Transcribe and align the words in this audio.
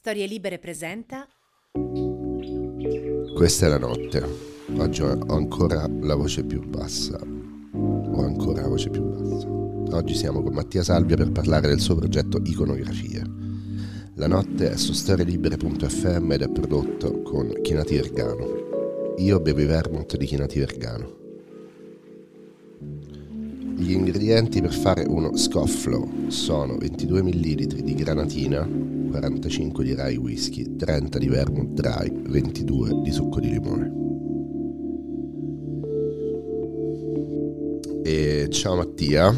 Storie 0.00 0.28
Libere 0.28 0.60
presenta 0.60 1.26
Questa 3.34 3.66
è 3.66 3.68
la 3.68 3.78
notte. 3.78 4.24
Oggi 4.76 5.02
ho 5.02 5.18
ancora 5.26 5.88
la 5.88 6.14
voce 6.14 6.44
più 6.44 6.64
bassa. 6.64 7.18
Ho 7.18 8.22
ancora 8.22 8.62
la 8.62 8.68
voce 8.68 8.90
più 8.90 9.02
bassa. 9.02 9.48
Oggi 9.96 10.14
siamo 10.14 10.40
con 10.40 10.52
Mattia 10.52 10.84
Salvia 10.84 11.16
per 11.16 11.32
parlare 11.32 11.66
del 11.66 11.80
suo 11.80 11.96
progetto 11.96 12.40
Iconografie. 12.44 13.24
La 14.14 14.28
notte 14.28 14.70
è 14.70 14.76
su 14.76 14.92
storielibere.fm 14.92 16.30
ed 16.30 16.42
è 16.42 16.48
prodotto 16.48 17.20
con 17.22 17.52
Chinati 17.60 17.96
Vergano. 17.96 19.14
Io 19.16 19.40
bevo 19.40 19.60
i 19.60 19.66
vermouth 19.66 20.16
di 20.16 20.26
Chinati 20.26 20.60
Vergano. 20.60 21.16
Gli 23.78 23.90
ingredienti 23.90 24.60
per 24.60 24.72
fare 24.72 25.04
uno 25.08 25.36
scofflo 25.36 26.08
sono 26.28 26.76
22 26.76 27.22
ml 27.22 27.66
di 27.82 27.94
granatina, 27.94 28.96
45 29.08 29.84
di 29.84 29.94
rye 29.94 30.16
whisky, 30.16 30.76
30 30.76 31.18
di 31.18 31.28
vermouth 31.28 31.72
dry, 31.72 32.10
22 32.10 33.00
di 33.02 33.10
succo 33.10 33.40
di 33.40 33.50
limone. 33.50 33.92
E 38.04 38.48
ciao 38.50 38.76
Mattia, 38.76 39.34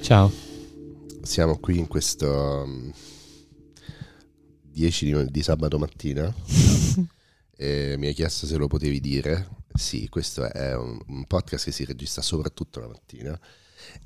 Ciao. 0.00 0.32
siamo 1.22 1.58
qui 1.58 1.78
in 1.78 1.86
questo 1.86 2.64
mm, 2.66 2.90
10 4.72 5.04
di, 5.04 5.30
di 5.30 5.42
sabato 5.42 5.78
mattina 5.78 6.34
e 7.56 7.94
mi 7.98 8.06
hai 8.06 8.14
chiesto 8.14 8.46
se 8.46 8.56
lo 8.56 8.66
potevi 8.66 9.00
dire. 9.00 9.60
Sì, 9.74 10.08
questo 10.08 10.50
è 10.50 10.74
un, 10.74 10.98
un 11.06 11.26
podcast 11.26 11.66
che 11.66 11.72
si 11.72 11.84
registra 11.84 12.20
soprattutto 12.22 12.80
la 12.80 12.88
mattina 12.88 13.38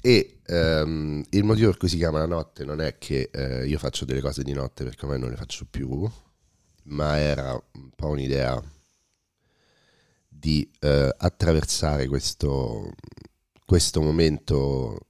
e 0.01 0.39
ehm, 0.47 1.25
il 1.31 1.45
motivo 1.45 1.71
per 1.71 1.79
cui 1.79 1.89
si 1.89 1.97
chiama 1.97 2.19
la 2.19 2.27
notte 2.27 2.65
non 2.65 2.81
è 2.81 2.99
che 2.99 3.31
eh, 3.33 3.67
io 3.67 3.79
faccio 3.79 4.05
delle 4.05 4.21
cose 4.21 4.43
di 4.43 4.53
notte 4.53 4.85
perché 4.85 5.05
ormai 5.05 5.21
non 5.21 5.31
le 5.31 5.37
faccio 5.37 5.67
più, 5.69 6.09
ma 6.85 7.19
era 7.19 7.53
un 7.53 7.91
po' 7.95 8.09
un'idea 8.09 8.63
di 10.29 10.71
eh, 10.81 11.15
attraversare 11.17 12.07
questo, 12.07 12.93
questo 13.65 14.01
momento 14.01 15.09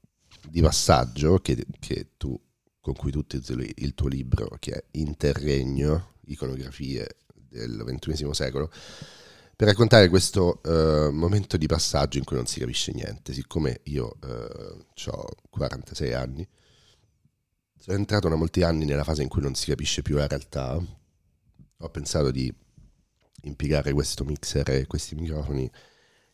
di 0.48 0.60
passaggio 0.60 1.38
che, 1.40 1.66
che 1.78 2.12
tu, 2.16 2.40
con 2.80 2.94
cui 2.94 3.10
tu 3.10 3.26
titoli 3.26 3.70
il 3.78 3.94
tuo 3.94 4.08
libro, 4.08 4.56
che 4.58 4.72
è 4.72 4.84
Interregno, 4.92 6.14
iconografie 6.26 7.06
del 7.34 7.82
XXI 7.84 8.28
secolo, 8.32 8.70
per 9.56 9.68
raccontare 9.68 10.08
questo 10.08 10.62
eh, 10.62 11.10
momento 11.10 11.56
di 11.56 11.66
passaggio 11.66 12.18
in 12.18 12.24
cui 12.24 12.36
non 12.36 12.46
si 12.46 12.60
capisce 12.60 12.92
niente. 12.92 13.32
Siccome 13.32 13.80
io 13.84 14.18
ho 14.20 15.24
46 15.50 16.12
anni, 16.12 16.46
sono 17.78 17.96
entrato 17.96 18.28
da 18.28 18.36
molti 18.36 18.62
anni 18.62 18.84
nella 18.84 19.04
fase 19.04 19.22
in 19.22 19.28
cui 19.28 19.42
non 19.42 19.54
si 19.54 19.70
capisce 19.70 20.02
più 20.02 20.16
la 20.16 20.26
realtà, 20.26 20.76
ho 21.78 21.88
pensato 21.90 22.30
di 22.30 22.52
impiegare 23.42 23.92
questo 23.92 24.24
mixer 24.24 24.68
e 24.70 24.86
questi 24.86 25.14
microfoni 25.14 25.70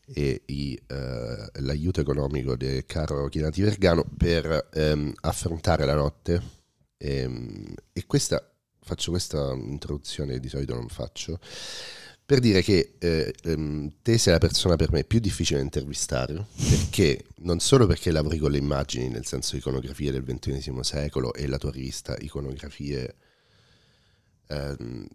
e 0.05 0.41
i, 0.47 0.79
eh, 0.87 1.49
l'aiuto 1.61 2.01
economico 2.01 2.57
del 2.57 2.85
caro 2.85 3.27
Chinati 3.29 3.61
Vergano 3.61 4.05
per 4.17 4.69
ehm, 4.73 5.13
affrontare 5.21 5.85
la 5.85 5.95
notte 5.95 6.61
Ehm, 7.03 7.73
e 7.91 8.05
questa 8.05 8.49
faccio 8.79 9.11
questa 9.11 9.51
introduzione 9.53 10.33
che 10.33 10.39
di 10.39 10.47
solito 10.47 10.73
non 10.73 10.87
faccio 10.87 11.39
per 12.25 12.39
dire 12.39 12.61
che 12.61 12.93
eh, 12.99 13.33
ehm, 13.43 13.91
te 14.01 14.17
sei 14.17 14.33
la 14.33 14.39
persona 14.39 14.75
per 14.75 14.91
me 14.91 15.03
più 15.03 15.19
difficile 15.19 15.59
da 15.59 15.65
intervistare 15.65 16.45
perché 16.69 17.25
non 17.39 17.59
solo 17.59 17.85
perché 17.85 18.11
lavori 18.11 18.37
con 18.37 18.51
le 18.51 18.57
immagini 18.57 19.09
nel 19.09 19.25
senso 19.25 19.55
iconografie 19.57 20.11
del 20.11 20.23
XXI 20.23 20.79
secolo 20.81 21.33
e 21.33 21.47
la 21.47 21.57
tua 21.57 21.71
rivista 21.71 22.15
iconografie 22.19 23.15
ehm, 24.47 25.07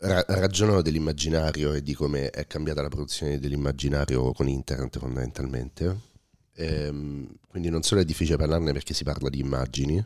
ra- 0.00 0.24
ragionano 0.28 0.82
dell'immaginario 0.82 1.72
e 1.72 1.82
di 1.82 1.94
come 1.94 2.30
è 2.30 2.46
cambiata 2.46 2.82
la 2.82 2.88
produzione 2.88 3.38
dell'immaginario 3.38 4.32
con 4.32 4.48
internet 4.48 4.98
fondamentalmente. 4.98 6.08
Ehm, 6.54 7.28
quindi 7.48 7.70
non 7.70 7.82
solo 7.82 8.00
è 8.00 8.04
difficile 8.04 8.36
parlarne 8.36 8.72
perché 8.72 8.94
si 8.94 9.04
parla 9.04 9.28
di 9.28 9.40
immagini, 9.40 10.04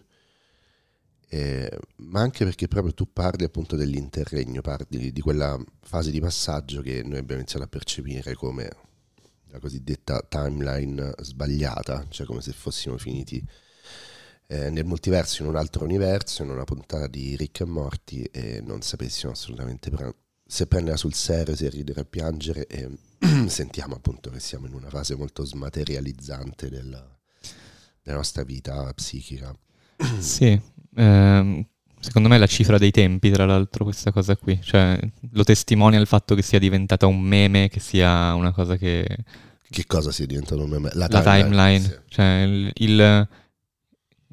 eh, 1.34 1.68
ma 1.96 2.20
anche 2.20 2.44
perché 2.44 2.68
proprio 2.68 2.94
tu 2.94 3.12
parli 3.12 3.42
appunto 3.42 3.74
dell'interregno, 3.74 4.60
parli 4.60 5.10
di 5.10 5.20
quella 5.20 5.60
fase 5.80 6.12
di 6.12 6.20
passaggio 6.20 6.80
che 6.80 7.02
noi 7.02 7.18
abbiamo 7.18 7.40
iniziato 7.40 7.64
a 7.64 7.68
percepire 7.68 8.34
come 8.34 8.70
la 9.46 9.58
cosiddetta 9.58 10.24
timeline 10.28 11.12
sbagliata, 11.18 12.06
cioè 12.08 12.24
come 12.24 12.40
se 12.40 12.52
fossimo 12.52 12.98
finiti 12.98 13.44
eh, 14.46 14.70
nel 14.70 14.84
multiverso 14.84 15.42
in 15.42 15.48
un 15.48 15.56
altro 15.56 15.82
universo, 15.82 16.44
in 16.44 16.50
una 16.50 16.62
puntata 16.62 17.08
di 17.08 17.34
Rick 17.34 17.62
e 17.62 17.64
Morty 17.64 18.22
e 18.30 18.60
non 18.60 18.82
sapessimo 18.82 19.32
assolutamente 19.32 19.90
pre- 19.90 20.14
se 20.46 20.68
prenderla 20.68 20.96
sul 20.96 21.14
serio, 21.14 21.56
se 21.56 21.68
ridere 21.68 22.02
e 22.02 22.04
piangere 22.04 22.66
e 22.68 22.88
sentiamo 23.48 23.96
appunto 23.96 24.30
che 24.30 24.38
siamo 24.38 24.66
in 24.66 24.74
una 24.74 24.88
fase 24.88 25.16
molto 25.16 25.44
smaterializzante 25.44 26.70
della, 26.70 27.04
della 28.02 28.16
nostra 28.18 28.44
vita 28.44 28.94
psichica. 28.94 29.52
Sì, 30.20 30.60
ehm, 30.94 31.64
secondo 32.00 32.28
me 32.28 32.36
è 32.36 32.38
la 32.38 32.46
cifra 32.46 32.78
dei 32.78 32.90
tempi, 32.90 33.30
tra 33.30 33.44
l'altro, 33.46 33.84
questa 33.84 34.12
cosa 34.12 34.36
qui. 34.36 34.58
Cioè, 34.62 34.98
lo 35.32 35.44
testimonia 35.44 35.98
il 35.98 36.06
fatto 36.06 36.34
che 36.34 36.42
sia 36.42 36.58
diventata 36.58 37.06
un 37.06 37.20
meme, 37.20 37.68
che 37.68 37.80
sia 37.80 38.34
una 38.34 38.52
cosa 38.52 38.76
che... 38.76 39.06
Che 39.68 39.86
cosa 39.86 40.12
sia 40.12 40.26
diventato 40.26 40.62
un 40.62 40.70
meme? 40.70 40.90
La 40.94 41.08
timeline. 41.08 41.80
sì. 41.80 41.94
Cioè, 42.08 42.42
il, 42.46 42.70
il- 42.74 43.28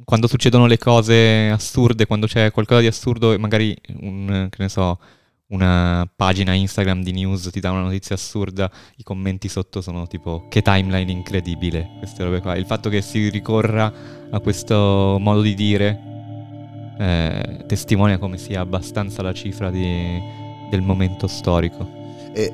Quando 0.03 0.27
succedono 0.27 0.65
le 0.67 0.77
cose 0.77 1.49
assurde, 1.49 2.05
quando 2.05 2.27
c'è 2.27 2.51
qualcosa 2.51 2.81
di 2.81 2.87
assurdo 2.87 3.31
e 3.33 3.37
magari 3.37 3.75
un, 4.01 4.47
che 4.49 4.61
ne 4.61 4.69
so, 4.69 4.99
una 5.47 6.09
pagina 6.15 6.53
Instagram 6.53 7.03
di 7.03 7.11
news 7.11 7.49
ti 7.51 7.59
dà 7.59 7.71
una 7.71 7.81
notizia 7.81 8.15
assurda, 8.15 8.69
i 8.97 9.03
commenti 9.03 9.47
sotto 9.47 9.79
sono 9.81 10.07
tipo 10.07 10.47
che 10.49 10.61
timeline 10.61 11.11
incredibile, 11.11 11.89
queste 11.99 12.23
robe 12.23 12.39
qua. 12.41 12.55
Il 12.55 12.65
fatto 12.65 12.89
che 12.89 13.01
si 13.01 13.29
ricorra 13.29 13.93
a 14.31 14.39
questo 14.39 15.17
modo 15.19 15.41
di 15.41 15.53
dire 15.53 15.99
eh, 17.01 17.63
testimonia 17.65 18.19
come 18.19 18.37
sia 18.37 18.61
abbastanza 18.61 19.23
la 19.23 19.33
cifra 19.33 19.71
di- 19.71 20.21
del 20.69 20.81
momento 20.81 21.25
storico. 21.25 21.87
E 22.31 22.53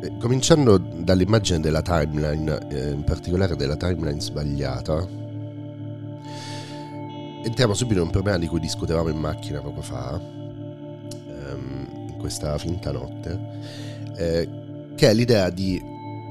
eh, 0.00 0.12
cominciando 0.18 0.78
dall'immagine 0.78 1.58
della 1.58 1.82
timeline, 1.82 2.68
eh, 2.68 2.90
in 2.90 3.02
particolare 3.02 3.56
della 3.56 3.74
timeline 3.76 4.20
sbagliata, 4.20 5.04
entriamo 7.42 7.74
subito 7.74 7.98
in 7.98 8.06
un 8.06 8.12
problema 8.12 8.38
di 8.38 8.46
cui 8.46 8.60
discutevamo 8.60 9.08
in 9.08 9.18
macchina 9.18 9.60
poco 9.60 9.80
fa, 9.80 10.20
ehm, 11.28 11.88
in 12.10 12.14
questa 12.18 12.56
finta 12.58 12.92
notte, 12.92 13.40
eh, 14.16 14.48
che 14.94 15.10
è 15.10 15.14
l'idea 15.14 15.50
di 15.50 15.82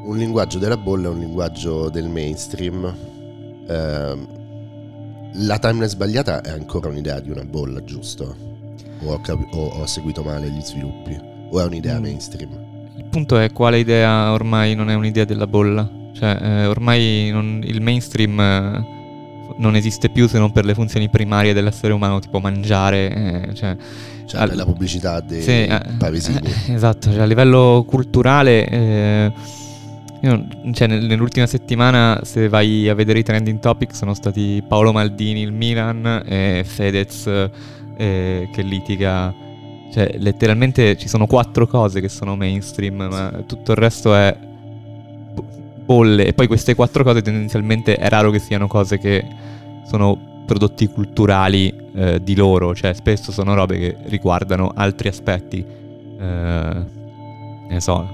un 0.06 0.16
linguaggio 0.16 0.58
della 0.58 0.78
bolla 0.78 1.10
e 1.10 1.12
un 1.12 1.20
linguaggio 1.20 1.90
del 1.90 2.08
mainstream. 2.08 2.96
Ehm, 3.68 4.37
la 5.34 5.60
timeline 5.60 5.88
sbagliata 5.88 6.42
è 6.42 6.50
ancora 6.50 6.90
un'idea 6.90 7.20
di 7.20 7.30
una 7.30 7.44
bolla, 7.44 7.84
giusto? 7.84 8.36
O 9.04 9.12
ho, 9.14 9.20
capi- 9.22 9.48
o 9.52 9.68
ho 9.68 9.86
seguito 9.86 10.24
male 10.24 10.50
gli 10.50 10.62
sviluppi? 10.62 11.18
O 11.52 11.60
è 11.62 11.66
un'idea 11.66 12.00
Mm. 12.00 12.02
mainstream? 12.02 12.50
Il 12.98 13.06
punto 13.06 13.38
è 13.38 13.52
quale 13.52 13.80
idea 13.80 14.32
ormai 14.32 14.74
non 14.76 14.90
è 14.90 14.96
un'idea 14.96 15.26
della 15.26 15.48
bolla. 15.48 15.90
Cioè, 16.14 16.38
eh, 16.42 16.66
ormai 16.66 17.30
non- 17.32 17.62
il 17.64 17.80
mainstream 17.82 18.40
eh, 18.40 18.96
non 19.58 19.76
esiste 19.76 20.10
più 20.10 20.28
se 20.28 20.40
non 20.40 20.52
per 20.52 20.66
le 20.66 20.74
funzioni 20.74 21.10
primarie 21.10 21.54
dell'essere 21.54 21.94
umano, 21.94 22.20
tipo 22.20 22.40
mangiare. 22.40 23.10
eh, 23.50 23.54
cioè, 23.54 23.78
Cioè, 24.26 24.42
Al- 24.42 24.56
la 24.56 24.66
pubblicità 24.66 25.22
dei 25.22 25.42
sì, 25.42 25.52
eh, 25.66 25.82
pavesini. 25.98 26.40
eh, 26.68 26.74
esatto, 26.74 27.12
cioè, 27.14 27.22
a 27.22 27.26
livello 27.26 27.86
culturale. 27.88 28.68
Io- 30.22 30.48
cioè, 30.72 30.88
nel- 30.88 31.06
nell'ultima 31.06 31.46
settimana, 31.46 32.22
se 32.24 32.50
vai 32.50 32.88
a 32.90 32.94
vedere 32.94 33.20
i 33.20 33.24
trending 33.24 33.60
topic, 33.60 33.96
sono 33.96 34.14
stati 34.14 34.64
Paolo 34.68 34.92
Maldini, 34.92 35.42
il 35.42 35.52
Milan, 35.52 36.24
e 36.26 36.64
Fedez 36.66 37.28
eh, 37.98 38.50
che 38.52 38.62
litiga. 38.62 39.34
Cioè, 39.92 40.16
letteralmente 40.18 40.98
ci 40.98 41.08
sono 41.08 41.28
quattro 41.28 41.66
cose 41.66 42.02
che 42.02 42.10
sono 42.10 42.36
mainstream, 42.36 43.08
ma 43.10 43.32
tutto 43.46 43.72
il 43.72 43.78
resto 43.78 44.14
è 44.14 44.38
bo- 45.34 45.46
bolle. 45.86 46.26
E 46.26 46.34
poi 46.34 46.48
queste 46.48 46.76
quattro 46.76 47.04
cose 47.04 47.22
tendenzialmente 47.22 47.96
è 47.96 48.10
raro 48.10 48.30
che 48.30 48.40
siano 48.40 48.68
cose 48.68 48.98
che 48.98 49.26
sono 49.86 50.44
prodotti 50.46 50.88
culturali 50.88 51.74
eh, 51.96 52.22
di 52.24 52.36
loro, 52.36 52.74
cioè 52.76 52.94
spesso 52.94 53.32
sono 53.32 53.54
robe 53.54 53.78
che 53.78 53.98
riguardano 54.06 54.72
altri 54.76 55.08
aspetti. 55.08 55.66
Eh, 56.20 56.96
ne 57.70 57.80
so, 57.80 58.10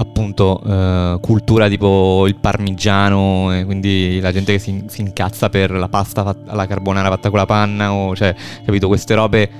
appunto 0.00 0.60
eh, 0.64 1.18
cultura 1.20 1.68
tipo 1.68 2.26
il 2.26 2.36
parmigiano, 2.36 3.54
e 3.54 3.64
quindi 3.64 4.20
la 4.20 4.32
gente 4.32 4.52
che 4.52 4.58
si, 4.58 4.84
si 4.86 5.00
incazza 5.00 5.48
per 5.48 5.70
la 5.70 5.88
pasta 5.88 6.22
fatta, 6.22 6.50
alla 6.50 6.66
carbonara 6.66 7.08
fatta 7.08 7.30
con 7.30 7.38
la 7.38 7.46
panna, 7.46 7.92
o 7.92 8.14
cioè, 8.14 8.34
capito, 8.64 8.86
queste 8.86 9.14
robe 9.14 9.50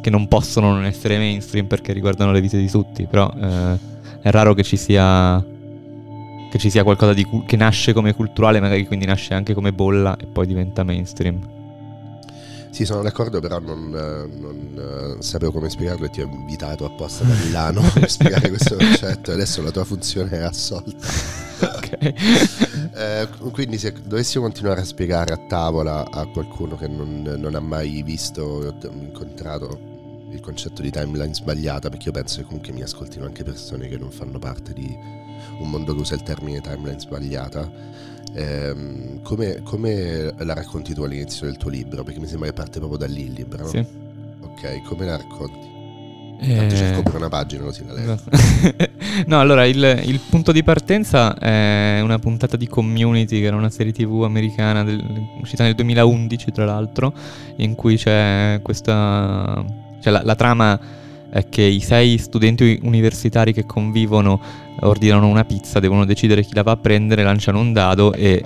che 0.00 0.10
non 0.10 0.28
possono 0.28 0.72
non 0.72 0.84
essere 0.84 1.16
mainstream 1.16 1.66
perché 1.66 1.92
riguardano 1.92 2.32
le 2.32 2.40
vite 2.40 2.58
di 2.58 2.68
tutti, 2.68 3.06
però 3.06 3.32
eh, 3.40 3.78
è 4.20 4.30
raro 4.30 4.52
che 4.54 4.62
ci 4.62 4.76
sia 4.76 5.42
che 6.50 6.58
ci 6.60 6.70
sia 6.70 6.84
qualcosa 6.84 7.12
di 7.12 7.26
che 7.46 7.56
nasce 7.56 7.92
come 7.92 8.14
culturale, 8.14 8.60
magari 8.60 8.86
quindi 8.86 9.06
nasce 9.06 9.34
anche 9.34 9.54
come 9.54 9.72
bolla 9.72 10.16
e 10.16 10.26
poi 10.26 10.46
diventa 10.46 10.84
mainstream. 10.84 11.40
Sì, 12.74 12.84
sono 12.84 13.02
d'accordo, 13.02 13.38
però 13.38 13.60
non, 13.60 13.88
non, 13.88 15.16
sapevo 15.20 15.52
come 15.52 15.70
spiegarlo 15.70 16.06
e 16.06 16.10
ti 16.10 16.22
ho 16.22 16.24
invitato 16.24 16.84
apposta 16.84 17.22
da 17.22 17.32
Milano 17.34 17.80
per 17.94 18.10
spiegare 18.10 18.48
questo 18.48 18.74
concetto. 18.74 19.30
Adesso 19.30 19.62
la 19.62 19.70
tua 19.70 19.84
funzione 19.84 20.30
è 20.30 20.40
assolta. 20.40 21.06
ok. 21.60 21.98
eh, 22.92 23.28
quindi 23.52 23.78
se 23.78 23.94
dovessimo 24.04 24.42
continuare 24.42 24.80
a 24.80 24.84
spiegare 24.84 25.32
a 25.32 25.38
tavola 25.46 26.10
a 26.10 26.26
qualcuno 26.26 26.76
che 26.76 26.88
non, 26.88 27.22
non 27.22 27.54
ha 27.54 27.60
mai 27.60 28.02
visto 28.02 28.42
o 28.42 28.76
incontrato 28.90 29.78
il 30.32 30.40
concetto 30.40 30.82
di 30.82 30.90
timeline 30.90 31.32
sbagliata, 31.32 31.88
perché 31.90 32.06
io 32.06 32.12
penso 32.12 32.38
che 32.38 32.46
comunque 32.46 32.72
mi 32.72 32.82
ascoltino 32.82 33.24
anche 33.24 33.44
persone 33.44 33.86
che 33.86 33.98
non 33.98 34.10
fanno 34.10 34.40
parte 34.40 34.72
di 34.72 35.23
un 35.58 35.70
mondo 35.70 35.94
che 35.94 36.00
usa 36.00 36.14
il 36.14 36.22
termine 36.22 36.60
timeline 36.60 37.00
sbagliata 37.00 37.94
Ehm, 38.36 39.22
come, 39.22 39.60
come, 39.62 40.34
la 40.38 40.54
racconti 40.54 40.92
tu 40.92 41.02
all'inizio 41.02 41.46
del 41.46 41.56
tuo 41.56 41.70
libro? 41.70 42.02
Perché 42.02 42.18
mi 42.18 42.26
sembra 42.26 42.48
che 42.48 42.54
parte 42.54 42.78
proprio 42.78 42.98
da 42.98 43.06
lì 43.06 43.26
il 43.26 43.32
libro, 43.32 43.62
no? 43.62 43.68
Sì. 43.68 43.78
Ok, 44.40 44.82
come 44.82 45.06
la 45.06 45.16
racconti? 45.16 45.72
Tanto 46.40 46.74
eh... 46.74 46.76
cerco 46.76 47.02
per 47.02 47.14
una 47.14 47.28
pagina 47.28 47.62
così 47.62 47.84
la 47.86 47.92
leggo. 47.92 48.18
no, 49.26 49.38
allora 49.38 49.64
il, 49.66 50.02
il, 50.04 50.20
punto 50.28 50.50
di 50.50 50.64
partenza 50.64 51.38
è 51.38 52.00
una 52.02 52.18
puntata 52.18 52.56
di 52.56 52.66
Community, 52.66 53.40
che 53.40 53.46
era 53.46 53.56
una 53.56 53.70
serie 53.70 53.92
tv 53.92 54.24
americana 54.24 54.82
del, 54.82 55.02
uscita 55.40 55.62
nel 55.62 55.76
2011, 55.76 56.50
tra 56.50 56.64
l'altro, 56.64 57.14
in 57.56 57.74
cui 57.74 57.96
c'è 57.96 58.58
questa... 58.62 59.64
Cioè 60.00 60.12
la, 60.12 60.22
la 60.22 60.34
trama 60.34 60.78
è 61.34 61.48
che 61.48 61.62
i 61.62 61.80
sei 61.80 62.16
studenti 62.18 62.78
universitari 62.84 63.52
che 63.52 63.66
convivono 63.66 64.40
ordinano 64.82 65.26
una 65.26 65.44
pizza, 65.44 65.80
devono 65.80 66.04
decidere 66.04 66.44
chi 66.44 66.54
la 66.54 66.62
va 66.62 66.70
a 66.70 66.76
prendere, 66.76 67.24
lanciano 67.24 67.58
un 67.58 67.72
dado 67.72 68.12
e 68.12 68.40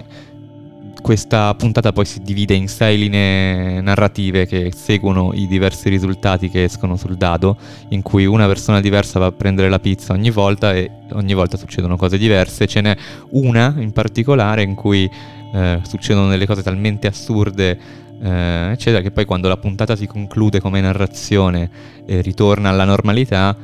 questa 1.02 1.54
puntata 1.54 1.92
poi 1.92 2.06
si 2.06 2.22
divide 2.22 2.54
in 2.54 2.66
sei 2.66 2.96
linee 2.96 3.82
narrative 3.82 4.46
che 4.46 4.72
seguono 4.74 5.32
i 5.34 5.46
diversi 5.46 5.90
risultati 5.90 6.48
che 6.48 6.64
escono 6.64 6.96
sul 6.96 7.18
dado, 7.18 7.58
in 7.90 8.00
cui 8.00 8.24
una 8.24 8.46
persona 8.46 8.80
diversa 8.80 9.18
va 9.18 9.26
a 9.26 9.32
prendere 9.32 9.68
la 9.68 9.80
pizza 9.80 10.14
ogni 10.14 10.30
volta 10.30 10.72
e 10.72 10.90
ogni 11.12 11.34
volta 11.34 11.58
succedono 11.58 11.98
cose 11.98 12.16
diverse. 12.16 12.66
Ce 12.66 12.80
n'è 12.80 12.96
una 13.32 13.74
in 13.76 13.92
particolare 13.92 14.62
in 14.62 14.74
cui 14.74 15.08
eh, 15.52 15.80
succedono 15.82 16.28
delle 16.28 16.46
cose 16.46 16.62
talmente 16.62 17.06
assurde 17.06 18.06
eh, 18.22 18.70
eccetera, 18.72 19.02
che 19.02 19.10
poi 19.10 19.24
quando 19.24 19.48
la 19.48 19.56
puntata 19.56 19.96
si 19.96 20.06
conclude 20.06 20.60
come 20.60 20.80
narrazione 20.80 21.70
e 22.06 22.20
ritorna 22.20 22.68
alla 22.68 22.84
normalità, 22.84 23.56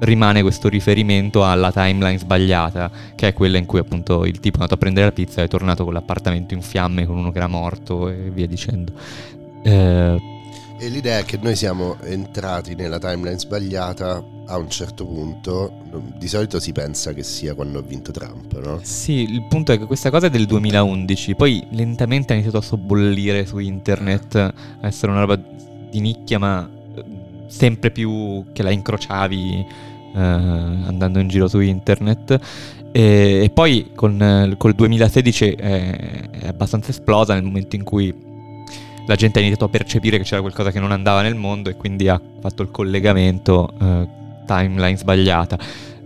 rimane 0.00 0.42
questo 0.42 0.68
riferimento 0.68 1.44
alla 1.44 1.70
timeline 1.70 2.18
sbagliata, 2.18 2.90
che 3.14 3.28
è 3.28 3.32
quella 3.32 3.58
in 3.58 3.66
cui 3.66 3.78
appunto 3.78 4.24
il 4.24 4.40
tipo 4.40 4.58
è 4.58 4.60
andato 4.60 4.74
a 4.74 4.78
prendere 4.78 5.06
la 5.06 5.12
pizza 5.12 5.40
e 5.40 5.44
è 5.44 5.48
tornato 5.48 5.84
con 5.84 5.92
l'appartamento 5.92 6.54
in 6.54 6.62
fiamme 6.62 7.06
con 7.06 7.16
uno 7.16 7.30
che 7.30 7.38
era 7.38 7.46
morto 7.46 8.08
e 8.08 8.30
via 8.32 8.46
dicendo. 8.46 8.92
Eh, 9.62 10.20
e 10.82 10.88
l'idea 10.88 11.18
è 11.18 11.24
che 11.24 11.38
noi 11.40 11.54
siamo 11.54 11.96
entrati 12.02 12.74
nella 12.74 12.98
timeline 12.98 13.38
sbagliata 13.38 14.20
a 14.46 14.56
un 14.56 14.68
certo 14.68 15.06
punto. 15.06 15.72
Di 16.18 16.26
solito 16.26 16.58
si 16.58 16.72
pensa 16.72 17.12
che 17.12 17.22
sia 17.22 17.54
quando 17.54 17.78
ha 17.78 17.82
vinto 17.82 18.10
Trump, 18.10 18.60
no? 18.60 18.80
Sì, 18.82 19.30
il 19.30 19.44
punto 19.44 19.70
è 19.70 19.78
che 19.78 19.86
questa 19.86 20.10
cosa 20.10 20.26
è 20.26 20.30
del 20.30 20.44
2011, 20.46 21.36
poi 21.36 21.64
lentamente 21.70 22.32
ha 22.32 22.34
iniziato 22.34 22.58
a 22.58 22.62
sobbollire 22.62 23.46
su 23.46 23.58
internet, 23.58 24.34
a 24.34 24.52
essere 24.80 25.12
una 25.12 25.20
roba 25.20 25.40
di 25.88 26.00
nicchia, 26.00 26.40
ma 26.40 26.68
eh, 26.96 27.04
sempre 27.46 27.92
più 27.92 28.46
che 28.52 28.64
la 28.64 28.70
incrociavi 28.70 29.66
eh, 30.16 30.18
andando 30.18 31.20
in 31.20 31.28
giro 31.28 31.46
su 31.46 31.60
internet. 31.60 32.40
E, 32.90 33.42
e 33.44 33.50
poi 33.50 33.92
con, 33.94 34.20
eh, 34.20 34.56
col 34.56 34.74
2016 34.74 35.52
è, 35.52 36.28
è 36.30 36.48
abbastanza 36.48 36.90
esplosa 36.90 37.34
nel 37.34 37.44
momento 37.44 37.76
in 37.76 37.84
cui 37.84 38.30
la 39.06 39.14
gente 39.16 39.38
ha 39.38 39.42
iniziato 39.42 39.66
a 39.66 39.68
percepire 39.68 40.18
che 40.18 40.24
c'era 40.24 40.40
qualcosa 40.40 40.70
che 40.70 40.80
non 40.80 40.92
andava 40.92 41.22
nel 41.22 41.34
mondo 41.34 41.70
e 41.70 41.76
quindi 41.76 42.08
ha 42.08 42.20
fatto 42.40 42.62
il 42.62 42.70
collegamento 42.70 43.72
eh, 43.80 44.08
timeline 44.46 44.96
sbagliata. 44.96 45.58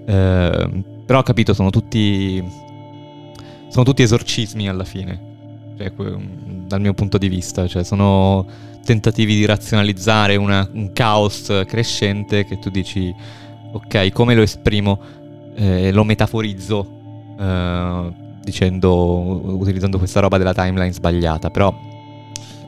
Eh, 0.07 0.85
però 1.05 1.19
ho 1.19 1.23
capito, 1.23 1.55
sono 1.55 1.71
tutti 1.71 2.43
sono 3.69 3.85
tutti 3.85 4.03
esorcismi 4.03 4.69
alla 4.69 4.85
fine. 4.85 5.35
Cioè, 5.77 5.93
dal 6.67 6.81
mio 6.81 6.95
punto 6.95 7.19
di 7.19 7.29
vista, 7.29 7.67
cioè 7.67 7.85
sono 7.85 8.47
tentativi 8.85 9.35
di 9.35 9.45
razionalizzare 9.45 10.37
una, 10.37 10.67
un 10.73 10.93
caos 10.93 11.65
crescente 11.67 12.47
che 12.47 12.59
tu 12.59 12.71
dici 12.71 13.15
ok, 13.73 14.11
come 14.13 14.35
lo 14.35 14.43
esprimo? 14.43 14.99
Eh, 15.55 15.93
lo 15.93 16.05
metaforizzo 16.05 17.35
eh, 17.39 18.13
dicendo 18.43 19.57
utilizzando 19.59 19.99
questa 19.99 20.21
roba 20.21 20.39
della 20.39 20.55
timeline 20.55 20.93
sbagliata, 20.93 21.51
però 21.51 21.75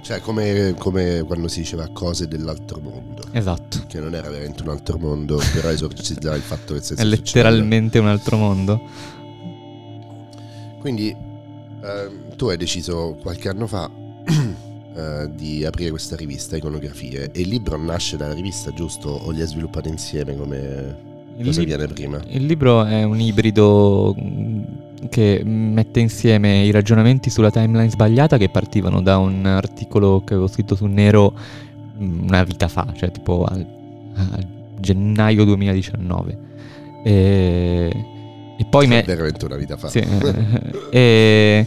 cioè, 0.08 0.20
come, 0.20 0.74
come, 0.78 1.22
quando 1.26 1.48
si 1.48 1.60
diceva 1.60 1.86
cose 1.92 2.26
dell'altro 2.28 2.80
mondo. 2.80 3.24
Esatto. 3.32 3.84
Che 3.86 4.00
non 4.00 4.14
era 4.14 4.30
veramente 4.30 4.62
un 4.62 4.70
altro 4.70 4.96
mondo, 4.96 5.38
però 5.52 5.68
esorcizzava 5.68 6.34
il 6.34 6.40
fatto 6.40 6.72
che 6.72 6.80
È 6.96 7.04
letteralmente 7.04 7.98
succedendo. 7.98 8.00
un 8.00 8.06
altro 8.06 8.36
mondo. 8.38 8.80
Quindi, 10.78 11.10
eh, 11.10 12.36
tu 12.36 12.46
hai 12.46 12.56
deciso 12.56 13.18
qualche 13.20 13.50
anno 13.50 13.66
fa 13.66 13.90
eh, 14.96 15.30
di 15.34 15.66
aprire 15.66 15.90
questa 15.90 16.16
rivista, 16.16 16.56
Iconografie, 16.56 17.30
e 17.30 17.40
il 17.42 17.48
libro 17.48 17.76
nasce 17.76 18.16
dalla 18.16 18.32
rivista, 18.32 18.72
giusto? 18.72 19.10
O 19.10 19.30
li 19.30 19.42
hai 19.42 19.46
sviluppati 19.46 19.90
insieme 19.90 20.34
come... 20.38 21.04
Il 21.36 21.44
cosa 21.44 21.60
lib- 21.60 21.68
viene 21.68 21.86
prima? 21.86 22.18
Il 22.28 22.46
libro 22.46 22.82
è 22.82 23.02
un 23.02 23.20
ibrido 23.20 24.14
che 25.08 25.42
mette 25.44 26.00
insieme 26.00 26.64
i 26.64 26.70
ragionamenti 26.70 27.30
sulla 27.30 27.50
timeline 27.50 27.90
sbagliata 27.90 28.36
che 28.36 28.48
partivano 28.48 29.00
da 29.00 29.18
un 29.18 29.46
articolo 29.46 30.22
che 30.24 30.34
avevo 30.34 30.48
scritto 30.48 30.74
su 30.74 30.86
Nero 30.86 31.32
mm, 32.00 32.22
una 32.22 32.42
vita 32.44 32.68
fa, 32.68 32.86
cioè 32.96 33.10
tipo 33.10 33.44
a, 33.44 33.54
a 33.54 34.38
gennaio 34.78 35.44
2019. 35.44 36.38
E, 37.04 37.90
e 38.58 38.64
poi... 38.68 38.86
me... 38.86 39.02
veramente 39.02 39.44
una 39.44 39.56
vita 39.56 39.76
fa. 39.76 39.88
Sì, 39.88 40.00
e, 40.90 41.66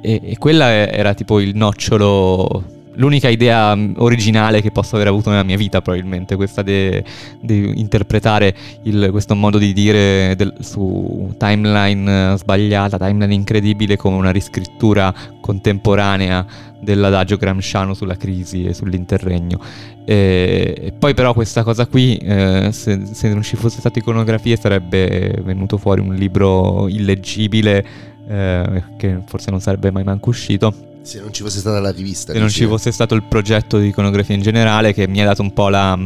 e, 0.00 0.20
e 0.22 0.38
quella 0.38 0.70
era 0.70 1.14
tipo 1.14 1.40
il 1.40 1.56
nocciolo 1.56 2.72
l'unica 2.94 3.28
idea 3.28 3.74
mm, 3.74 3.94
originale 3.96 4.60
che 4.60 4.70
posso 4.70 4.96
aver 4.96 5.08
avuto 5.08 5.30
nella 5.30 5.42
mia 5.42 5.56
vita, 5.56 5.80
probabilmente, 5.80 6.36
questa 6.36 6.62
di 6.62 7.02
interpretare 7.40 8.54
il, 8.82 9.08
questo 9.10 9.34
modo 9.34 9.58
di 9.58 9.72
dire 9.72 10.34
del, 10.36 10.54
su 10.60 11.34
timeline 11.38 12.32
eh, 12.32 12.38
sbagliata, 12.38 12.98
timeline 12.98 13.34
incredibile, 13.34 13.96
come 13.96 14.16
una 14.16 14.30
riscrittura 14.30 15.12
contemporanea 15.40 16.46
dell'adagio 16.80 17.36
gramsciano 17.36 17.94
sulla 17.94 18.16
crisi 18.16 18.64
e 18.64 18.74
sull'interregno. 18.74 19.58
E, 20.04 20.74
e 20.78 20.92
poi 20.92 21.14
però 21.14 21.32
questa 21.32 21.62
cosa 21.62 21.86
qui, 21.86 22.16
eh, 22.16 22.68
se, 22.72 23.06
se 23.12 23.32
non 23.32 23.42
ci 23.42 23.56
fosse 23.56 23.80
stata 23.80 23.98
iconografia, 23.98 24.56
sarebbe 24.56 25.40
venuto 25.42 25.78
fuori 25.78 26.00
un 26.00 26.14
libro 26.14 26.88
illeggibile 26.88 27.84
eh, 28.28 28.82
che 28.96 29.20
forse 29.26 29.50
non 29.50 29.60
sarebbe 29.60 29.90
mai 29.90 30.04
manco 30.04 30.30
uscito 30.30 30.92
se 31.04 31.20
non 31.20 31.32
ci 31.32 31.42
fosse 31.42 31.58
stata 31.58 31.80
la 31.80 31.90
rivista. 31.90 32.32
Se 32.32 32.38
non 32.38 32.48
ci 32.48 32.64
fosse 32.64 32.90
stato 32.90 33.14
il 33.14 33.22
progetto 33.24 33.78
di 33.78 33.88
iconografia 33.88 34.34
in 34.34 34.40
generale 34.40 34.94
che 34.94 35.06
mi 35.06 35.20
ha 35.20 35.26
dato 35.26 35.42
un 35.42 35.52
po' 35.52 35.68
la, 35.68 35.98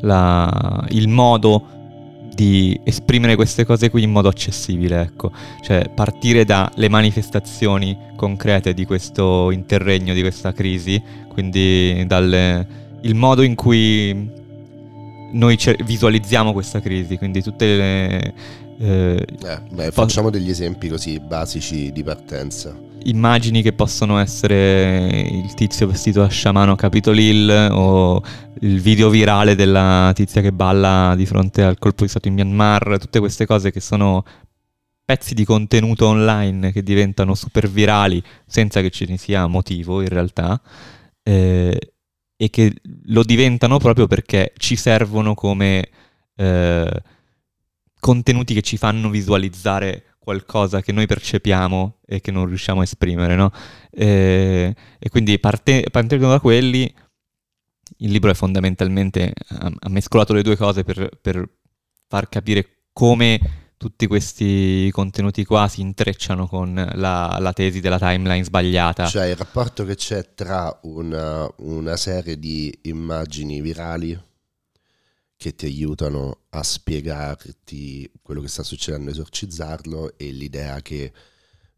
la, 0.00 0.86
il 0.90 1.08
modo 1.08 1.78
di 2.34 2.78
esprimere 2.84 3.36
queste 3.36 3.64
cose 3.64 3.88
qui 3.88 4.02
in 4.02 4.10
modo 4.10 4.28
accessibile, 4.28 5.00
ecco. 5.00 5.30
Cioè 5.62 5.90
partire 5.94 6.44
dalle 6.44 6.88
manifestazioni 6.88 7.96
concrete 8.16 8.74
di 8.74 8.84
questo 8.84 9.52
interregno, 9.52 10.12
di 10.12 10.20
questa 10.20 10.52
crisi, 10.52 11.00
quindi 11.28 12.04
dal 12.06 12.66
il 13.02 13.14
modo 13.14 13.42
in 13.42 13.54
cui 13.54 14.28
noi 15.32 15.58
visualizziamo 15.84 16.52
questa 16.52 16.80
crisi, 16.80 17.16
quindi 17.16 17.42
tutte 17.42 17.76
le... 17.76 18.34
Eh, 18.80 19.26
eh, 19.44 19.62
beh, 19.70 19.90
facciamo 19.92 20.30
degli 20.30 20.50
esempi 20.50 20.88
così 20.88 21.20
basici 21.20 21.92
di 21.92 22.02
partenza 22.02 22.88
immagini 23.04 23.62
che 23.62 23.72
possono 23.72 24.18
essere 24.18 25.28
il 25.30 25.54
tizio 25.54 25.86
vestito 25.86 26.20
da 26.20 26.28
sciamano 26.28 26.72
a 26.72 26.76
Capitol 26.76 27.18
Hill 27.18 27.68
o 27.70 28.22
il 28.60 28.80
video 28.80 29.08
virale 29.08 29.54
della 29.54 30.12
tizia 30.14 30.40
che 30.40 30.52
balla 30.52 31.14
di 31.16 31.26
fronte 31.26 31.62
al 31.62 31.78
colpo 31.78 32.02
di 32.04 32.10
stato 32.10 32.28
in 32.28 32.34
Myanmar, 32.34 32.98
tutte 32.98 33.18
queste 33.18 33.46
cose 33.46 33.70
che 33.70 33.80
sono 33.80 34.24
pezzi 35.04 35.34
di 35.34 35.44
contenuto 35.44 36.06
online 36.06 36.70
che 36.72 36.82
diventano 36.82 37.34
super 37.34 37.68
virali 37.68 38.22
senza 38.46 38.80
che 38.80 38.90
ce 38.90 39.06
ne 39.06 39.16
sia 39.16 39.46
motivo 39.48 40.02
in 40.02 40.08
realtà 40.08 40.60
eh, 41.22 41.92
e 42.36 42.50
che 42.50 42.74
lo 43.06 43.24
diventano 43.24 43.78
proprio 43.78 44.06
perché 44.06 44.52
ci 44.56 44.76
servono 44.76 45.34
come 45.34 45.88
eh, 46.36 47.02
contenuti 47.98 48.54
che 48.54 48.62
ci 48.62 48.76
fanno 48.76 49.10
visualizzare 49.10 50.09
qualcosa 50.30 50.80
che 50.80 50.92
noi 50.92 51.06
percepiamo 51.06 51.98
e 52.06 52.20
che 52.20 52.30
non 52.30 52.46
riusciamo 52.46 52.80
a 52.80 52.84
esprimere, 52.84 53.34
no? 53.34 53.50
E, 53.90 54.74
e 54.98 55.08
quindi 55.08 55.38
parte, 55.40 55.86
partendo 55.90 56.28
da 56.28 56.38
quelli, 56.38 56.92
il 57.98 58.10
libro 58.12 58.30
è 58.30 58.34
fondamentalmente, 58.34 59.32
ha, 59.48 59.72
ha 59.76 59.88
mescolato 59.88 60.32
le 60.32 60.42
due 60.42 60.56
cose 60.56 60.84
per, 60.84 61.18
per 61.20 61.48
far 62.06 62.28
capire 62.28 62.84
come 62.92 63.40
tutti 63.76 64.06
questi 64.06 64.88
contenuti 64.92 65.44
qua 65.44 65.66
si 65.66 65.80
intrecciano 65.80 66.46
con 66.46 66.74
la, 66.74 67.36
la, 67.40 67.52
tesi 67.52 67.80
della 67.80 67.98
timeline 67.98 68.44
sbagliata. 68.44 69.06
Cioè 69.06 69.26
il 69.26 69.36
rapporto 69.36 69.84
che 69.84 69.96
c'è 69.96 70.34
tra 70.34 70.78
una, 70.82 71.50
una 71.56 71.96
serie 71.96 72.38
di 72.38 72.78
immagini 72.82 73.60
virali 73.60 74.16
che 75.40 75.54
ti 75.54 75.64
aiutano 75.64 76.42
a 76.50 76.62
spiegarti 76.62 78.12
quello 78.20 78.42
che 78.42 78.48
sta 78.48 78.62
succedendo, 78.62 79.10
esorcizzarlo 79.10 80.18
e 80.18 80.32
l'idea 80.32 80.82
che 80.82 81.10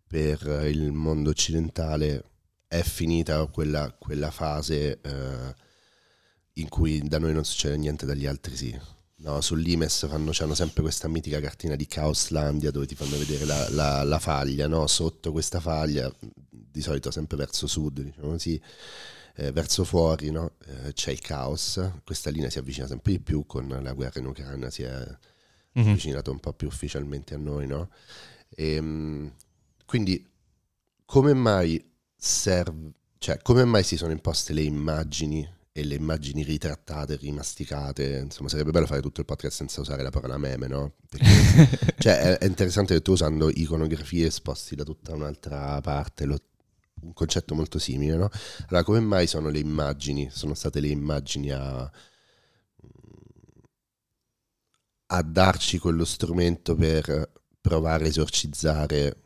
per 0.04 0.66
il 0.69 0.90
mondo 0.90 1.31
occidentale 1.31 2.25
è 2.66 2.83
finita 2.83 3.47
quella, 3.47 3.95
quella 3.97 4.33
fase 4.33 5.00
eh, 5.00 5.54
in 6.54 6.69
cui 6.69 7.07
da 7.07 7.21
noi 7.21 7.35
non 7.35 7.45
succede 7.45 7.76
niente, 7.76 8.04
dagli 8.04 8.26
altri 8.26 8.57
sì. 8.57 8.76
No, 9.19 9.40
sull'Imes 9.40 10.09
fanno, 10.09 10.33
hanno 10.37 10.54
sempre 10.57 10.83
questa 10.83 11.07
mitica 11.07 11.38
cartina 11.38 11.76
di 11.76 11.87
Chaoslandia 11.87 12.73
dove 12.73 12.87
ti 12.87 12.97
fanno 12.97 13.16
vedere 13.16 13.45
la, 13.45 13.69
la, 13.71 14.02
la 14.02 14.19
faglia, 14.19 14.66
no? 14.66 14.88
sotto 14.88 15.31
questa 15.31 15.61
faglia, 15.61 16.12
di 16.50 16.81
solito 16.81 17.12
sempre 17.12 17.37
verso 17.37 17.69
sud, 17.69 18.00
diciamo 18.00 18.31
così, 18.31 18.61
eh, 19.37 19.53
verso 19.53 19.85
fuori 19.85 20.31
no? 20.31 20.53
eh, 20.67 20.93
c'è 20.93 21.11
il 21.11 21.21
caos, 21.21 21.81
questa 22.05 22.31
linea 22.31 22.51
si 22.51 22.59
avvicina 22.59 22.87
sempre 22.87 23.12
di 23.12 23.21
più 23.21 23.47
con 23.47 23.69
la 23.69 23.93
guerra 23.93 24.21
in 24.21 24.27
Ucraina, 24.27 24.71
si 24.71 24.83
è 24.83 24.91
mm-hmm. 24.91 25.89
avvicinata 25.89 26.31
un 26.31 26.41
po' 26.41 26.53
più 26.53 26.69
ufficialmente 26.69 27.35
a 27.35 27.39
noi. 27.39 27.67
No? 27.67 27.91
E, 28.49 28.75
ehm, 28.75 29.33
quindi 29.87 30.29
come 31.05 31.35
mai 31.35 31.83
serve, 32.17 32.93
cioè 33.19 33.41
come 33.43 33.65
mai 33.65 33.83
si 33.83 33.97
sono 33.97 34.12
imposte 34.12 34.53
le 34.53 34.62
immagini 34.62 35.49
e 35.75 35.85
le 35.85 35.95
immagini 35.95 36.43
ritrattate, 36.43 37.17
rimasticate, 37.17 38.21
insomma 38.25 38.51
sarebbe 38.51 38.73
bello 38.73 38.87
fare 38.87 39.01
tutto 39.01 39.21
il 39.21 39.27
podcast 39.27 39.57
senza 39.57 39.81
usare 39.81 40.03
la 40.03 40.11
parola 40.11 40.37
meme, 40.37 40.67
no? 40.67 40.93
Perché, 41.09 41.95
cioè 41.99 42.37
è, 42.37 42.45
interessante 42.45 42.95
che 42.95 43.01
tu 43.01 43.12
usando 43.12 43.49
iconografie 43.49 44.31
sposti 44.31 44.75
da 44.75 44.85
tutta 44.85 45.15
un'altra 45.15 45.81
parte, 45.81 46.27
lo, 46.27 46.39
un 47.02 47.12
concetto 47.12 47.54
molto 47.54 47.78
simile, 47.78 48.16
no? 48.16 48.30
Allora, 48.68 48.85
come 48.85 49.00
mai 49.00 49.26
sono 49.26 49.49
le 49.49 49.59
immagini, 49.59 50.28
sono 50.30 50.54
state 50.54 50.80
le 50.80 50.88
immagini 50.88 51.50
a, 51.50 51.90
a 55.06 55.23
darci 55.23 55.78
quello 55.78 56.04
strumento 56.04 56.75
per 56.75 57.30
provare 57.61 58.04
a 58.04 58.09
esorcizzare 58.09 59.23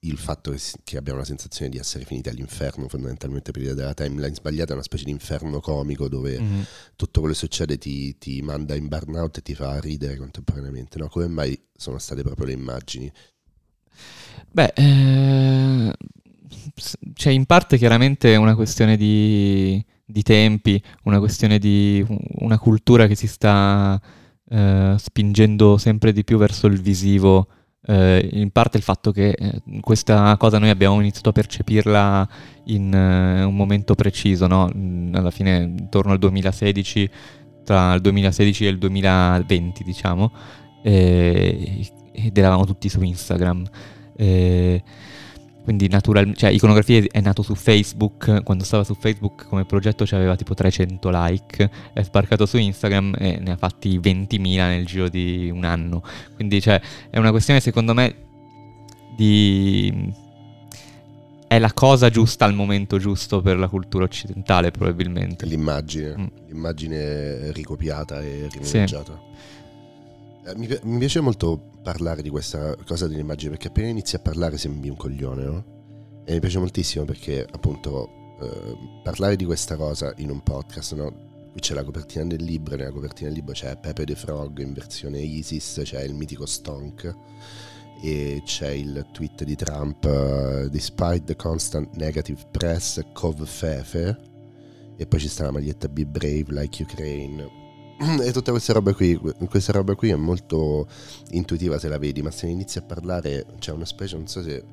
il 0.00 0.18
fatto 0.18 0.50
che, 0.50 0.60
che, 0.84 0.96
abbiamo 0.96 1.18
la 1.18 1.24
sensazione 1.24 1.70
di 1.70 1.78
essere 1.78 2.04
finiti 2.04 2.28
all'inferno 2.28 2.88
fondamentalmente 2.88 3.50
per 3.50 3.60
l'idea 3.60 3.74
della 3.74 3.94
timeline 3.94 4.34
sbagliata 4.34 4.70
è 4.70 4.74
una 4.74 4.82
specie 4.82 5.04
di 5.04 5.10
inferno 5.10 5.60
comico 5.60 6.08
dove 6.08 6.38
mm-hmm. 6.38 6.62
tutto 6.94 7.20
quello 7.20 7.34
che 7.34 7.40
succede 7.40 7.78
ti, 7.78 8.16
ti, 8.18 8.40
manda 8.42 8.74
in 8.74 8.88
burnout 8.88 9.38
e 9.38 9.42
ti 9.42 9.54
fa 9.54 9.80
ridere 9.80 10.16
contemporaneamente 10.16 10.98
no? 10.98 11.08
come 11.08 11.26
mai 11.28 11.60
sono 11.74 11.98
state 11.98 12.22
proprio 12.22 12.46
le 12.46 12.52
immagini 12.52 13.12
Beh, 14.50 14.72
eh, 14.74 15.92
c'è 17.14 17.30
in 17.30 17.46
parte 17.46 17.76
chiaramente 17.76 18.36
una 18.36 18.54
questione 18.54 18.96
di, 18.96 19.82
di, 20.04 20.22
tempi, 20.22 20.82
una 21.04 21.18
questione 21.18 21.58
di 21.58 22.04
una 22.38 22.58
cultura 22.58 23.06
che 23.06 23.14
si 23.14 23.26
sta 23.26 24.00
eh, 24.48 24.94
spingendo 24.96 25.76
sempre 25.76 26.12
di 26.12 26.24
più 26.24 26.38
verso 26.38 26.66
il 26.66 26.80
visivo. 26.80 27.48
Eh, 27.88 28.28
in 28.32 28.50
parte 28.50 28.78
il 28.78 28.82
fatto 28.82 29.12
che 29.12 29.30
eh, 29.30 29.62
questa 29.80 30.36
cosa 30.38 30.58
noi 30.58 30.70
abbiamo 30.70 30.98
iniziato 31.00 31.28
a 31.28 31.32
percepirla 31.32 32.28
in 32.64 32.92
uh, 32.92 33.46
un 33.46 33.54
momento 33.54 33.94
preciso, 33.94 34.48
no? 34.48 34.68
alla 35.12 35.30
fine 35.30 35.58
intorno 35.78 36.12
al 36.12 36.18
2016, 36.18 37.10
tra 37.64 37.94
il 37.94 38.00
2016 38.00 38.66
e 38.66 38.68
il 38.68 38.78
2020 38.78 39.84
diciamo, 39.84 40.32
ed 40.82 42.36
eravamo 42.36 42.64
tutti 42.64 42.88
su 42.88 43.00
Instagram. 43.02 43.64
Eh, 44.16 44.82
quindi 45.66 45.88
naturalmente, 45.88 46.38
cioè 46.38 46.50
Iconografie 46.50 47.08
è 47.10 47.20
nato 47.20 47.42
su 47.42 47.56
Facebook, 47.56 48.44
quando 48.44 48.62
stava 48.62 48.84
su 48.84 48.94
Facebook 48.94 49.48
come 49.48 49.64
progetto 49.64 50.04
aveva 50.12 50.36
tipo 50.36 50.54
300 50.54 51.10
like, 51.12 51.70
è 51.92 52.04
sbarcato 52.04 52.46
su 52.46 52.56
Instagram 52.56 53.16
e 53.18 53.38
ne 53.40 53.50
ha 53.50 53.56
fatti 53.56 53.98
20.000 53.98 54.40
nel 54.68 54.86
giro 54.86 55.08
di 55.08 55.50
un 55.52 55.64
anno. 55.64 56.04
Quindi 56.36 56.60
cioè, 56.60 56.80
è 57.10 57.18
una 57.18 57.32
questione 57.32 57.58
secondo 57.58 57.94
me 57.94 58.14
di... 59.16 60.12
è 61.48 61.58
la 61.58 61.72
cosa 61.72 62.10
giusta 62.10 62.44
al 62.44 62.54
momento 62.54 62.98
giusto 62.98 63.40
per 63.40 63.58
la 63.58 63.66
cultura 63.66 64.04
occidentale 64.04 64.70
probabilmente. 64.70 65.46
L'immagine, 65.46 66.14
mm. 66.16 66.26
l'immagine 66.46 67.50
ricopiata 67.50 68.22
e 68.22 68.48
rimaneggiata. 68.52 69.20
Sì. 69.20 69.55
Eh, 70.46 70.54
mi, 70.54 70.98
piace 70.98 71.20
molto 71.20 71.72
parlare 71.82 72.22
di 72.22 72.30
questa 72.30 72.76
cosa 72.86 73.08
dell'immagine 73.08 73.50
perché 73.50 73.66
appena 73.66 73.88
inizi 73.88 74.14
a 74.14 74.20
parlare 74.20 74.56
sembri 74.56 74.88
un 74.88 74.96
coglione, 74.96 75.44
no? 75.44 75.64
E 76.24 76.34
mi 76.34 76.40
piace 76.40 76.58
moltissimo 76.58 77.04
perché 77.04 77.44
appunto 77.50 78.36
eh, 78.40 78.76
parlare 79.02 79.34
di 79.34 79.44
questa 79.44 79.74
cosa 79.74 80.12
in 80.18 80.30
un 80.30 80.44
podcast, 80.44 80.94
no? 80.94 81.24
Qui 81.50 81.60
c'è 81.60 81.74
la 81.74 81.82
copertina 81.82 82.24
del 82.26 82.44
libro, 82.44 82.76
nella 82.76 82.92
copertina 82.92 83.28
del 83.28 83.38
libro 83.38 83.54
c'è 83.54 83.76
Pepe 83.76 84.04
the 84.04 84.14
Frog 84.14 84.58
in 84.60 84.72
versione 84.72 85.18
ISIS, 85.18 85.80
c'è 85.82 86.02
il 86.02 86.14
mitico 86.14 86.46
Stonk 86.46 87.12
e 88.00 88.42
c'è 88.44 88.68
il 88.68 89.04
tweet 89.10 89.42
di 89.42 89.56
Trump 89.56 90.04
uh, 90.04 90.68
Despite 90.68 91.24
the 91.24 91.34
constant 91.34 91.96
negative 91.96 92.46
press, 92.52 93.00
Cov 93.14 93.44
Fefe 93.44 94.16
e 94.96 95.06
poi 95.06 95.18
ci 95.18 95.28
sta 95.28 95.44
la 95.44 95.50
maglietta 95.50 95.88
Be 95.88 96.06
Brave 96.06 96.46
Like 96.48 96.82
Ukraine 96.82 97.64
e 98.22 98.32
tutte 98.32 98.50
queste 98.50 98.72
robe 98.72 98.94
qui, 98.94 99.18
questa 99.48 99.72
roba 99.72 99.94
qui 99.94 100.10
è 100.10 100.16
molto 100.16 100.86
intuitiva 101.30 101.78
se 101.78 101.88
la 101.88 101.98
vedi, 101.98 102.22
ma 102.22 102.30
se 102.30 102.46
inizi 102.46 102.78
a 102.78 102.82
parlare, 102.82 103.46
c'è 103.58 103.72
una 103.72 103.84
specie, 103.84 104.16
non 104.16 104.26
so 104.26 104.42
se 104.42 104.64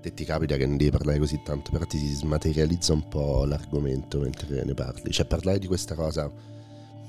te 0.00 0.14
ti 0.14 0.24
capita 0.24 0.56
che 0.56 0.66
non 0.66 0.76
devi 0.76 0.90
parlare 0.90 1.18
così 1.18 1.40
tanto, 1.44 1.70
però 1.70 1.84
ti 1.84 1.98
si 1.98 2.12
smaterializza 2.12 2.92
un 2.92 3.08
po' 3.08 3.44
l'argomento 3.44 4.20
mentre 4.20 4.64
ne 4.64 4.74
parli, 4.74 5.10
cioè 5.10 5.26
parlare 5.26 5.58
di 5.58 5.66
questa 5.66 5.94
cosa 5.94 6.30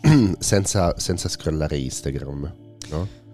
senza, 0.39 0.97
senza 0.97 1.29
scrollare 1.29 1.77
Instagram, 1.77 2.53
no? 2.89 3.25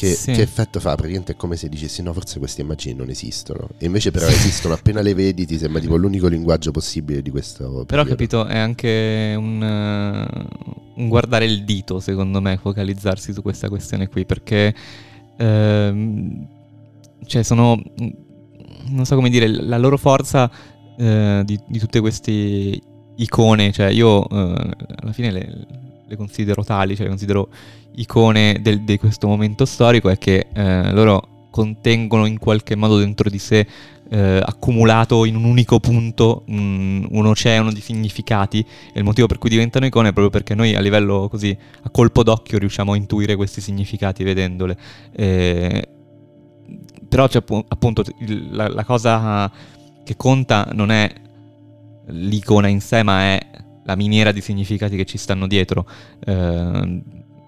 Che, 0.00 0.14
sì. 0.14 0.32
che, 0.32 0.40
effetto 0.40 0.80
fa? 0.80 0.94
Praticamente 0.94 1.32
è 1.32 1.36
come 1.36 1.56
se 1.56 1.68
dicessi 1.68 2.00
no, 2.00 2.14
forse 2.14 2.38
queste 2.38 2.62
immagini 2.62 2.94
non 2.94 3.10
esistono. 3.10 3.68
E 3.76 3.84
invece 3.84 4.10
però 4.10 4.26
esistono, 4.28 4.72
appena 4.72 5.02
le 5.02 5.12
vedi 5.12 5.44
ti 5.44 5.58
sembra 5.58 5.78
tipo 5.78 5.96
l'unico 5.96 6.26
linguaggio 6.26 6.70
possibile 6.70 7.20
di 7.20 7.28
questo. 7.28 7.84
Però 7.84 8.00
ho 8.00 8.04
capito, 8.06 8.46
è 8.46 8.56
anche 8.56 9.34
un, 9.36 9.60
un, 9.60 10.89
guardare 11.08 11.44
il 11.44 11.64
dito, 11.64 12.00
secondo 12.00 12.40
me, 12.40 12.56
focalizzarsi 12.56 13.32
su 13.32 13.42
questa 13.42 13.68
questione 13.68 14.08
qui, 14.08 14.24
perché 14.24 14.74
uh, 15.38 16.46
cioè 17.24 17.42
sono, 17.42 17.80
non 18.88 19.04
so 19.04 19.14
come 19.14 19.30
dire, 19.30 19.48
la 19.48 19.78
loro 19.78 19.96
forza 19.96 20.50
uh, 20.96 21.42
di, 21.44 21.58
di, 21.66 21.78
tutte 21.78 22.00
queste 22.00 22.80
icone, 23.16 23.72
cioè 23.72 23.88
io 23.88 24.28
eh, 24.28 24.70
alla 24.96 25.12
fine 25.12 25.30
le, 25.30 25.66
le 26.06 26.16
considero 26.16 26.64
tali, 26.64 26.94
cioè 26.94 27.04
le 27.04 27.10
considero 27.10 27.48
icone 27.96 28.60
di 28.62 28.98
questo 28.98 29.26
momento 29.26 29.64
storico 29.64 30.08
è 30.08 30.18
che 30.18 30.48
eh, 30.52 30.92
loro 30.92 31.48
contengono 31.50 32.26
in 32.26 32.38
qualche 32.38 32.76
modo 32.76 32.98
dentro 32.98 33.28
di 33.28 33.38
sé 33.38 33.66
eh, 34.10 34.40
accumulato 34.44 35.24
in 35.24 35.36
un 35.36 35.44
unico 35.44 35.78
punto 35.80 36.42
un, 36.48 37.06
un, 37.08 37.26
oceano 37.26 37.72
di 37.72 37.80
significati 37.80 38.58
e 38.92 38.98
il 38.98 39.04
motivo 39.04 39.26
per 39.26 39.38
cui 39.38 39.48
diventano 39.48 39.86
icone 39.86 40.08
è 40.08 40.12
proprio 40.12 40.30
perché 40.30 40.54
noi 40.54 40.74
a 40.74 40.80
livello 40.80 41.28
così 41.28 41.56
a 41.82 41.90
colpo 41.90 42.22
d'occhio 42.22 42.58
riusciamo 42.58 42.92
a 42.92 42.96
intuire 42.96 43.36
questi 43.36 43.60
significati 43.60 44.24
vedendole 44.24 44.76
eh, 45.12 45.88
però 47.08 47.28
c'è 47.28 47.42
appunto 47.68 48.04
la, 48.50 48.68
la 48.68 48.84
cosa 48.84 49.50
che 50.04 50.16
conta 50.16 50.68
non 50.72 50.90
è 50.90 51.12
l'icona 52.06 52.68
in 52.68 52.80
sé 52.80 53.02
ma 53.02 53.22
è 53.22 53.46
la 53.84 53.96
miniera 53.96 54.32
di 54.32 54.40
significati 54.40 54.96
che 54.96 55.04
ci 55.04 55.18
stanno 55.18 55.46
dietro 55.46 55.88
eh, 56.24 57.02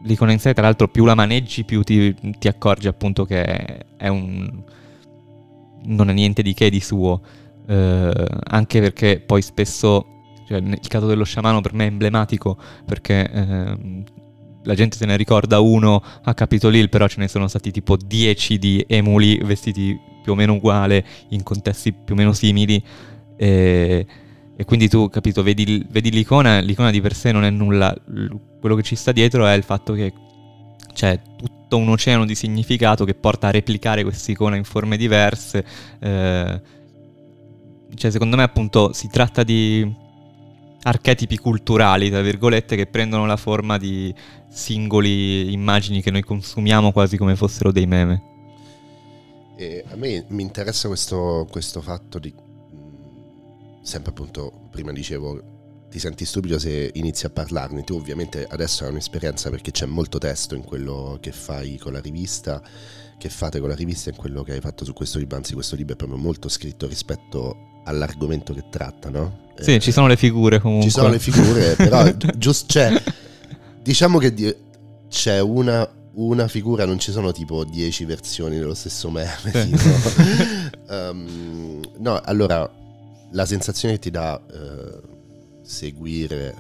l'icona 0.05 0.33
in 0.33 0.39
sé, 0.39 0.53
tra 0.55 0.63
l'altro, 0.63 0.89
più 0.89 1.05
la 1.05 1.15
maneggi, 1.15 1.65
più 1.65 1.83
ti, 1.83 2.15
ti 2.39 2.49
accorgi 2.49 2.89
appunto 2.89 3.25
che 3.25 3.87
è 3.97 4.09
un. 4.09 4.63
Non 5.85 6.11
è 6.11 6.13
niente 6.13 6.43
di 6.43 6.55
che 6.55 6.71
di 6.71 6.81
suo. 6.81 7.21
Eh, 7.67 8.27
anche 8.45 8.81
perché 8.81 9.21
poi 9.25 9.43
spesso. 9.43 10.07
Cioè, 10.47 10.59
il 10.59 10.89
caso 10.89 11.07
dello 11.07 11.25
sciamano 11.25 11.61
per 11.61 11.75
me 11.75 11.85
è 11.85 11.89
emblematico 11.89 12.59
perché. 12.85 13.31
Eh, 13.31 14.05
la 14.65 14.75
gente 14.75 14.97
se 14.97 15.07
ne 15.07 15.17
ricorda 15.17 15.61
uno 15.61 16.03
a 16.23 16.35
Capitol 16.35 16.75
Hill, 16.75 16.89
però 16.89 17.09
ce 17.09 17.19
ne 17.19 17.29
sono 17.29 17.49
stati 17.49 17.71
tipo 17.71 17.97
10 17.97 18.59
di 18.59 18.85
emuli 18.87 19.39
vestiti 19.39 19.99
più 20.23 20.33
o 20.33 20.35
meno 20.35 20.55
uguale, 20.55 21.05
in 21.31 21.43
contesti 21.43 21.93
più 21.93 22.15
o 22.15 22.17
meno 22.17 22.33
simili. 22.33 22.83
E, 23.37 24.07
e 24.55 24.65
quindi 24.65 24.89
tu, 24.89 25.09
capito, 25.09 25.43
vedi, 25.43 25.85
vedi, 25.91 26.11
l'icona, 26.11 26.61
l'icona 26.61 26.91
di 26.91 27.01
per 27.01 27.15
sé 27.15 27.33
non 27.33 27.45
è 27.45 27.51
nulla, 27.51 27.95
quello 28.61 28.77
che 28.77 28.83
ci 28.83 28.95
sta 28.95 29.11
dietro 29.11 29.47
è 29.47 29.55
il 29.55 29.65
fatto 29.65 29.95
che 29.95 30.13
c'è 30.93 31.21
tutto 31.37 31.77
un 31.77 31.89
oceano 31.89 32.25
di 32.25 32.35
significato 32.35 33.05
che 33.05 33.15
porta 33.15 33.49
a 33.49 33.51
replicare 33.51 34.03
quest'icona 34.03 34.57
in 34.57 34.65
forme 34.65 34.97
diverse. 34.97 35.65
Eh, 35.99 36.61
cioè, 37.95 38.11
secondo 38.11 38.37
me, 38.37 38.43
appunto, 38.43 38.93
si 38.93 39.09
tratta 39.09 39.43
di, 39.43 40.01
archetipi 40.83 41.39
culturali, 41.39 42.11
tra 42.11 42.23
virgolette, 42.23 42.77
che 42.77 42.87
prendono 42.87 43.27
la 43.27 43.37
forma 43.37 43.79
di 43.79 44.15
singoli 44.49 45.53
immagini 45.53 46.03
che 46.03 46.11
noi 46.11 46.23
consumiamo 46.23 46.93
quasi 46.93 47.17
come 47.17 47.37
fossero 47.37 47.73
dei 47.73 47.87
meme. 47.87 48.31
E 49.57 49.85
a 49.89 49.97
me 49.97 50.25
mi 50.29 50.43
interessa 50.43 50.89
questo, 50.89 51.47
questo 51.51 51.81
fatto 51.81 52.19
di, 52.19 52.35
mm, 52.35 53.83
sempre 53.83 54.11
appunto, 54.11 54.69
prima 54.71 54.93
dicevo, 54.93 55.52
ti 55.93 55.99
senti 55.99 56.25
stupido 56.25 56.59
se 56.59 56.91
inizi 56.95 57.27
a 57.27 57.31
parlarne. 57.31 57.85
Tu 57.85 57.95
ovviamente 57.95 58.47
adesso 58.49 58.85
hai 58.85 58.91
un'esperienza 58.91 59.51
perché 59.51 59.73
c'è 59.73 59.85
molto 59.85 60.17
testo 60.17 60.55
in 60.55 60.65
quello 60.65 61.19
che 61.21 61.33
fai 61.33 61.77
con 61.77 61.93
la 61.93 62.01
rivista, 62.01 62.63
che 63.19 63.29
fate 63.29 63.61
con 63.61 63.69
la 63.69 63.75
rivista 63.75 64.09
e 64.09 64.15
in 64.15 64.19
quello 64.19 64.43
che 64.43 64.53
hai 64.53 64.61
fatto 64.61 64.87
su 64.87 64.95
questo 64.95 65.19
libro. 65.19 65.37
Anzi, 65.37 65.53
questo 65.53 65.77
libro 65.77 65.93
è 65.93 65.97
proprio 65.97 66.19
molto 66.19 66.49
scritto 66.49 66.87
rispetto 66.87 67.83
all'argomento 67.85 68.55
che 68.55 68.65
tratta, 68.71 69.11
no? 69.11 69.51
Sì, 69.61 69.75
eh, 69.75 69.81
ci 69.81 69.93
sono 69.93 70.07
le 70.07 70.17
figure 70.17 70.61
comunque. 70.61 70.89
Ci 70.89 70.95
sono 70.95 71.11
le 71.11 71.19
figure, 71.19 71.75
però 71.75 72.11
giusto 72.37 72.67
c'è... 72.69 73.03
Diciamo 73.83 74.19
che 74.19 74.57
c'è 75.11 75.41
una, 75.41 75.87
una, 76.15 76.49
figura, 76.49 76.87
non 76.87 76.99
ci 76.99 77.13
sono 77.13 77.33
tipo 77.33 77.65
dieci 77.65 78.07
versioni 78.07 78.59
dello 78.59 78.75
stesso 78.75 79.11
meme. 79.11 79.51
Sì. 79.53 79.71
No? 80.89 81.11
um, 81.11 81.81
no, 81.99 82.19
allora, 82.25 82.71
la 83.33 83.45
sensazione 83.45 83.95
che 83.95 84.01
ti 84.01 84.11
dà 84.11 84.41
uh, 84.41 85.12
seguire 85.73 86.55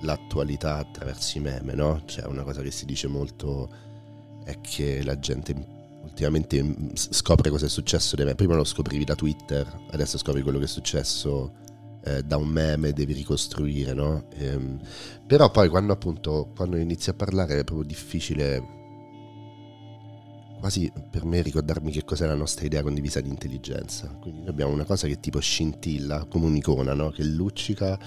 l'attualità 0.00 0.76
attraverso 0.76 1.38
i 1.38 1.40
meme, 1.40 1.74
no? 1.74 2.02
Cioè, 2.04 2.26
una 2.26 2.42
cosa 2.42 2.60
che 2.60 2.70
si 2.70 2.84
dice 2.84 3.06
molto 3.06 3.68
è 4.44 4.60
che 4.60 5.02
la 5.04 5.18
gente 5.18 5.54
ultimamente 6.02 6.74
scopre 6.94 7.50
cosa 7.50 7.66
è 7.66 7.68
successo 7.68 8.16
dei 8.16 8.24
meme. 8.24 8.36
Prima 8.36 8.56
lo 8.56 8.64
scoprivi 8.64 9.04
da 9.04 9.14
Twitter, 9.14 9.66
adesso 9.90 10.18
scopri 10.18 10.42
quello 10.42 10.58
che 10.58 10.64
è 10.64 10.68
successo 10.68 11.52
eh, 12.02 12.22
da 12.22 12.36
un 12.36 12.48
meme, 12.48 12.92
devi 12.92 13.12
ricostruire, 13.12 13.94
no? 13.94 14.28
Ehm, 14.34 14.80
però 15.26 15.50
poi 15.50 15.68
quando 15.68 15.92
appunto, 15.92 16.50
quando 16.54 16.76
inizi 16.76 17.10
a 17.10 17.14
parlare 17.14 17.60
è 17.60 17.64
proprio 17.64 17.86
difficile 17.86 18.76
quasi 20.58 20.90
per 21.10 21.24
me 21.24 21.40
ricordarmi 21.40 21.92
che 21.92 22.04
cos'è 22.04 22.26
la 22.26 22.34
nostra 22.34 22.66
idea 22.66 22.82
condivisa 22.82 23.20
di 23.20 23.28
intelligenza. 23.28 24.08
Quindi 24.20 24.40
noi 24.40 24.48
abbiamo 24.48 24.72
una 24.72 24.84
cosa 24.84 25.06
che 25.06 25.20
tipo 25.20 25.38
scintilla, 25.38 26.24
come 26.24 26.46
un'icona, 26.46 26.94
no? 26.94 27.10
Che 27.10 27.22
luccica 27.22 27.98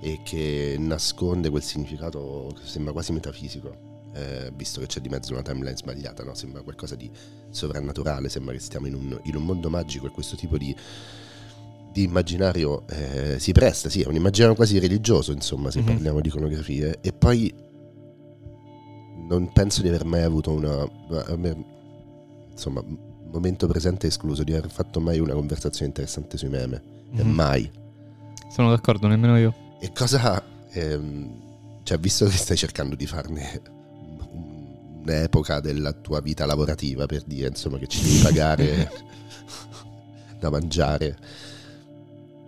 e 0.00 0.20
che 0.22 0.76
nasconde 0.78 1.50
quel 1.50 1.62
significato 1.62 2.52
che 2.54 2.66
sembra 2.66 2.92
quasi 2.92 3.12
metafisico 3.12 3.94
eh, 4.16 4.50
visto 4.54 4.80
che 4.80 4.86
c'è 4.86 5.00
di 5.00 5.08
mezzo 5.08 5.32
una 5.32 5.42
timeline 5.42 5.76
sbagliata, 5.76 6.24
no? 6.24 6.34
sembra 6.34 6.62
qualcosa 6.62 6.94
di 6.94 7.10
sovrannaturale, 7.50 8.28
sembra 8.28 8.54
che 8.54 8.60
stiamo 8.60 8.86
in 8.86 8.94
un, 8.94 9.20
in 9.24 9.36
un 9.36 9.44
mondo 9.44 9.68
magico 9.68 10.06
e 10.06 10.10
questo 10.10 10.36
tipo 10.36 10.56
di, 10.56 10.74
di 11.92 12.02
immaginario 12.02 12.86
eh, 12.88 13.38
si 13.38 13.52
presta, 13.52 13.90
sì, 13.90 14.00
è 14.00 14.06
un 14.06 14.14
immaginario 14.14 14.56
quasi 14.56 14.78
religioso, 14.78 15.32
insomma, 15.32 15.70
se 15.70 15.80
mm-hmm. 15.80 15.88
parliamo 15.88 16.20
di 16.20 16.28
iconografie, 16.28 16.98
e 17.02 17.12
poi 17.12 17.52
non 19.28 19.52
penso 19.52 19.82
di 19.82 19.88
aver 19.88 20.04
mai 20.04 20.22
avuto 20.22 20.50
una... 20.52 20.88
insomma, 22.50 22.82
momento 23.30 23.66
presente 23.66 24.06
escluso, 24.06 24.44
di 24.44 24.54
aver 24.54 24.70
fatto 24.70 24.98
mai 24.98 25.18
una 25.18 25.34
conversazione 25.34 25.88
interessante 25.88 26.38
sui 26.38 26.48
meme, 26.48 26.82
mm-hmm. 27.14 27.28
mai. 27.28 27.70
Sono 28.48 28.70
d'accordo, 28.70 29.08
nemmeno 29.08 29.36
io. 29.36 29.65
E 29.78 29.92
cosa... 29.92 30.42
Ehm, 30.70 31.44
cioè, 31.82 31.98
visto 31.98 32.26
che 32.26 32.36
stai 32.36 32.56
cercando 32.56 32.96
di 32.96 33.06
farne 33.06 33.62
un'epoca 35.06 35.60
della 35.60 35.92
tua 35.92 36.20
vita 36.20 36.44
lavorativa 36.44 37.06
per 37.06 37.22
dire 37.22 37.46
insomma 37.46 37.78
che 37.78 37.86
ci 37.86 38.02
devi 38.02 38.18
pagare 38.18 38.90
da 40.38 40.50
mangiare. 40.50 41.16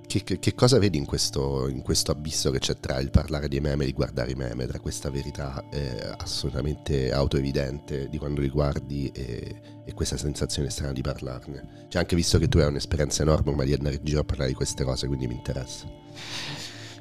Che, 0.08 0.24
che, 0.24 0.38
che, 0.38 0.54
cosa 0.54 0.78
vedi 0.78 0.96
in 0.96 1.04
questo, 1.04 1.68
in 1.68 1.82
questo, 1.82 2.12
abisso 2.12 2.50
che 2.50 2.58
c'è 2.58 2.80
tra 2.80 2.98
il 2.98 3.10
parlare 3.10 3.46
dei 3.46 3.60
meme 3.60 3.84
e 3.84 3.88
il 3.88 3.92
guardare 3.92 4.30
i 4.30 4.34
meme, 4.34 4.66
tra 4.66 4.80
questa 4.80 5.10
verità 5.10 5.62
eh, 5.70 6.14
assolutamente 6.16 7.12
autoevidente 7.12 8.08
di 8.08 8.16
quando 8.16 8.40
li 8.40 8.48
guardi 8.48 9.10
e, 9.14 9.82
e, 9.84 9.92
questa 9.92 10.16
sensazione 10.16 10.70
strana 10.70 10.92
di 10.92 11.02
parlarne? 11.02 11.86
Cioè 11.88 12.00
anche 12.00 12.16
visto 12.16 12.38
che 12.38 12.48
tu 12.48 12.56
hai 12.56 12.68
un'esperienza 12.68 13.22
enorme 13.22 13.54
ma 13.54 13.64
di 13.64 13.74
andare 13.74 13.96
in 13.96 14.04
giro 14.04 14.20
a 14.20 14.24
parlare 14.24 14.48
di 14.48 14.54
queste 14.54 14.82
cose, 14.82 15.06
quindi 15.06 15.26
mi 15.26 15.34
interessa. 15.34 15.86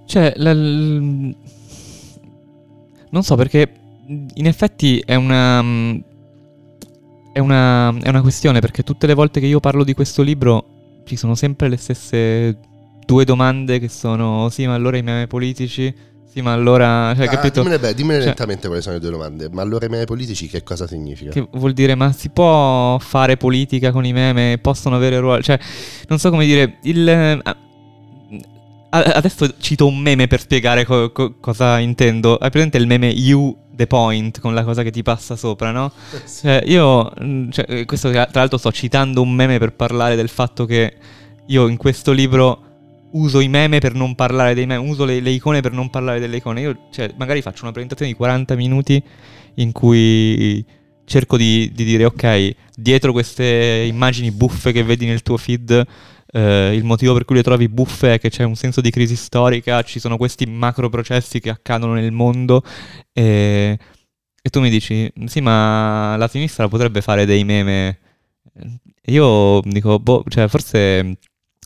Cioè, 0.08 0.34
la, 0.38 0.54
l... 0.54 1.36
non 3.10 3.24
so 3.24 3.36
perché 3.36 3.70
in 4.36 4.48
effetti 4.48 5.04
è 5.06 5.16
una, 5.16 5.62
mm, 5.62 5.98
è 7.34 7.40
una, 7.40 7.90
è 8.00 8.08
una 8.08 8.22
questione 8.22 8.62
perché 8.62 8.84
tutte 8.84 9.06
le 9.06 9.14
volte 9.14 9.42
che 9.42 9.46
io 9.46 9.60
parlo 9.60 9.84
di 9.84 9.94
questo 9.94 10.22
libro 10.22 11.02
ci 11.06 11.18
sono 11.18 11.36
sempre 11.36 11.68
le 11.68 11.78
stesse 11.78 12.58
due 13.06 13.26
domande 13.26 13.80
che 13.80 13.90
sono 13.90 14.50
sì 14.50 14.66
ma 14.66 14.74
allora 14.76 14.98
i 14.98 15.04
meme 15.04 15.28
politici 15.28 15.94
sì 16.26 16.42
ma 16.42 16.54
allora 16.54 17.14
cioè, 17.16 17.26
ah, 17.26 17.30
capito? 17.30 17.62
dimmene, 17.62 17.80
beh, 17.80 17.94
dimmene 17.94 18.18
cioè, 18.20 18.28
lentamente 18.28 18.68
quali 18.68 18.82
sono 18.82 18.96
le 18.96 19.02
due 19.02 19.12
domande 19.12 19.50
ma 19.50 19.62
allora 19.62 19.86
i 19.86 19.90
meme 19.90 20.06
politici 20.06 20.48
che 20.48 20.64
cosa 20.64 20.88
significa? 20.88 21.32
che 21.32 21.48
vuol 21.52 21.74
dire 21.74 21.96
ma 21.96 22.12
si 22.12 22.30
può 22.30 22.98
fare 23.00 23.38
politica 23.38 23.92
con 23.92 24.06
i 24.06 24.14
meme 24.14 24.58
possono 24.62 24.96
avere 24.96 25.20
ruolo 25.20 25.42
cioè 25.42 25.60
non 26.08 26.18
so 26.18 26.30
come 26.30 26.46
dire 26.46 26.78
il 26.84 27.08
eh, 27.08 27.42
adesso 28.90 29.56
cito 29.60 29.86
un 29.86 29.98
meme 29.98 30.28
per 30.28 30.40
spiegare 30.40 30.86
co- 30.86 31.12
co- 31.12 31.36
cosa 31.40 31.80
intendo 31.80 32.38
hai 32.38 32.50
presente 32.50 32.78
il 32.78 32.88
meme 32.88 33.08
you 33.08 33.66
the 33.78 33.88
point 33.88 34.40
con 34.40 34.54
la 34.54 34.64
cosa 34.64 34.84
che 34.84 34.92
ti 34.92 35.04
passa 35.04 35.36
sopra, 35.36 35.72
no? 35.72 35.92
Cioè, 36.42 36.64
io, 36.66 37.12
mm, 37.24 37.50
cioè, 37.52 37.66
eh, 37.70 37.86
questo 37.86 38.10
tra 38.10 38.28
l'altro 38.34 38.58
sto 38.58 38.72
citando 38.72 39.22
un 39.22 39.32
meme 39.32 39.60
per 39.60 39.74
parlare 39.74 40.16
del 40.16 40.30
fatto 40.30 40.66
che 40.66 40.96
io 41.46 41.68
in 41.68 41.78
questo 41.78 42.12
libro 42.12 42.64
uso 43.12 43.40
i 43.40 43.48
meme 43.48 43.80
per 43.80 43.94
non 43.94 44.16
parlare 44.16 44.54
dei 44.54 44.66
meme, 44.66 44.88
uso 44.88 45.06
le, 45.06 45.20
le 45.20 45.30
icone 45.30 45.62
per 45.62 45.72
non 45.72 45.90
parlare 45.90 46.20
delle 46.20 46.38
icone. 46.38 46.62
Io, 46.62 46.88
cioè, 46.92 47.14
magari 47.18 47.42
faccio 47.42 47.64
una 47.64 47.72
presentazione 47.72 48.12
di 48.12 48.18
40 48.18 48.56
minuti 48.56 49.02
in 49.56 49.72
cui 49.72 50.66
cerco 51.06 51.38
di, 51.38 51.72
di 51.74 51.84
dire, 51.86 52.06
ok, 52.06 52.56
dietro 52.76 53.12
queste 53.12 53.86
immagini 53.88 54.32
buffe 54.32 54.72
che 54.72 54.84
vedi 54.84 55.06
nel 55.06 55.22
tuo 55.22 55.38
feed 55.38 55.86
eh, 56.32 56.76
il 56.76 56.84
motivo 56.84 57.14
per 57.14 57.26
cui 57.26 57.36
le 57.36 57.44
trovi 57.44 57.70
buffe 57.70 58.16
è 58.16 58.20
che 58.20 58.30
c'è 58.30 58.44
un 58.44 58.56
senso 58.56 58.82
di 58.82 58.92
crisi 58.92 59.16
storica, 59.16 59.82
ci 59.84 60.00
sono 60.00 60.18
questi 60.18 60.46
macro 60.46 60.90
processi 60.90 61.40
che 61.40 61.50
accadono 61.50 61.94
nel 61.94 62.12
mondo 62.12 62.64
e, 63.14 63.78
e 64.42 64.50
tu 64.50 64.60
mi 64.60 64.70
dici, 64.70 65.12
sì 65.26 65.42
ma 65.42 66.16
la 66.18 66.28
sinistra 66.28 66.68
potrebbe 66.68 67.02
fare 67.02 67.26
dei 67.26 67.44
meme. 67.44 68.00
Io 69.06 69.62
dico, 69.64 70.00
boh, 70.00 70.24
cioè 70.28 70.48
forse 70.48 71.18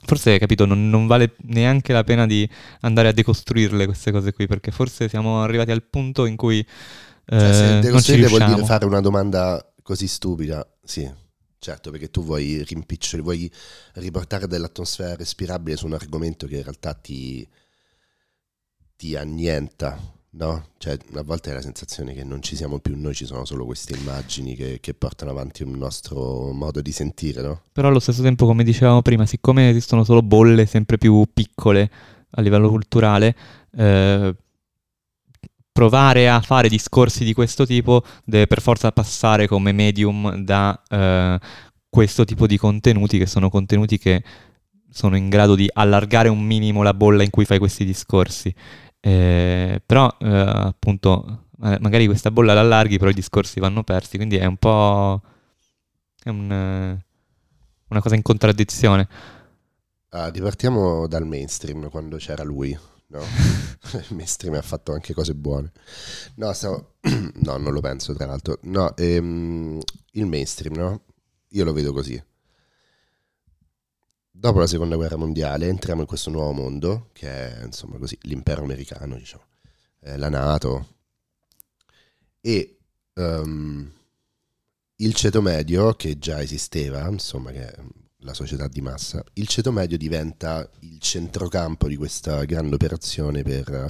forse 0.04 0.38
capito, 0.40 0.66
non, 0.66 0.90
non, 0.90 1.08
vale 1.08 1.36
neanche 1.44 1.94
la 1.94 2.04
pena 2.04 2.26
di 2.26 2.48
andare 2.82 3.10
a 3.10 3.12
decostruirle 3.12 3.86
queste 3.86 4.12
cose 4.12 4.34
qui, 4.34 4.48
perché 4.48 4.72
forse 4.72 5.08
siamo 5.08 5.42
arrivati 5.42 5.72
al 5.72 5.84
punto 5.84 6.26
in 6.26 6.36
cui 6.36 6.60
eh, 6.60 7.40
cioè, 7.40 7.54
se 7.54 7.80
decostruire 7.80 8.28
vuol 8.28 8.46
dire 8.46 8.66
fare 8.66 8.86
una 8.86 9.02
domanda 9.02 9.64
così 9.82 10.08
stupida, 10.08 10.68
sì, 10.84 11.10
Certo, 11.64 11.92
perché 11.92 12.10
tu 12.10 12.24
vuoi 12.24 12.64
rimpicciolire, 12.64 13.22
vuoi 13.22 13.52
riportare 13.94 14.48
dell'atmosfera 14.48 15.16
respirabile 15.16 15.78
su 15.78 15.86
un 15.86 15.94
argomento 15.94 16.48
che 16.48 16.56
in 16.56 16.64
realtà 16.64 16.96
ti, 16.96 17.48
ti 18.96 19.16
annienta, 19.16 19.96
no? 20.32 20.70
Cioè, 20.80 20.98
a 21.14 21.22
volte 21.22 21.50
hai 21.50 21.58
la 21.58 21.62
sensazione 21.62 22.16
che 22.16 22.24
non 22.24 22.42
ci 22.42 22.56
siamo 22.56 22.80
più 22.80 23.00
noi, 23.00 23.14
ci 23.14 23.28
sono 23.28 23.46
solo 23.46 23.66
queste 23.66 23.96
immagini 23.96 24.56
che, 24.56 24.80
che 24.82 24.96
portano 24.96 25.30
avanti 25.30 25.62
un 25.62 25.74
nostro 25.74 26.52
modo 26.52 26.82
di 26.82 26.92
sentire, 26.92 27.44
no? 27.44 27.62
Però 27.72 27.90
allo 27.90 28.00
stesso 28.00 28.24
tempo, 28.24 28.48
come 28.48 28.64
dicevamo 28.64 29.04
prima, 29.04 29.28
siccome 29.28 29.70
esistono 29.70 30.04
solo 30.04 30.24
bolle 30.24 30.66
sempre 30.66 30.98
più 30.98 31.28
piccole 31.32 31.92
a 32.32 32.42
livello 32.42 32.70
culturale, 32.70 33.36
eh, 33.78 34.36
provare 35.72 36.30
a 36.30 36.42
fare 36.42 36.68
discorsi 36.70 37.24
di 37.24 37.34
questo 37.34 37.66
tipo 37.66 38.04
deve 38.26 38.48
per 38.48 38.62
forza 38.62 38.92
passare 38.92 39.48
come 39.48 39.72
medium 39.72 40.44
da 40.44 40.82
eh, 40.90 41.40
questo 41.90 42.26
tipo 42.26 42.48
di 42.48 42.58
contenuti 42.58 43.18
che 43.18 43.26
sono 43.26 43.50
contenuti 43.50 43.98
che 43.98 44.24
sono 44.90 45.16
in 45.16 45.30
grado 45.30 45.56
di 45.56 45.70
allargare 45.72 46.30
un 46.30 46.42
minimo 46.44 46.84
la 46.84 46.94
bolla 46.94 47.24
in 47.24 47.30
cui 47.30 47.46
fai 47.46 47.60
questi 47.60 47.86
discorsi. 47.86 48.54
Eh, 49.00 49.82
però 49.86 50.14
eh, 50.20 50.28
appunto 50.28 51.46
magari 51.62 52.08
questa 52.08 52.32
bolla 52.32 52.54
l'allarghi 52.54 52.98
però 52.98 53.12
i 53.12 53.14
discorsi 53.14 53.60
vanno 53.60 53.84
persi, 53.84 54.18
quindi 54.18 54.36
è 54.38 54.46
un 54.46 54.58
po' 54.58 55.22
è 56.24 56.30
un, 56.30 56.98
una 57.88 58.02
cosa 58.02 58.16
in 58.16 58.22
contraddizione. 58.22 59.08
Ah, 60.14 60.30
ripartiamo 60.30 61.08
dal 61.08 61.26
mainstream 61.26 61.90
quando 61.90 62.18
c'era 62.18 62.44
lui 62.44 62.78
no? 63.12 63.22
il 63.94 64.16
mainstream 64.16 64.56
ha 64.56 64.62
fatto 64.62 64.94
anche 64.94 65.14
cose 65.14 65.36
buone. 65.36 65.72
No, 66.36 66.52
stavo... 66.54 66.96
no, 67.02 67.58
non 67.58 67.72
lo 67.72 67.82
penso 67.82 68.14
tra 68.14 68.26
l'altro. 68.26 68.60
No, 68.64 68.96
ehm, 68.96 69.80
il 70.12 70.26
mainstream, 70.26 70.76
no? 70.76 71.04
Io 71.50 71.64
lo 71.64 71.74
vedo 71.74 71.94
così. 71.94 72.22
Dopo 74.34 74.60
la 74.60 74.68
seconda 74.68 74.96
guerra 74.96 75.18
mondiale 75.18 75.68
entriamo 75.68 76.02
in 76.02 76.08
questo 76.08 76.30
nuovo 76.30 76.52
mondo, 76.54 77.10
che 77.14 77.30
è 77.30 77.64
insomma 77.64 77.98
così, 77.98 78.18
l'impero 78.22 78.64
americano, 78.64 79.16
diciamo, 79.16 79.44
eh, 80.00 80.18
la 80.18 80.30
Nato. 80.30 80.88
E 82.40 82.78
um, 83.16 83.92
il 84.96 85.14
ceto 85.14 85.42
medio, 85.42 85.94
che 85.94 86.18
già 86.18 86.42
esisteva, 86.42 87.08
insomma, 87.08 87.52
che 87.52 87.72
la 88.22 88.34
società 88.34 88.68
di 88.68 88.82
massa, 88.82 89.24
il 89.34 89.48
ceto 89.48 89.72
medio 89.72 89.98
diventa 89.98 90.70
il 90.82 91.00
centrocampo 91.00 91.88
di 91.88 91.96
questa 91.96 92.44
grande 92.46 92.76
operazione 92.76 93.44
per 93.44 93.90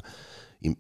in, 0.60 0.76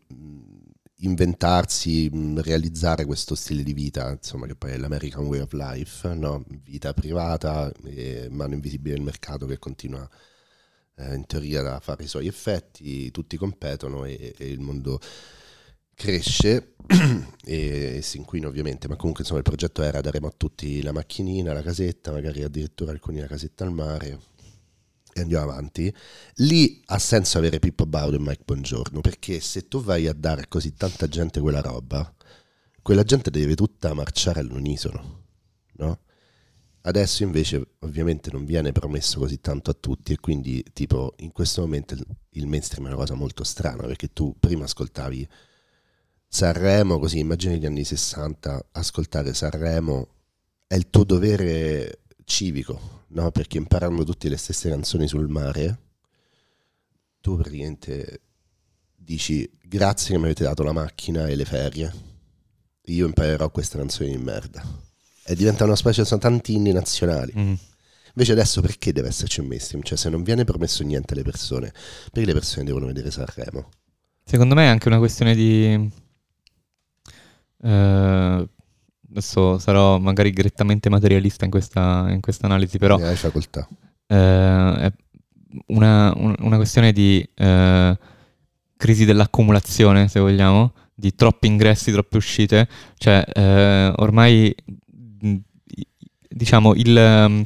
inventarsi, 1.01 2.09
realizzare 2.35 3.05
questo 3.05 3.35
stile 3.35 3.63
di 3.63 3.73
vita, 3.73 4.11
insomma, 4.11 4.45
che 4.45 4.55
poi 4.55 4.71
è 4.71 4.77
l'American 4.77 5.25
Way 5.25 5.39
of 5.39 5.53
Life, 5.53 6.13
no? 6.13 6.43
vita 6.63 6.93
privata, 6.93 7.71
mano 8.29 8.53
invisibile 8.53 8.95
del 8.95 9.03
mercato 9.03 9.45
che 9.45 9.59
continua 9.59 10.07
eh, 10.95 11.15
in 11.15 11.25
teoria 11.25 11.75
a 11.75 11.79
fare 11.79 12.03
i 12.03 12.07
suoi 12.07 12.27
effetti, 12.27 13.11
tutti 13.11 13.37
competono 13.37 14.05
e, 14.05 14.33
e 14.37 14.49
il 14.49 14.59
mondo 14.59 14.99
cresce 16.01 16.73
e, 17.45 17.99
si 18.01 18.17
inquina 18.17 18.47
ovviamente, 18.47 18.87
ma 18.87 18.95
comunque 18.95 19.21
insomma 19.21 19.39
il 19.39 19.45
progetto 19.45 19.83
era 19.83 20.01
daremo 20.01 20.25
a 20.25 20.33
tutti 20.35 20.81
la 20.81 20.91
macchinina, 20.91 21.53
la 21.53 21.61
casetta, 21.61 22.11
magari 22.11 22.41
addirittura 22.41 22.91
alcuni 22.91 23.19
la 23.19 23.27
casetta 23.27 23.65
al 23.65 23.71
mare 23.71 24.19
e 25.13 25.21
andiamo 25.21 25.43
avanti. 25.43 25.93
Lì 26.37 26.81
ha 26.87 26.97
senso 26.97 27.37
avere 27.37 27.59
Pippo 27.59 27.85
Baudo 27.85 28.15
e 28.15 28.19
Mike 28.19 28.41
Buongiorno, 28.43 28.99
perché 28.99 29.39
se 29.39 29.67
tu 29.67 29.83
vai 29.83 30.07
a 30.07 30.13
dare 30.13 30.41
a 30.41 30.47
così 30.47 30.73
tanta 30.73 31.07
gente 31.07 31.39
quella 31.39 31.61
roba, 31.61 32.11
quella 32.81 33.03
gente 33.03 33.29
deve 33.29 33.53
tutta 33.53 33.93
marciare 33.93 34.39
all'unisono, 34.39 35.25
no? 35.73 35.99
Adesso 36.83 37.21
invece 37.21 37.73
ovviamente 37.81 38.31
non 38.31 38.43
viene 38.43 38.71
promesso 38.71 39.19
così 39.19 39.39
tanto 39.39 39.69
a 39.69 39.77
tutti 39.79 40.13
e 40.13 40.19
quindi 40.19 40.65
tipo 40.73 41.13
in 41.17 41.31
questo 41.31 41.61
momento 41.61 41.95
il 42.31 42.47
mainstream 42.47 42.85
è 42.85 42.87
una 42.87 42.97
cosa 42.97 43.13
molto 43.13 43.43
strana 43.43 43.85
perché 43.85 44.11
tu 44.11 44.35
prima 44.39 44.63
ascoltavi 44.63 45.29
Sanremo, 46.33 46.97
così 46.97 47.19
immagini 47.19 47.59
gli 47.59 47.65
anni 47.65 47.83
60, 47.83 48.67
ascoltare 48.71 49.33
Sanremo 49.33 50.07
è 50.65 50.75
il 50.75 50.89
tuo 50.89 51.03
dovere 51.03 52.03
civico, 52.23 53.03
no? 53.09 53.31
Perché 53.31 53.57
imparando 53.57 54.05
tutte 54.05 54.29
le 54.29 54.37
stesse 54.37 54.69
canzoni 54.69 55.09
sul 55.09 55.27
mare, 55.27 55.77
tu 57.19 57.35
praticamente 57.35 58.21
dici 58.95 59.47
grazie 59.61 60.13
che 60.13 60.19
mi 60.19 60.23
avete 60.23 60.45
dato 60.45 60.63
la 60.63 60.71
macchina 60.71 61.27
e 61.27 61.35
le 61.35 61.43
ferie, 61.43 61.93
io 62.85 63.05
imparerò 63.05 63.51
queste 63.51 63.77
canzoni 63.77 64.11
di 64.11 64.17
merda. 64.17 64.63
E 65.25 65.35
diventa 65.35 65.65
una 65.65 65.75
specie, 65.75 66.05
sono 66.05 66.21
tanti 66.21 66.53
inni 66.53 66.71
nazionali. 66.71 67.33
Mm. 67.37 67.53
Invece 68.13 68.31
adesso 68.31 68.61
perché 68.61 68.93
deve 68.93 69.09
esserci 69.09 69.41
un 69.41 69.47
mainstream? 69.47 69.83
Cioè 69.83 69.97
se 69.97 70.09
non 70.09 70.23
viene 70.23 70.45
promesso 70.45 70.81
niente 70.83 71.13
alle 71.13 71.23
persone, 71.23 71.73
perché 72.09 72.25
le 72.25 72.33
persone 72.33 72.63
devono 72.63 72.85
vedere 72.85 73.11
Sanremo? 73.11 73.69
Secondo 74.23 74.55
me 74.55 74.63
è 74.63 74.69
anche 74.69 74.87
una 74.87 74.97
questione 74.97 75.35
di 75.35 75.99
Uh, 77.61 78.47
adesso 79.09 79.59
sarò 79.59 79.99
magari 79.99 80.31
grettamente 80.31 80.89
materialista 80.89 81.45
in 81.45 81.51
questa, 81.51 82.07
in 82.09 82.19
questa 82.21 82.47
analisi, 82.47 82.77
però... 82.77 82.97
hai 82.97 83.15
facoltà. 83.15 83.67
Uh, 84.07 84.15
è 84.15 84.91
una, 85.67 86.13
un, 86.15 86.35
una, 86.39 86.55
questione 86.55 86.91
di 86.91 87.27
uh, 87.37 87.95
crisi 88.77 89.05
dell'accumulazione, 89.05 90.07
se 90.07 90.19
vogliamo, 90.19 90.73
di 90.93 91.13
troppi 91.13 91.47
ingressi, 91.47 91.91
troppe 91.91 92.17
uscite. 92.17 92.67
Cioè, 92.97 93.93
ormai, 93.97 94.53
diciamo, 96.29 96.73
il... 96.75 96.95
Um, 96.95 97.45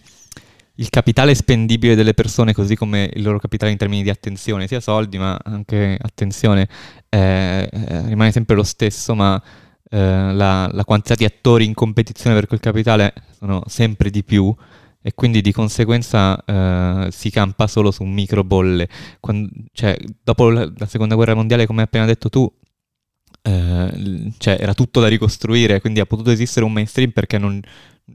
il 0.75 0.89
capitale 0.89 1.35
spendibile 1.35 1.95
delle 1.95 2.13
persone, 2.13 2.53
così 2.53 2.75
come 2.75 3.09
il 3.13 3.23
loro 3.23 3.39
capitale 3.39 3.71
in 3.71 3.77
termini 3.77 4.03
di 4.03 4.09
attenzione, 4.09 4.67
sia 4.67 4.79
soldi 4.81 5.17
ma 5.17 5.39
anche 5.41 5.97
attenzione, 6.01 6.67
eh, 7.09 7.69
rimane 8.05 8.31
sempre 8.31 8.55
lo 8.55 8.63
stesso, 8.63 9.15
ma 9.15 9.41
eh, 9.89 10.33
la, 10.33 10.69
la, 10.71 10.83
quantità 10.83 11.15
di 11.15 11.25
attori 11.25 11.65
in 11.65 11.73
competizione 11.73 12.35
per 12.35 12.47
quel 12.47 12.59
capitale 12.59 13.13
sono 13.37 13.63
sempre 13.67 14.09
di 14.09 14.23
più 14.23 14.53
e 15.01 15.13
quindi 15.13 15.41
di 15.41 15.51
conseguenza 15.51 16.43
eh, 16.43 17.09
si 17.11 17.29
campa 17.29 17.67
solo 17.67 17.91
su 17.91 18.03
micro 18.03 18.43
bolle. 18.43 18.89
Quando, 19.19 19.49
cioè, 19.71 19.95
dopo 20.23 20.49
la, 20.49 20.69
la, 20.75 20.85
seconda 20.87 21.13
guerra 21.13 21.35
mondiale, 21.35 21.67
come 21.67 21.81
hai 21.81 21.85
appena 21.85 22.05
detto 22.05 22.29
tu, 22.29 22.51
eh, 23.43 24.33
cioè, 24.39 24.57
era 24.59 24.73
tutto 24.73 24.99
da 24.99 25.07
ricostruire, 25.07 25.79
quindi 25.79 25.99
ha 25.99 26.07
potuto 26.07 26.31
esistere 26.31 26.65
un 26.65 26.73
mainstream 26.73 27.11
perché 27.11 27.37
non, 27.37 27.61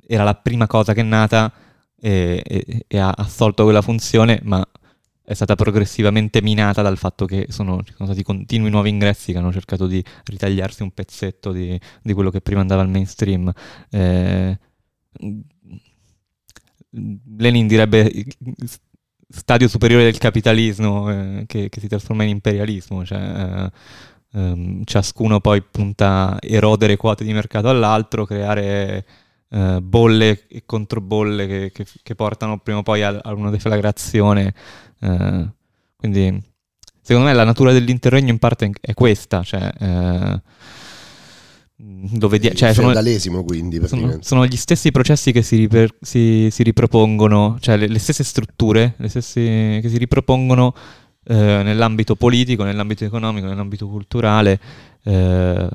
era 0.06 0.24
la 0.24 0.35
prima 0.35 0.66
cosa 0.66 0.92
che 0.92 1.00
è 1.00 1.04
nata 1.04 1.52
e, 2.00 2.42
e, 2.44 2.85
e 2.88 2.98
ha 2.98 3.12
assolto 3.16 3.62
quella 3.62 3.83
funzione, 3.83 4.40
ma 4.42 4.66
è 5.30 5.34
stata 5.34 5.54
progressivamente 5.54 6.42
minata 6.42 6.82
dal 6.82 6.98
fatto 6.98 7.24
che 7.24 7.46
sono, 7.50 7.84
sono 7.94 8.08
stati 8.08 8.24
continui 8.24 8.68
nuovi 8.68 8.88
ingressi 8.88 9.30
che 9.30 9.38
hanno 9.38 9.52
cercato 9.52 9.86
di 9.86 10.02
ritagliarsi 10.24 10.82
un 10.82 10.90
pezzetto 10.90 11.52
di, 11.52 11.78
di 12.02 12.12
quello 12.14 12.30
che 12.30 12.40
prima 12.40 12.60
andava 12.60 12.82
al 12.82 12.88
mainstream. 12.88 13.48
Eh, 13.90 14.58
Lenin 17.36 17.68
direbbe 17.68 18.12
stadio 19.28 19.68
superiore 19.68 20.02
del 20.02 20.18
capitalismo 20.18 21.08
eh, 21.08 21.44
che, 21.46 21.68
che, 21.68 21.78
si 21.78 21.86
trasforma 21.86 22.24
in 22.24 22.30
imperialismo, 22.30 23.04
cioè 23.04 23.20
eh, 23.20 23.70
ehm, 24.36 24.82
ciascuno 24.82 25.38
poi 25.38 25.62
punta 25.62 26.32
a 26.32 26.38
erodere 26.40 26.96
quote 26.96 27.22
di 27.22 27.32
mercato 27.32 27.68
all'altro, 27.68 28.24
creare 28.24 29.06
eh, 29.48 29.80
bolle 29.80 30.48
e 30.48 30.64
controbolle 30.66 31.46
che, 31.46 31.70
che, 31.72 31.86
che, 32.02 32.14
portano 32.16 32.58
prima 32.58 32.78
o 32.80 32.82
poi 32.82 33.04
a, 33.04 33.16
a 33.22 33.32
una 33.32 33.50
deflagrazione 33.50 34.54
eh, 35.00 35.48
quindi 35.96 36.42
secondo 37.02 37.28
me 37.28 37.34
la 37.34 37.44
natura 37.44 37.72
dell'interregno 37.72 38.30
in 38.30 38.38
parte 38.38 38.70
è 38.80 38.94
questa, 38.94 39.42
cioè, 39.42 39.70
eh, 39.78 40.42
dove 41.76 42.38
di- 42.38 42.54
cioè, 42.54 42.74
sono, 42.74 42.92
quindi 43.42 43.80
sono, 43.86 44.18
sono, 44.20 44.46
gli 44.46 44.56
stessi 44.56 44.90
processi 44.90 45.32
che 45.32 45.42
si, 45.42 45.56
riper- 45.56 45.96
si, 46.00 46.48
si 46.50 46.62
ripropongono, 46.62 47.56
cioè 47.60 47.76
le, 47.76 47.88
le, 47.88 47.98
stesse 47.98 48.22
strutture 48.22 48.94
le 48.98 49.08
stesse, 49.08 49.80
che 49.80 49.88
si 49.88 49.96
ripropongono 49.96 50.74
eh, 51.24 51.34
nell'ambito 51.34 52.16
politico, 52.16 52.64
nell'ambito 52.64 53.04
economico, 53.04 53.46
nell'ambito 53.46 53.88
culturale. 53.88 54.60
Eh, 55.02 55.68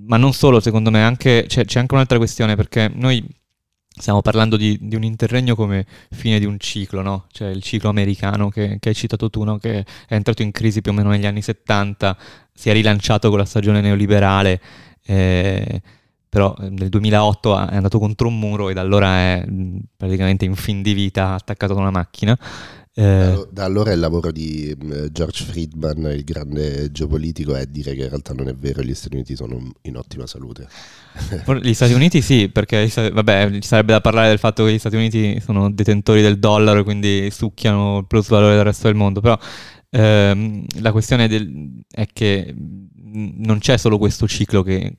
ma 0.00 0.16
non 0.16 0.32
solo, 0.32 0.60
secondo 0.60 0.90
me, 0.90 1.02
anche, 1.02 1.44
c'è, 1.46 1.64
c'è 1.64 1.80
anche 1.80 1.94
un'altra 1.94 2.18
questione 2.18 2.56
perché 2.56 2.90
noi 2.92 3.24
Stiamo 3.98 4.22
parlando 4.22 4.56
di, 4.56 4.78
di, 4.80 4.94
un 4.94 5.02
interregno 5.02 5.54
come 5.54 5.84
fine 6.10 6.38
di 6.38 6.44
un 6.44 6.58
ciclo, 6.58 7.02
no? 7.02 7.26
Cioè 7.32 7.48
il 7.48 7.62
ciclo 7.62 7.88
americano 7.88 8.48
che, 8.48 8.78
che 8.78 8.90
hai 8.90 8.94
citato 8.94 9.28
tu, 9.28 9.42
no? 9.42 9.58
Che 9.58 9.84
è 10.06 10.14
entrato 10.14 10.42
in 10.42 10.52
crisi 10.52 10.80
più 10.80 10.92
o 10.92 10.94
meno 10.94 11.10
negli 11.10 11.26
anni 11.26 11.42
70, 11.42 12.16
si 12.52 12.70
è 12.70 12.72
rilanciato 12.72 13.28
con 13.28 13.38
la 13.38 13.44
stagione 13.44 13.80
neoliberale, 13.80 14.60
eh, 15.04 15.82
però 16.28 16.54
nel 16.58 16.88
2008 16.88 17.68
è 17.68 17.74
andato 17.74 17.98
contro 17.98 18.28
un 18.28 18.38
muro 18.38 18.68
e 18.68 18.74
da 18.74 18.82
allora 18.82 19.16
è 19.16 19.44
praticamente 19.96 20.44
in 20.44 20.54
fin 20.54 20.82
di 20.82 20.92
vita 20.92 21.34
attaccato 21.34 21.72
ad 21.72 21.78
una 21.78 21.90
macchina. 21.90 22.38
Eh, 23.00 23.46
da 23.52 23.62
allora 23.62 23.92
il 23.92 24.00
lavoro 24.00 24.32
di 24.32 24.76
mm, 24.76 25.06
George 25.12 25.44
Friedman, 25.44 26.10
il 26.10 26.24
grande 26.24 26.90
geopolitico, 26.90 27.54
è 27.54 27.64
dire 27.66 27.94
che 27.94 28.02
in 28.02 28.08
realtà 28.08 28.34
non 28.34 28.48
è 28.48 28.54
vero, 28.54 28.82
gli 28.82 28.92
Stati 28.92 29.14
Uniti 29.14 29.36
sono 29.36 29.70
in 29.82 29.96
ottima 29.96 30.26
salute. 30.26 30.66
Gli 31.62 31.74
Stati 31.74 31.92
Uniti 31.92 32.20
sì, 32.20 32.48
perché 32.48 32.90
vabbè, 33.12 33.50
ci 33.60 33.68
sarebbe 33.68 33.92
da 33.92 34.00
parlare 34.00 34.30
del 34.30 34.38
fatto 34.38 34.64
che 34.64 34.72
gli 34.72 34.78
Stati 34.78 34.96
Uniti 34.96 35.40
sono 35.40 35.70
detentori 35.70 36.22
del 36.22 36.40
dollaro, 36.40 36.82
quindi 36.82 37.30
succhiano 37.30 37.98
il 37.98 38.06
plus 38.06 38.28
valore 38.28 38.56
del 38.56 38.64
resto 38.64 38.88
del 38.88 38.96
mondo, 38.96 39.20
però 39.20 39.38
ehm, 39.90 40.64
la 40.80 40.90
questione 40.90 41.28
del, 41.28 41.80
è 41.88 42.06
che 42.12 42.52
non 42.52 43.58
c'è 43.60 43.76
solo 43.76 43.98
questo 43.98 44.26
ciclo 44.26 44.62
che, 44.62 44.96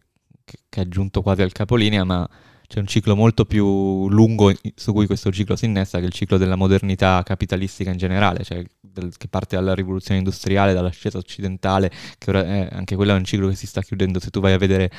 che 0.69 0.81
è 0.81 0.87
giunto 0.87 1.21
quasi 1.21 1.41
al 1.41 1.51
capolinea, 1.51 2.05
ma 2.05 2.29
c'è 2.69 2.79
un 2.79 2.85
ciclo 2.85 3.15
molto 3.15 3.45
più 3.45 4.07
lungo 4.09 4.53
su 4.75 4.93
cui 4.93 5.07
questo 5.07 5.31
ciclo 5.31 5.55
si 5.55 5.65
innesta, 5.65 5.97
che 5.97 6.03
è 6.03 6.07
il 6.07 6.13
ciclo 6.13 6.37
della 6.37 6.55
modernità 6.55 7.23
capitalistica 7.23 7.89
in 7.89 7.97
generale, 7.97 8.43
cioè 8.43 8.63
del, 8.79 9.11
che 9.17 9.27
parte 9.27 9.55
dalla 9.55 9.73
rivoluzione 9.73 10.19
industriale, 10.19 10.73
dall'ascesa 10.73 11.17
occidentale, 11.17 11.89
che 12.19 12.29
ora 12.29 12.45
è, 12.45 12.69
anche 12.71 12.95
quello 12.95 13.13
è 13.13 13.15
un 13.15 13.23
ciclo 13.23 13.47
che 13.47 13.55
si 13.55 13.65
sta 13.65 13.81
chiudendo. 13.81 14.19
Se 14.19 14.29
tu 14.29 14.39
vai 14.39 14.53
a 14.53 14.59
vedere 14.59 14.91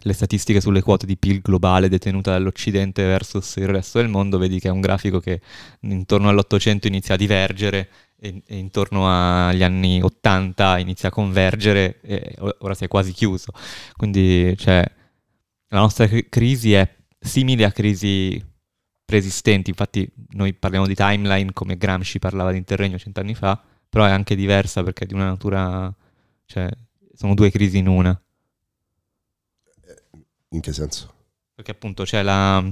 le 0.00 0.12
statistiche 0.14 0.62
sulle 0.62 0.80
quote 0.80 1.04
di 1.04 1.18
PIL 1.18 1.42
globale 1.42 1.90
detenuta 1.90 2.30
dall'Occidente 2.30 3.04
versus 3.04 3.56
il 3.56 3.68
resto 3.68 3.98
del 3.98 4.08
mondo, 4.08 4.38
vedi 4.38 4.58
che 4.58 4.68
è 4.68 4.70
un 4.70 4.80
grafico 4.80 5.20
che 5.20 5.42
intorno 5.80 6.30
all'Ottocento 6.30 6.86
inizia 6.86 7.12
a 7.12 7.18
divergere 7.18 7.90
e, 8.18 8.42
intorno 8.46 9.06
agli 9.06 9.62
anni 9.62 10.00
80 10.00 10.78
inizia 10.78 11.10
a 11.10 11.12
convergere 11.12 12.00
e 12.00 12.34
ora 12.60 12.72
si 12.72 12.84
è 12.84 12.88
quasi 12.88 13.12
chiuso. 13.12 13.52
Quindi 13.98 14.56
cioè, 14.56 14.82
la 15.68 15.80
nostra 15.80 16.08
crisi 16.30 16.72
è 16.72 16.96
simili 17.18 17.64
a 17.64 17.72
crisi 17.72 18.42
preesistenti, 19.04 19.70
infatti 19.70 20.06
noi 20.32 20.52
parliamo 20.52 20.86
di 20.86 20.94
timeline 20.94 21.52
come 21.54 21.78
Gramsci 21.78 22.18
parlava 22.18 22.52
di 22.52 22.58
interregno 22.58 22.98
cent'anni 22.98 23.34
fa, 23.34 23.58
però 23.88 24.04
è 24.04 24.10
anche 24.10 24.36
diversa 24.36 24.82
perché 24.82 25.04
è 25.04 25.06
di 25.06 25.14
una 25.14 25.26
natura, 25.26 25.92
cioè 26.44 26.68
sono 27.14 27.34
due 27.34 27.50
crisi 27.50 27.78
in 27.78 27.86
una. 27.86 28.20
In 30.50 30.60
che 30.60 30.72
senso? 30.72 31.14
Perché 31.54 31.70
appunto 31.70 32.04
c'è 32.04 32.22
la, 32.22 32.62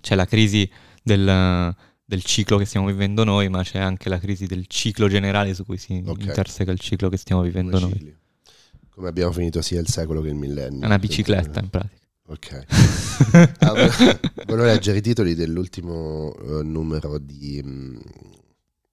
c'è 0.00 0.14
la 0.14 0.24
crisi 0.24 0.70
del, 1.02 1.74
del, 2.04 2.22
ciclo 2.22 2.58
che 2.58 2.64
stiamo 2.64 2.86
vivendo 2.86 3.24
noi, 3.24 3.48
ma 3.48 3.62
c'è 3.62 3.78
anche 3.78 4.08
la 4.08 4.18
crisi 4.18 4.46
del 4.46 4.66
ciclo 4.68 5.08
generale 5.08 5.52
su 5.52 5.64
cui 5.64 5.78
si 5.78 6.00
okay. 6.04 6.26
interseca 6.26 6.70
il 6.70 6.78
ciclo 6.78 7.08
che 7.08 7.16
stiamo 7.16 7.42
vivendo 7.42 7.78
Come 7.78 7.92
noi. 7.92 8.16
Come 8.88 9.08
abbiamo 9.08 9.32
finito 9.32 9.60
sia 9.62 9.80
il 9.80 9.88
secolo 9.88 10.20
che 10.22 10.28
il 10.28 10.36
millennio. 10.36 10.82
È 10.82 10.86
una 10.86 10.98
bicicletta 10.98 11.60
in 11.60 11.70
pratica. 11.70 12.05
Ok. 12.26 12.64
Ah, 13.58 13.72
volevo 14.46 14.66
leggere 14.66 14.98
i 14.98 15.02
titoli 15.02 15.34
dell'ultimo 15.34 16.32
uh, 16.32 16.62
numero 16.62 17.18
di, 17.18 17.60
um, 17.62 18.00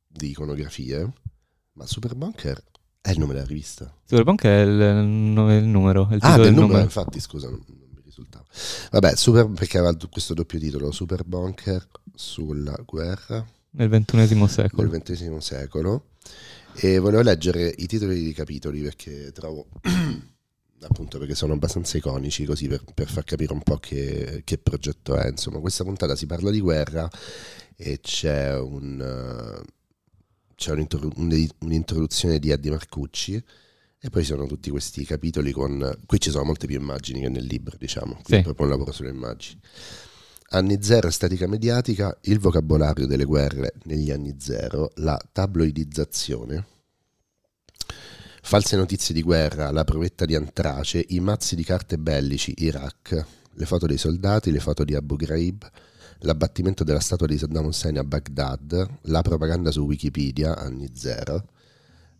di, 0.08 0.30
iconografie, 0.30 1.14
ma 1.74 1.86
Super 1.86 2.16
Bunker 2.16 2.62
è 3.00 3.12
il 3.12 3.20
nome 3.20 3.34
della 3.34 3.46
rivista. 3.46 3.94
Super 4.06 4.24
Bunker 4.24 4.52
è 4.52 4.62
il, 4.62 4.72
il 4.72 5.68
numero. 5.68 6.08
Il 6.12 6.20
ah, 6.22 6.36
del, 6.36 6.46
del 6.46 6.54
numero, 6.54 6.68
numero, 6.68 6.84
infatti, 6.84 7.20
scusa, 7.20 7.50
non, 7.50 7.64
non, 7.68 7.90
mi 7.94 8.02
risultava. 8.04 8.44
Vabbè, 8.92 9.16
super, 9.16 9.48
perché 9.50 9.78
aveva 9.78 9.96
questo 10.10 10.34
doppio 10.34 10.60
titolo, 10.60 10.92
Super 10.92 11.24
Bunker 11.24 11.88
sulla 12.14 12.78
guerra. 12.86 13.46
Nel 13.72 13.90
ventunesimo 13.90 14.48
secolo. 14.48 14.82
Nel 14.82 14.92
ventunesimo 14.92 15.40
secolo. 15.40 16.08
E 16.76 16.98
volevo 16.98 17.22
leggere 17.22 17.74
i 17.78 17.86
titoli 17.86 18.24
dei 18.24 18.34
capitoli 18.34 18.82
perché 18.82 19.32
trovo 19.32 19.68
appunto 20.88 21.18
perché 21.18 21.36
sono 21.36 21.54
abbastanza 21.54 21.98
iconici 21.98 22.46
così 22.46 22.68
per, 22.68 22.84
per 22.94 23.10
far 23.10 23.24
capire 23.24 23.54
un 23.54 23.62
po' 23.62 23.78
che, 23.78 24.42
che, 24.44 24.58
progetto 24.58 25.16
è 25.16 25.30
insomma 25.30 25.60
questa 25.60 25.84
puntata 25.84 26.16
si 26.16 26.26
parla 26.26 26.52
di 26.52 26.60
guerra 26.60 27.10
e 27.76 28.00
c'è, 28.02 28.58
un, 28.58 29.62
c'è 30.56 30.72
un'introduzione 30.72 32.40
di 32.40 32.50
Eddie 32.50 32.72
Marcucci 32.72 33.44
e 34.00 34.10
poi 34.10 34.24
sono 34.24 34.46
tutti 34.46 34.70
questi 34.70 35.06
capitoli 35.06 35.52
con 35.52 36.00
qui 36.06 36.20
ci 36.20 36.30
sono 36.30 36.44
molte 36.44 36.68
più 36.68 36.80
immagini 36.80 37.22
che 37.22 37.30
nel 37.30 37.46
libro 37.46 37.78
diciamo 37.78 38.20
quindi 38.24 38.36
sì. 38.36 38.42
proprio 38.42 38.66
un 38.66 38.72
lavoro 38.72 38.92
sulle 38.92 39.10
immagini 39.10 39.60
anni 40.50 40.78
zero 40.82 41.08
estetica 41.08 41.48
mediatica 41.48 42.16
il 42.24 42.40
vocabolario 42.40 43.08
delle 43.08 43.24
guerre 43.24 43.74
negli 43.86 44.12
anni 44.12 44.36
zero 44.40 44.92
la 44.96 45.20
tabloidizzazione 45.32 46.72
false 48.46 48.76
notizie 48.76 49.16
di 49.16 49.22
guerra, 49.22 49.72
la 49.72 49.86
provetta 49.86 50.26
di 50.26 50.36
Antrace, 50.36 51.04
i 51.10 51.22
mazzi 51.22 51.56
di 51.56 51.64
carte 51.64 51.98
bellici, 51.98 52.54
Iraq, 52.58 53.26
le 53.54 53.66
foto 53.66 53.88
dei 53.88 53.98
soldati, 53.98 54.52
le 54.52 54.60
foto 54.60 54.84
di 54.84 54.94
Abu 54.96 55.16
Ghraib, 55.16 55.66
l'abbattimento 56.20 56.84
della 56.84 57.00
statua 57.00 57.26
di 57.26 57.38
Saddam 57.38 57.66
Hussein 57.66 57.98
a 57.98 58.04
Baghdad, 58.04 58.88
la 59.04 59.22
propaganda 59.22 59.72
su 59.72 59.82
Wikipedia, 59.84 60.58
anni 60.58 60.90
zero, 60.94 61.48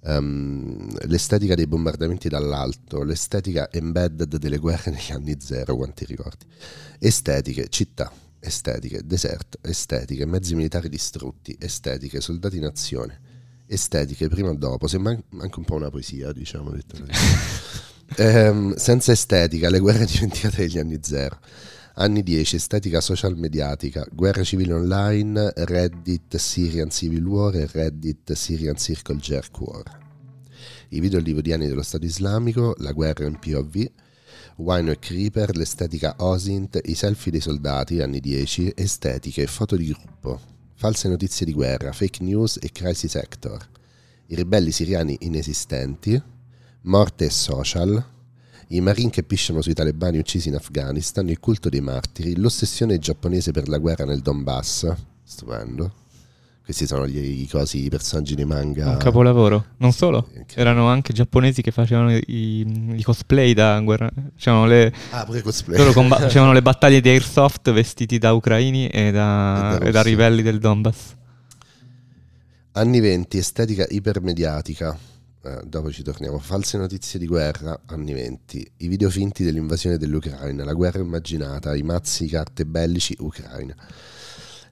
um, 0.04 0.90
l'estetica 1.08 1.56
dei 1.56 1.68
bombardamenti 1.68 2.30
dall'alto, 2.30 3.04
l'estetica 3.04 3.70
embedded 3.70 4.38
delle 4.38 4.58
guerre 4.58 4.92
negli 4.92 5.12
anni 5.12 5.36
zero, 5.40 5.76
quanti 5.76 6.06
ricordi, 6.06 6.46
estetiche, 7.00 7.68
città, 7.68 8.12
estetiche, 8.40 9.02
deserto, 9.04 9.60
estetiche, 9.62 10.26
mezzi 10.26 10.56
militari 10.56 10.88
distrutti, 10.88 11.56
estetiche, 11.60 12.22
soldati 12.22 12.58
in 12.58 12.66
azione, 12.66 13.33
estetiche 13.66 14.28
prima 14.28 14.52
e 14.52 14.58
dopo, 14.58 14.88
sembra 14.88 15.12
anche 15.12 15.60
un 15.60 15.66
po' 15.66 15.76
una 15.76 15.90
poesia, 15.90 16.32
diciamo. 16.32 16.74
Ehm, 18.16 18.76
senza 18.76 19.12
estetica, 19.12 19.70
le 19.72 19.80
guerre 19.80 20.06
dimenticate 20.06 20.58
degli 20.58 20.78
anni 20.78 21.00
zero. 21.02 21.40
Anni 21.96 22.22
10, 22.22 22.56
estetica 22.56 23.02
social 23.02 23.38
mediatica, 23.38 24.06
guerra 24.12 24.44
civile 24.44 24.74
online, 24.74 25.52
Reddit 25.56 26.36
Syrian 26.36 26.90
Civil 26.90 27.26
War 27.26 27.56
e 27.56 27.68
Reddit 27.72 28.34
Syrian 28.34 28.78
Circle 28.78 29.18
Jerk 29.18 29.60
War. 29.60 30.00
I 30.90 31.00
video 31.00 31.20
hollywoodiani 31.20 31.68
dello 31.68 31.82
Stato 31.82 32.06
islamico, 32.06 32.76
la 32.80 32.92
guerra 32.92 33.26
in 33.26 33.40
POV, 33.40 33.92
Wino 34.58 34.92
e 34.92 35.00
Creeper, 35.00 35.56
l'estetica 35.56 36.16
OSINT, 36.18 36.80
i 36.84 36.96
selfie 36.96 37.32
dei 37.32 37.42
soldati, 37.42 38.02
anni 38.02 38.20
10, 38.20 38.74
estetiche, 38.76 39.48
foto 39.48 39.76
di 39.76 39.88
gruppo, 39.88 40.40
false 40.84 41.08
notizie 41.08 41.46
di 41.46 41.54
guerra, 41.54 41.94
fake 41.94 42.22
news 42.22 42.60
e 42.62 42.70
crisis 42.74 43.12
sector, 43.12 43.66
i 44.26 44.36
ribelli 44.36 44.70
siriani 44.70 45.16
inesistenti, 45.22 46.22
morte 46.82 47.24
e 47.24 47.30
social, 47.30 48.06
i 48.68 48.82
marine 48.82 49.10
che 49.10 49.24
pisciano 49.24 49.62
sui 49.62 49.74
talebani 49.74 50.18
uccisi 50.18 50.50
in 50.50 50.56
Afghanistan, 50.56 51.30
il 51.30 51.40
culto 51.40 51.70
dei 51.70 51.80
martiri, 51.80 52.36
l'ossessione 52.36 53.00
giapponese 53.00 53.52
per 53.52 53.70
la 53.70 53.78
guerra 53.78 54.04
nel 54.04 54.20
Donbass, 54.20 54.94
stupendo, 55.24 55.94
questi 56.64 56.88
sono 56.88 57.06
gli, 57.06 57.42
i 57.42 57.48
cosi, 57.48 57.84
i 57.84 57.90
personaggi 57.90 58.36
di 58.36 58.46
manga. 58.46 58.92
Un 58.92 58.98
capolavoro. 58.98 59.66
Non 59.78 59.92
solo, 59.92 60.30
erano 60.56 60.88
anche 60.88 61.12
giapponesi 61.12 61.62
che 61.62 61.72
facevano 61.72 62.16
i, 62.16 62.96
i 62.96 63.04
cosplay 63.04 63.54
da 63.54 63.80
guerra. 63.82 64.10
Facevano 64.34 64.66
le, 64.66 64.94
ah, 65.10 65.26
pure 65.26 65.42
cosplay. 65.42 65.78
Loro 65.78 65.92
comba- 65.92 66.16
facevano 66.20 66.54
le 66.54 66.62
battaglie 66.62 67.02
di 67.02 67.10
Airsoft 67.10 67.70
vestiti 67.74 68.18
da 68.18 68.32
ucraini 68.32 68.88
e 68.88 69.12
da, 69.12 69.76
e 69.76 69.80
da, 69.80 69.86
e 69.88 69.92
da 69.92 70.02
ribelli 70.02 70.42
del 70.42 70.60
Donbass. 70.60 71.16
Anni 72.72 73.00
20, 73.02 73.38
estetica 73.38 73.86
ipermediatica. 73.90 74.98
Eh, 75.44 75.62
dopo 75.66 75.92
ci 75.92 76.02
torniamo. 76.02 76.40
False 76.40 76.78
notizie 76.78 77.20
di 77.20 77.28
guerra, 77.28 77.78
anni 77.88 78.14
20. 78.14 78.72
I 78.78 78.88
video 78.88 79.10
finti 79.10 79.44
dell'invasione 79.44 79.98
dell'Ucraina, 79.98 80.64
la 80.64 80.74
guerra 80.74 81.00
immaginata, 81.00 81.76
i 81.76 81.84
mazzi 81.84 82.26
carte 82.28 82.66
bellici 82.66 83.14
Ucraina. 83.20 83.76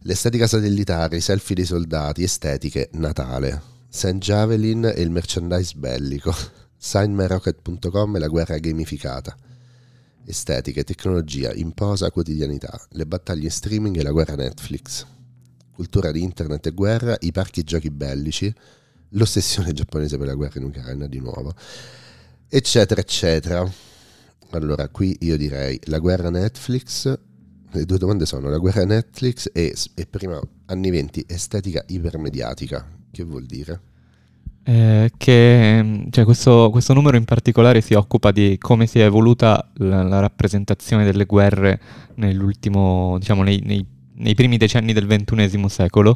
L'estetica 0.05 0.47
satellitare, 0.47 1.17
i 1.17 1.21
selfie 1.21 1.53
dei 1.53 1.65
soldati, 1.65 2.23
estetiche, 2.23 2.89
Natale. 2.93 3.61
St. 3.87 4.17
Javelin 4.17 4.85
e 4.85 4.99
il 4.99 5.11
merchandise 5.11 5.75
bellico. 5.75 6.33
SignMyRocket.com 6.75 8.15
e 8.15 8.19
la 8.19 8.27
guerra 8.27 8.57
gamificata. 8.57 9.37
Estetiche, 10.25 10.83
tecnologia, 10.83 11.53
imposa, 11.53 12.09
quotidianità. 12.09 12.81
Le 12.93 13.05
battaglie 13.05 13.43
in 13.43 13.51
streaming 13.51 13.95
e 13.97 14.01
la 14.01 14.11
guerra 14.11 14.33
Netflix. 14.33 15.05
Cultura 15.71 16.11
di 16.11 16.23
internet 16.23 16.65
e 16.65 16.71
guerra, 16.71 17.15
i 17.19 17.31
parchi 17.31 17.63
giochi 17.63 17.91
bellici. 17.91 18.51
L'ossessione 19.09 19.71
giapponese 19.71 20.17
per 20.17 20.25
la 20.25 20.33
guerra 20.33 20.59
in 20.59 20.65
Ucraina 20.65 21.05
di 21.05 21.19
nuovo. 21.19 21.53
Eccetera, 22.49 23.01
eccetera. 23.01 23.71
Allora, 24.49 24.89
qui 24.89 25.15
io 25.19 25.37
direi 25.37 25.79
la 25.83 25.99
guerra 25.99 26.31
Netflix 26.31 27.19
le 27.71 27.85
due 27.85 27.97
domande 27.97 28.25
sono 28.25 28.49
la 28.49 28.57
guerra 28.57 28.85
Netflix 28.85 29.49
e, 29.53 29.73
e 29.95 30.05
prima 30.05 30.39
anni 30.65 30.89
20 30.89 31.25
estetica 31.27 31.83
ipermediatica. 31.87 32.85
Che 33.11 33.23
vuol 33.23 33.45
dire? 33.45 33.81
Eh, 34.63 35.11
che 35.17 36.05
cioè 36.11 36.23
questo, 36.23 36.69
questo, 36.69 36.93
numero 36.93 37.17
in 37.17 37.25
particolare 37.25 37.81
si 37.81 37.95
occupa 37.95 38.31
di 38.31 38.57
come 38.59 38.85
si 38.85 38.99
è 38.99 39.05
evoluta 39.05 39.71
la, 39.77 40.03
la 40.03 40.19
rappresentazione 40.19 41.03
delle 41.03 41.25
guerre 41.25 41.81
nell'ultimo, 42.15 43.17
diciamo, 43.17 43.41
nei, 43.41 43.59
nei, 43.63 43.83
nei, 44.15 44.35
primi 44.35 44.57
decenni 44.57 44.93
del 44.93 45.07
XXI 45.07 45.67
secolo 45.67 46.15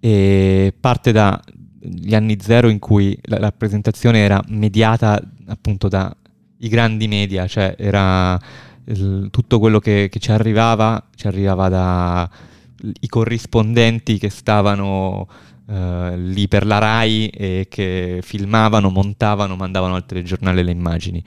e 0.00 0.72
parte 0.80 1.12
dagli 1.12 2.14
anni 2.14 2.38
zero 2.40 2.70
in 2.70 2.78
cui 2.78 3.18
la 3.24 3.36
rappresentazione 3.36 4.20
era 4.20 4.42
mediata 4.48 5.20
appunto 5.48 5.88
dai 5.88 6.10
grandi 6.56 7.06
media, 7.06 7.46
cioè 7.46 7.74
era 7.76 8.40
il, 8.88 9.28
tutto 9.30 9.58
quello 9.58 9.78
che, 9.78 10.08
che, 10.10 10.18
ci 10.18 10.30
arrivava, 10.30 11.02
ci 11.14 11.26
arrivava 11.26 11.68
dai 11.68 13.08
corrispondenti 13.08 14.18
che 14.18 14.30
stavano 14.30 15.28
uh, 15.66 16.16
lì 16.16 16.48
per 16.48 16.66
la 16.66 16.78
RAI 16.78 17.28
e 17.28 17.66
che 17.68 18.20
filmavano, 18.22 18.90
montavano, 18.90 19.56
mandavano 19.56 19.94
al 19.94 20.06
telegiornale 20.06 20.62
le 20.62 20.70
immagini. 20.70 21.22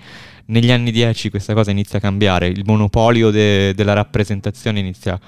Negli 0.45 0.71
anni 0.71 0.91
10 0.91 1.29
questa 1.29 1.53
cosa 1.53 1.71
inizia 1.71 1.99
a 1.99 2.01
cambiare, 2.01 2.47
il 2.47 2.63
monopolio 2.65 3.29
de, 3.29 3.73
della 3.73 3.93
rappresentazione 3.93 4.79
inizia 4.79 5.19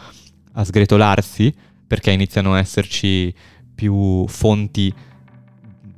a 0.55 0.63
sgretolarsi 0.63 1.53
perché 1.85 2.11
iniziano 2.11 2.53
a 2.53 2.59
esserci 2.59 3.33
più 3.73 4.25
fonti 4.27 4.93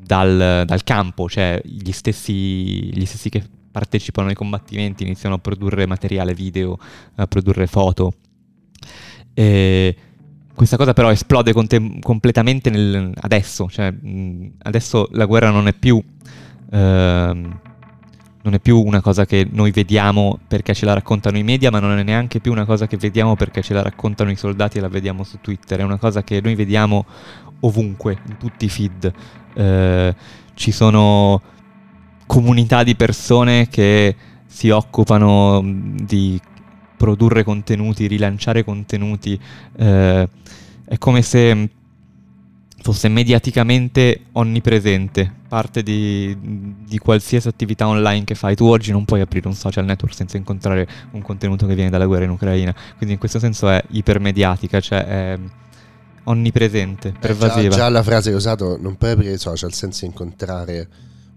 dal, 0.06 0.64
dal 0.66 0.84
campo, 0.84 1.28
cioè 1.28 1.60
gli 1.64 1.92
stessi, 1.92 2.94
gli 2.94 3.06
stessi 3.06 3.30
che 3.30 3.44
partecipano 3.76 4.30
ai 4.30 4.36
combattimenti, 4.36 5.04
iniziano 5.04 5.36
a 5.36 5.38
produrre 5.38 5.86
materiale 5.86 6.34
video, 6.34 6.80
a 7.16 7.28
produrre 7.28 7.68
foto. 7.68 8.14
E 9.34 9.96
questa 10.54 10.78
cosa 10.78 10.94
però 10.94 11.12
esplode 11.12 11.52
contem- 11.52 12.00
completamente 12.00 12.70
nel, 12.70 13.12
adesso, 13.20 13.68
cioè, 13.70 13.94
adesso 14.62 15.10
la 15.12 15.26
guerra 15.26 15.50
non 15.50 15.68
è 15.68 15.74
più... 15.74 16.02
Ehm, 16.72 17.60
non 18.46 18.54
è 18.54 18.60
più 18.60 18.80
una 18.80 19.02
cosa 19.02 19.26
che 19.26 19.48
noi 19.52 19.72
vediamo 19.72 20.38
perché 20.48 20.76
ce 20.76 20.86
la 20.86 20.94
raccontano 20.94 21.36
i 21.36 21.42
media, 21.44 21.72
ma 21.72 21.80
non 21.80 21.98
è 21.98 22.04
neanche 22.04 22.40
più 22.40 22.52
una 22.52 22.64
cosa 22.64 22.86
che 22.86 22.96
vediamo 22.96 23.36
perché 23.36 23.64
ce 23.64 23.74
la 23.74 23.82
raccontano 23.82 24.30
i 24.30 24.36
soldati 24.36 24.78
e 24.78 24.82
la 24.82 24.88
vediamo 24.88 25.24
su 25.24 25.40
Twitter, 25.42 25.80
è 25.80 25.84
una 25.84 25.98
cosa 25.98 26.24
che 26.24 26.42
noi 26.42 26.54
vediamo 26.54 27.08
ovunque, 27.62 28.20
in 28.30 28.38
tutti 28.38 28.66
i 28.66 28.70
feed. 28.70 29.12
Eh, 29.56 30.16
ci 30.54 30.72
sono 30.72 31.42
comunità 32.26 32.84
di 32.84 32.96
persone 32.96 33.68
che 33.68 34.16
si 34.46 34.70
occupano 34.70 35.62
di 35.64 36.40
produrre 36.96 37.44
contenuti, 37.44 38.08
rilanciare 38.08 38.64
contenuti. 38.64 39.40
Eh, 39.76 40.30
è 40.86 40.98
come 40.98 41.22
se 41.22 41.70
fosse 42.86 43.08
mediaticamente 43.08 44.26
onnipresente, 44.34 45.32
parte 45.48 45.82
di, 45.82 46.38
di, 46.86 47.00
qualsiasi 47.00 47.48
attività 47.48 47.88
online 47.88 48.24
che 48.26 48.36
fai. 48.36 48.56
Tu 48.56 48.66
oggi 48.66 48.92
non 48.92 49.06
puoi 49.06 49.22
aprire 49.22 49.48
un 49.48 49.56
social 49.56 49.86
network 49.86 50.14
senza 50.14 50.38
incontrare 50.38 50.88
un 51.12 51.24
contenuto 51.24 51.66
che 51.66 51.74
viene 51.74 51.90
dalla 51.90 52.06
guerra 52.06 52.26
in 52.26 52.30
Ucraina, 52.30 52.76
quindi 52.98 53.14
in 53.14 53.20
questo 53.20 53.40
senso 53.40 53.70
è 53.70 53.84
ipermediatica, 53.90 54.80
cioè 54.80 55.04
è 55.04 55.40
onnipresente, 56.26 57.14
pervasiva. 57.20 57.60
Eh, 57.60 57.70
già, 57.70 57.76
già 57.78 57.90
la 57.90 58.04
frase 58.04 58.30
che 58.30 58.36
ho 58.36 58.38
usato, 58.38 58.78
non 58.80 58.98
puoi 58.98 59.12
aprire 59.12 59.34
i 59.34 59.40
social 59.40 59.74
senza 59.74 60.06
incontrare 60.06 60.88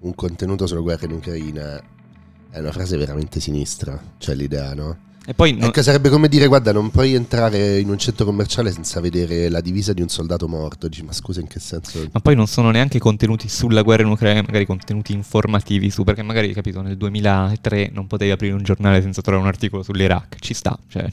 un 0.01 0.15
contenuto 0.15 0.67
sulla 0.67 0.81
guerra 0.81 1.07
in 1.07 1.13
Ucraina 1.13 1.83
è 2.51 2.59
una 2.61 2.73
frase 2.73 2.97
veramente 2.97 3.41
sinistra, 3.41 4.01
cioè 4.19 4.35
l'idea, 4.35 4.75
no? 4.75 4.97
E 5.27 5.35
poi 5.35 5.53
non- 5.53 5.69
Ecco, 5.69 5.83
sarebbe 5.83 6.09
come 6.09 6.27
dire, 6.27 6.47
guarda, 6.47 6.73
non 6.73 6.89
puoi 6.89 7.13
entrare 7.13 7.79
in 7.79 7.91
un 7.91 7.99
centro 7.99 8.25
commerciale 8.25 8.73
senza 8.73 8.99
vedere 9.01 9.51
la 9.51 9.61
divisa 9.61 9.93
di 9.93 10.01
un 10.01 10.09
soldato 10.09 10.49
morto. 10.49 10.89
Dici, 10.89 11.03
ma 11.03 11.13
scusa, 11.13 11.41
in 11.41 11.47
che 11.47 11.61
senso? 11.61 12.09
Ma 12.11 12.21
poi 12.21 12.35
non 12.35 12.47
sono 12.47 12.71
neanche 12.71 12.99
contenuti 12.99 13.47
sulla 13.47 13.83
guerra 13.83 14.05
in 14.05 14.09
Ucraina, 14.09 14.41
magari 14.41 14.65
contenuti 14.65 15.13
informativi 15.13 15.91
su, 15.91 16.03
perché 16.03 16.23
magari, 16.23 16.55
capito, 16.55 16.81
nel 16.81 16.97
2003 16.97 17.91
non 17.93 18.07
potevi 18.07 18.31
aprire 18.31 18.55
un 18.55 18.63
giornale 18.63 19.03
senza 19.03 19.21
trovare 19.21 19.43
un 19.45 19.51
articolo 19.51 19.83
sull'Iraq, 19.83 20.37
ci 20.41 20.55
sta, 20.55 20.79
cioè. 20.89 21.07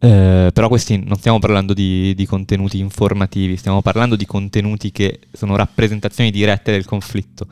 Eh, 0.00 0.50
però 0.52 0.68
questi 0.68 0.96
non 0.96 1.18
stiamo 1.18 1.38
parlando 1.38 1.74
di, 1.74 2.14
di 2.14 2.24
contenuti 2.24 2.78
informativi, 2.78 3.56
stiamo 3.58 3.82
parlando 3.82 4.16
di 4.16 4.24
contenuti 4.24 4.90
che 4.90 5.20
sono 5.32 5.54
rappresentazioni 5.54 6.30
dirette 6.30 6.72
del 6.72 6.86
conflitto. 6.86 7.46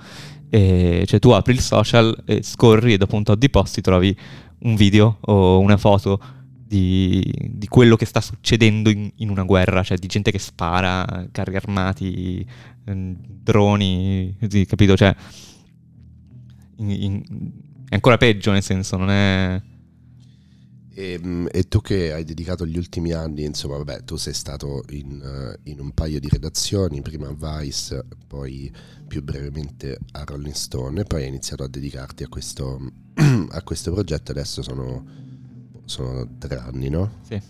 E, 0.49 1.05
cioè 1.07 1.19
tu 1.19 1.31
apri 1.31 1.53
il 1.53 1.61
social 1.61 2.23
e 2.25 2.43
scorri 2.43 2.93
e 2.93 2.99
dopo 2.99 3.17
un 3.17 3.25
tot 3.25 3.39
di 3.39 3.51
posti 3.51 3.81
trovi 3.81 4.17
un 4.61 4.75
video 4.77 5.19
o 5.23 5.59
una 5.59 5.77
foto 5.77 6.21
di, 6.67 7.23
di 7.51 7.69
quello 7.69 7.97
che 7.97 8.07
sta 8.07 8.21
succedendo 8.21 8.91
in, 8.91 9.11
in 9.17 9.31
una 9.31 9.45
guerra, 9.45 9.83
cioè 9.83 9.99
di 9.99 10.07
gente 10.07 10.31
che 10.31 10.39
spara, 10.39 11.29
carri 11.31 11.57
armati, 11.57 12.45
ehm, 12.85 13.17
droni, 13.19 14.37
capito? 14.67 14.97
Cioè, 14.97 15.15
in- 16.79 16.91
in- 16.91 17.23
è 17.89 17.95
ancora 17.95 18.17
peggio 18.17 18.51
nel 18.51 18.63
senso, 18.63 18.97
non 18.97 19.11
è... 19.11 19.63
E, 20.99 21.21
mm, 21.23 21.49
e 21.51 21.69
tu 21.69 21.83
che 21.83 22.11
hai 22.15 22.25
dedicato 22.25 22.65
gli 22.65 22.79
ultimi 22.79 23.13
anni, 23.13 23.45
insomma, 23.45 23.77
vabbè, 23.77 24.05
tu 24.05 24.17
sei 24.17 24.33
stato 24.33 24.83
in, 24.93 25.21
eh, 25.23 25.71
in 25.71 25.79
un 25.79 25.93
paio 25.93 26.19
di 26.19 26.27
redazioni, 26.27 27.03
prima 27.03 27.29
a 27.29 27.61
Vice, 27.61 28.03
poi 28.27 28.73
più 29.07 29.23
brevemente 29.23 29.99
a 30.13 30.25
Rolling 30.25 30.55
Stone, 30.55 31.03
e 31.03 31.05
poi 31.05 31.25
hai 31.25 31.29
iniziato 31.29 31.65
a 31.65 31.69
dedicarti 31.69 32.23
a 32.23 32.29
questo, 32.29 32.81
a 33.51 33.63
questo 33.63 33.93
progetto, 33.93 34.31
adesso 34.31 34.63
sono, 34.63 35.05
sono 35.85 36.27
tre 36.39 36.57
anni, 36.57 36.89
no? 36.89 37.19
Sì. 37.29 37.43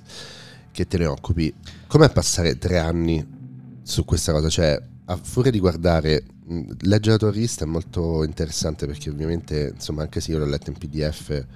Che 0.72 0.86
te 0.88 0.98
ne 0.98 1.06
occupi. 1.06 1.54
Com'è 1.86 2.10
passare 2.10 2.58
tre 2.58 2.78
anni 2.78 3.24
su 3.80 4.04
questa 4.04 4.32
cosa? 4.32 4.48
Cioè, 4.48 4.82
a 5.04 5.16
furia 5.22 5.52
di 5.52 5.60
guardare, 5.60 6.24
leggere 6.80 7.12
la 7.12 7.18
tua 7.18 7.30
rivista 7.30 7.64
è 7.64 7.68
molto 7.68 8.24
interessante 8.24 8.88
perché 8.88 9.08
ovviamente, 9.08 9.70
insomma, 9.72 10.02
anche 10.02 10.20
se 10.20 10.32
io 10.32 10.38
l'ho 10.38 10.46
letta 10.46 10.70
in 10.70 10.78
PDF, 10.78 11.46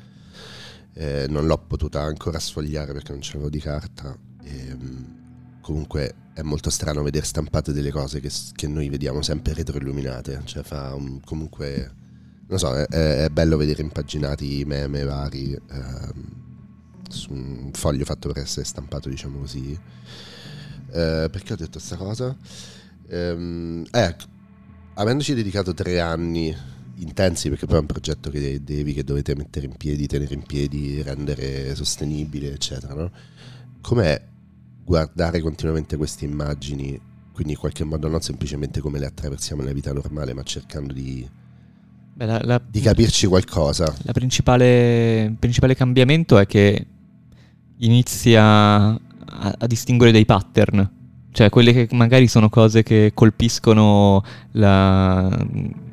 eh, 0.94 1.26
non 1.28 1.46
l'ho 1.46 1.58
potuta 1.58 2.00
ancora 2.02 2.38
sfogliare 2.38 2.92
perché 2.92 3.12
non 3.12 3.20
c'avevo 3.22 3.50
di 3.50 3.60
carta. 3.60 4.16
E, 4.42 4.74
mh, 4.74 5.60
comunque 5.60 6.14
è 6.34 6.42
molto 6.42 6.70
strano 6.70 7.02
vedere 7.02 7.24
stampate 7.24 7.72
delle 7.72 7.90
cose 7.90 8.20
che, 8.20 8.30
che 8.54 8.66
noi 8.66 8.88
vediamo 8.88 9.22
sempre 9.22 9.54
retroilluminate. 9.54 10.42
Cioè 10.44 10.62
fa 10.62 10.94
un- 10.94 11.20
comunque... 11.24 11.98
Non 12.50 12.58
so, 12.58 12.74
è, 12.74 12.86
è 12.86 13.28
bello 13.28 13.56
vedere 13.56 13.80
impaginati 13.80 14.64
meme 14.66 15.04
vari 15.04 15.52
ehm, 15.52 16.24
su 17.08 17.32
un 17.32 17.70
foglio 17.72 18.04
fatto 18.04 18.32
per 18.32 18.42
essere 18.42 18.64
stampato, 18.64 19.08
diciamo 19.08 19.38
così. 19.38 19.70
Eh, 20.92 21.28
perché 21.30 21.52
ho 21.52 21.56
detto 21.56 21.78
questa 21.78 21.94
cosa? 21.94 22.36
Ehm, 23.06 23.86
ecco, 23.88 24.24
avendoci 24.94 25.32
dedicato 25.34 25.74
tre 25.74 26.00
anni 26.00 26.52
intensi, 27.00 27.48
perché 27.48 27.66
poi 27.66 27.76
è 27.76 27.80
un 27.80 27.86
progetto 27.86 28.30
che 28.30 28.62
devi, 28.62 28.92
che 28.92 29.04
dovete 29.04 29.34
mettere 29.34 29.66
in 29.66 29.76
piedi, 29.76 30.06
tenere 30.06 30.34
in 30.34 30.42
piedi, 30.42 31.02
rendere 31.02 31.74
sostenibile, 31.74 32.52
eccetera, 32.52 32.94
no? 32.94 33.10
Com'è 33.80 34.20
guardare 34.84 35.40
continuamente 35.40 35.96
queste 35.96 36.24
immagini, 36.24 36.98
quindi 37.32 37.52
in 37.52 37.58
qualche 37.58 37.84
modo 37.84 38.08
non 38.08 38.20
semplicemente 38.20 38.80
come 38.80 38.98
le 38.98 39.06
attraversiamo 39.06 39.62
nella 39.62 39.74
vita 39.74 39.92
normale, 39.92 40.34
ma 40.34 40.42
cercando 40.42 40.92
di, 40.92 41.26
Beh, 42.14 42.26
la, 42.26 42.40
la- 42.44 42.60
di 42.64 42.80
capirci 42.80 43.26
qualcosa? 43.26 43.94
la 44.02 44.12
principale, 44.12 45.22
il 45.22 45.36
principale 45.38 45.74
cambiamento 45.74 46.38
è 46.38 46.46
che 46.46 46.86
inizi 47.78 48.34
a, 48.34 48.88
a- 48.90 48.98
a 49.58 49.66
distinguere 49.66 50.12
dei 50.12 50.24
pattern. 50.26 50.98
Cioè, 51.32 51.48
quelle 51.48 51.72
che 51.72 51.88
magari 51.94 52.26
sono 52.26 52.48
cose 52.48 52.82
che 52.82 53.12
colpiscono 53.14 54.22
la- 54.52 55.28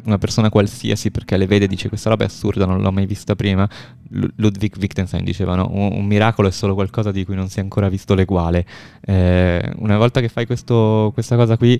una 0.08 0.18
persona 0.18 0.50
qualsiasi 0.50 1.12
perché 1.12 1.38
le 1.38 1.46
vede 1.46 1.66
e 1.66 1.68
dice 1.68 1.90
questa 1.90 2.10
roba 2.10 2.24
è 2.24 2.28
assurda, 2.28 2.66
non 2.66 2.82
l'ho 2.82 2.92
mai 2.92 3.06
vista 3.06 3.36
prima. 3.36 3.68
Lu- 4.10 4.30
Ludwig 4.38 4.74
Wittgenstein 4.80 5.24
diceva 5.24 5.56
no, 5.56 5.70
un, 5.72 5.92
un 5.94 6.06
miracolo 6.06 6.48
è 6.48 6.52
solo 6.52 6.74
qualcosa 6.74 7.12
di 7.12 7.26
cui 7.26 7.36
non 7.36 7.50
si 7.50 7.60
è 7.60 7.62
ancora 7.62 7.90
visto 7.90 8.14
l'eguale. 8.16 8.66
Eh, 9.06 9.72
una 9.78 9.98
volta 9.98 10.22
che 10.22 10.30
fai 10.30 10.46
questo- 10.46 11.12
questa 11.14 11.36
cosa 11.36 11.58
qui, 11.58 11.80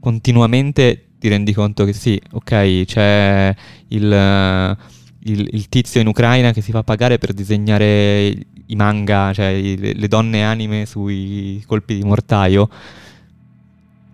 continuamente 0.00 1.06
ti 1.18 1.28
rendi 1.28 1.52
conto 1.52 1.84
che 1.84 1.92
sì, 1.92 2.20
ok, 2.32 2.84
c'è 2.84 3.54
il, 3.88 4.76
il- 5.24 5.48
il 5.52 5.68
tizio 5.68 6.00
in 6.00 6.06
Ucraina 6.06 6.52
che 6.52 6.60
si 6.62 6.70
fa 6.72 6.82
pagare 6.82 7.18
per 7.18 7.32
disegnare 7.32 8.28
i 8.66 8.76
manga, 8.76 9.32
cioè 9.32 9.46
i- 9.46 9.76
le 9.98 10.08
donne 10.08 10.42
anime 10.44 10.86
sui 10.86 11.62
colpi 11.66 11.94
di 11.96 12.02
mortaio. 12.02 12.68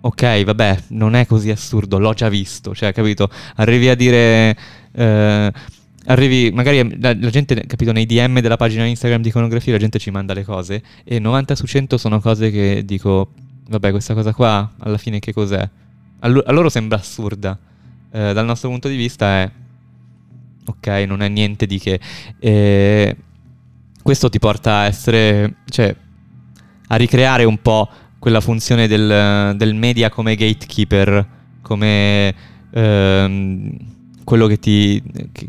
Ok, 0.01 0.45
vabbè, 0.45 0.83
non 0.89 1.15
è 1.17 1.27
così 1.27 1.51
assurdo, 1.51 1.99
l'ho 1.99 2.13
già 2.15 2.29
visto, 2.29 2.75
cioè, 2.75 2.93
capito? 2.93 3.29
Arrivi 3.57 3.89
a 3.89 3.97
dire... 3.97 4.57
eh, 4.93 5.53
arrivi, 6.07 6.53
magari 6.53 7.01
la, 7.01 7.17
la 7.19 7.31
gente, 7.31 7.67
capito, 7.67 7.91
nei 7.91 8.07
DM 8.07 8.41
della 8.41 8.57
pagina 8.57 8.85
Instagram 8.85 9.21
di 9.23 9.29
iconografia 9.29 9.73
la 9.73 9.79
gente 9.81 9.99
ci 9.99 10.11
manda 10.13 10.33
le 10.33 10.45
cose 10.45 10.81
e 11.03 11.19
90 11.19 11.57
su 11.57 11.67
100 11.67 11.99
sono 11.99 12.21
cose 12.21 12.51
che 12.53 12.85
dico, 12.85 13.33
vabbè, 13.69 13.91
questa 13.91 14.15
cosa 14.15 14.33
qua 14.33 14.71
alla 14.79 14.99
fine 14.99 15.19
che 15.19 15.33
cos'è? 15.33 15.69
A, 16.21 16.29
lo- 16.29 16.45
a 16.47 16.53
loro 16.53 16.69
sembra 16.69 16.99
assurda. 16.99 17.59
Eh, 18.13 18.33
dal 18.33 18.45
nostro 18.47 18.69
punto 18.69 18.87
di 18.89 18.97
vista 18.97 19.41
è 19.41 19.51
ok, 20.67 20.87
non 21.07 21.23
è 21.23 21.29
niente 21.29 21.67
di 21.67 21.79
che. 21.81 21.99
E 22.39 23.17
questo 24.03 24.29
ti 24.29 24.39
porta 24.39 24.79
a 24.79 24.85
essere, 24.85 25.57
cioè, 25.69 25.95
a 26.89 26.97
ricreare 26.97 27.43
un 27.45 27.61
po' 27.61 27.89
quella 28.27 28.41
funzione 28.41 28.89
del, 28.89 29.55
del 29.57 29.77
media 29.77 30.11
come 30.11 30.35
gatekeeper, 30.35 31.25
come 31.63 32.35
ehm, 32.73 33.77
quello 34.25 34.49
che, 34.49 34.59
ti, 34.59 35.01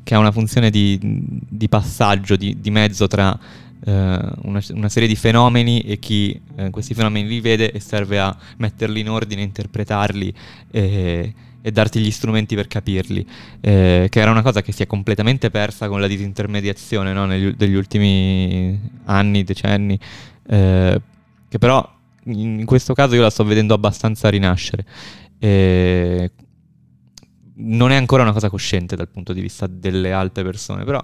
che, 0.04 0.14
ha 0.14 0.20
una 0.20 0.32
funzione 0.32 0.70
di, 0.70 1.00
di 1.02 1.68
passaggio, 1.70 2.36
di, 2.36 2.58
di 2.62 2.70
mezzo 2.70 3.08
tra 3.08 3.36
eh, 3.84 3.92
una, 3.92 4.62
una 4.74 4.90
serie 4.90 5.08
di 5.08 5.16
fenomeni 5.16 5.80
e 5.80 5.98
chi 5.98 6.40
eh, 6.56 6.70
questi 6.70 6.94
fenomeni 6.94 7.28
li 7.28 7.42
vede 7.42 7.72
e 7.72 7.80
serve 7.80 8.20
a 8.20 8.38
metterli 8.58 9.00
in 9.00 9.10
ordine, 9.10 9.42
interpretarli 9.42 10.32
e, 10.70 11.34
e 11.60 11.72
darti 11.72 12.00
gli 12.00 12.12
strumenti 12.12 12.54
per 12.54 12.68
capirli, 12.68 13.26
eh, 13.60 14.06
che 14.08 14.20
era 14.20 14.30
una 14.30 14.44
cosa 14.44 14.62
che 14.62 14.72
si 14.72 14.84
è 14.84 14.86
completamente 14.86 15.50
persa 15.50 15.88
con 15.88 16.00
la 16.00 16.06
disintermediazione 16.06 17.12
no, 17.12 17.26
negli, 17.26 17.56
degli 17.56 17.74
ultimi 17.74 18.80
anni, 19.06 19.44
decenni, 19.44 20.00
eh, 20.48 21.02
che 21.50 21.58
però 21.58 21.96
in 22.28 22.66
questo 22.66 22.94
caso 22.94 23.16
io 23.16 23.22
la 23.22 23.30
sto 23.30 23.44
vedendo 23.44 23.74
abbastanza 23.74 24.30
rinascere. 24.30 24.86
E 25.40 26.32
non 27.58 27.92
è 27.92 27.96
ancora 27.96 28.24
una 28.24 28.34
cosa 28.34 28.50
cosciente 28.50 28.96
dal 28.96 29.10
punto 29.10 29.34
di 29.34 29.42
vista 29.42 29.68
delle 29.68 30.12
altre 30.12 30.44
persone, 30.44 30.84
però 30.84 31.04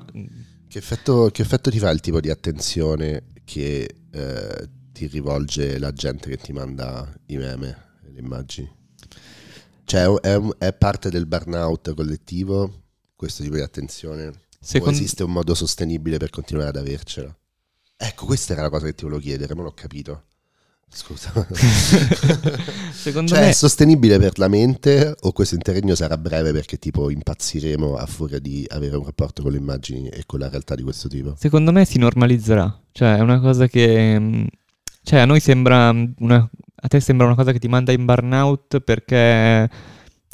Che 0.67 0.77
effetto, 0.77 1.29
che 1.31 1.41
effetto 1.41 1.69
ti 1.69 1.79
fa 1.79 1.89
il 1.89 1.99
tipo 1.99 2.19
di 2.19 2.29
attenzione 2.29 3.25
che 3.43 3.95
eh, 4.11 4.69
ti 4.91 5.07
rivolge 5.07 5.79
la 5.79 5.91
gente 5.91 6.29
che 6.29 6.37
ti 6.37 6.53
manda 6.53 7.11
i 7.27 7.37
meme 7.37 7.97
e 8.05 8.11
le 8.11 8.19
immagini? 8.19 8.71
Cioè 9.85 10.13
è, 10.21 10.39
è 10.59 10.73
parte 10.73 11.09
del 11.09 11.25
burnout 11.25 11.93
collettivo 11.93 12.83
questo 13.15 13.43
tipo 13.43 13.55
di 13.55 13.61
attenzione? 13.61 14.27
O 14.27 14.33
secondo 14.59 14.95
esiste 14.95 15.23
un 15.23 15.31
modo 15.31 15.55
sostenibile 15.55 16.17
per 16.17 16.29
continuare 16.29 16.69
ad 16.69 16.77
avercela? 16.77 17.35
Ecco, 17.95 18.25
questa 18.25 18.53
era 18.53 18.63
la 18.63 18.69
cosa 18.69 18.85
che 18.85 18.95
ti 18.95 19.03
volevo 19.03 19.21
chiedere, 19.21 19.53
non 19.53 19.63
l'ho 19.63 19.73
capito. 19.73 20.25
Scusa. 20.93 21.31
Secondo 22.93 23.33
cioè, 23.33 23.41
me- 23.41 23.49
è 23.49 23.51
sostenibile 23.51 24.19
per 24.19 24.37
la 24.37 24.47
mente 24.47 25.15
o 25.21 25.31
questo 25.31 25.55
interregno 25.55 25.95
sarà 25.95 26.17
breve 26.17 26.51
perché 26.51 26.77
tipo 26.77 27.09
impazziremo 27.09 27.95
a 27.95 28.05
furia 28.05 28.39
di 28.39 28.65
avere 28.69 28.95
un 28.95 29.03
rapporto 29.05 29.41
con 29.41 29.51
le 29.51 29.57
immagini 29.57 30.07
e 30.09 30.23
con 30.25 30.39
la 30.39 30.49
realtà 30.49 30.75
di 30.75 30.83
questo 30.83 31.07
tipo? 31.07 31.35
Secondo 31.37 31.71
me 31.71 31.83
si 31.85 31.97
normalizzerà, 31.97 32.79
cioè 32.91 33.15
è 33.17 33.19
una 33.21 33.39
cosa 33.39 33.67
che... 33.67 34.19
mm, 34.19 34.43
Cioè 35.03 35.19
a 35.19 35.25
noi 35.25 35.39
sembra 35.39 35.89
una... 36.19 36.49
A 36.75 36.87
te 36.87 36.99
sembra 36.99 37.25
una 37.25 37.35
cosa 37.35 37.51
che 37.51 37.59
ti 37.59 37.67
manda 37.67 37.91
in 37.91 38.05
burnout 38.05 38.79
perché... 38.81 39.69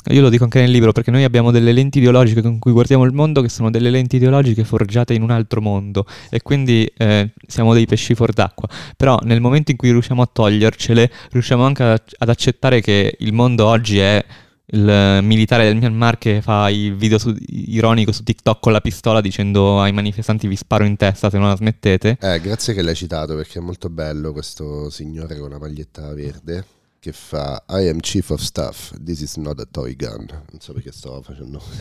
Io 0.10 0.22
lo 0.22 0.30
dico 0.30 0.43
anche 0.43 0.60
nel 0.60 0.72
libro, 0.72 0.91
perché 0.91 1.12
noi 1.12 1.24
abbiamo 1.24 1.52
delle 1.52 1.72
lenti 1.72 2.00
ideologiche 2.00 2.41
con 2.41 2.58
cui 2.58 2.72
guardiamo 2.72 3.04
il 3.04 3.13
mondo 3.13 3.41
che 3.41 3.50
sono 3.50 3.69
delle 3.69 3.91
lenti 3.91 4.15
ideologiche 4.15 4.63
forgiate 4.63 5.13
in 5.13 5.22
un 5.22 5.30
altro 5.30 5.62
mondo 5.62 6.06
e 6.30 6.41
quindi 6.41 6.91
eh, 6.98 7.32
siamo 7.45 7.74
dei 7.74 7.86
pesci 7.86 8.15
fuor 8.15 8.34
d'acqua. 8.34 8.67
Però 8.98 9.19
nel 9.24 9.40
momento 9.40 9.69
in 9.69 9.77
cui 9.77 9.92
riusciamo 9.92 10.23
a 10.23 10.29
togliercele, 10.31 11.12
riusciamo 11.31 11.63
anche 11.63 11.83
ad 11.83 12.29
accettare 12.29 12.81
che 12.81 13.15
il 13.19 13.33
mondo 13.33 13.67
oggi 13.67 14.00
è 14.00 14.25
il 14.71 15.19
militare 15.23 15.65
del 15.65 15.75
Myanmar 15.75 16.17
che 16.17 16.42
fa 16.42 16.69
il 16.69 16.96
video 16.96 17.17
su- 17.17 17.36
ironico 17.48 18.12
su 18.12 18.23
TikTok 18.23 18.60
con 18.60 18.71
la 18.71 18.81
pistola 18.81 19.19
dicendo 19.21 19.81
ai 19.81 19.92
manifestanti 19.92 20.48
vi 20.48 20.56
sparo 20.56 20.83
in 20.83 20.96
testa 20.96 21.29
se 21.29 21.38
non 21.38 21.50
la 21.50 21.56
smettete. 21.56 22.17
Eh, 22.19 22.40
grazie 22.40 22.73
che 22.73 22.81
l'hai 22.81 22.96
citato 22.96 23.36
perché 23.36 23.60
è 23.60 23.62
molto 23.62 23.90
bello 23.90 24.31
questo 24.31 24.90
signore 24.90 25.38
con 25.38 25.50
la 25.50 25.60
maglietta 25.60 26.13
verde. 26.13 26.65
Che 27.00 27.13
fa 27.13 27.63
I 27.69 27.87
am 27.87 28.00
chief 28.00 28.29
of 28.29 28.41
staff, 28.41 28.93
this 29.02 29.21
is 29.21 29.35
not 29.37 29.60
a 29.60 29.65
toy 29.65 29.95
gun. 29.95 30.25
Non 30.27 30.60
so 30.60 30.73
perché 30.73 30.91
sto 30.91 31.21
facendo 31.21 31.62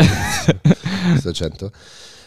questo 1.11 1.29
accento. 1.29 1.73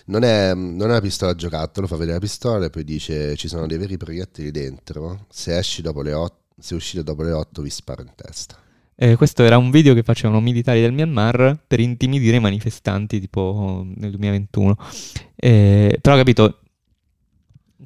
Non 0.05 0.23
è, 0.23 0.53
non 0.53 0.81
è 0.81 0.85
una 0.85 1.01
pistola 1.01 1.31
a 1.31 1.35
giocattolo, 1.35 1.87
fa 1.87 1.95
vedere 1.95 2.13
la 2.13 2.19
pistola 2.19 2.65
e 2.65 2.69
poi 2.69 2.83
dice 2.83 3.35
ci 3.35 3.47
sono 3.47 3.67
dei 3.67 3.77
veri 3.77 3.97
proiettili 3.97 4.51
dentro, 4.51 5.25
se 5.29 5.57
esci 5.57 5.81
dopo 5.81 6.01
le 6.01 6.13
8, 6.13 6.35
se 6.59 6.75
uscite 6.75 7.03
dopo 7.03 7.23
le 7.23 7.31
8 7.31 7.61
vi 7.61 7.69
sparo 7.69 8.01
in 8.01 8.11
testa. 8.15 8.57
Eh, 8.95 9.15
questo 9.15 9.43
era 9.43 9.57
un 9.57 9.71
video 9.71 9.93
che 9.93 10.03
facevano 10.03 10.39
militari 10.41 10.81
del 10.81 10.91
Myanmar 10.91 11.63
per 11.65 11.79
intimidire 11.79 12.37
i 12.37 12.39
manifestanti, 12.39 13.19
tipo 13.19 13.83
nel 13.95 14.11
2021. 14.11 14.75
Eh, 15.35 15.97
però, 15.99 16.15
capito, 16.15 16.59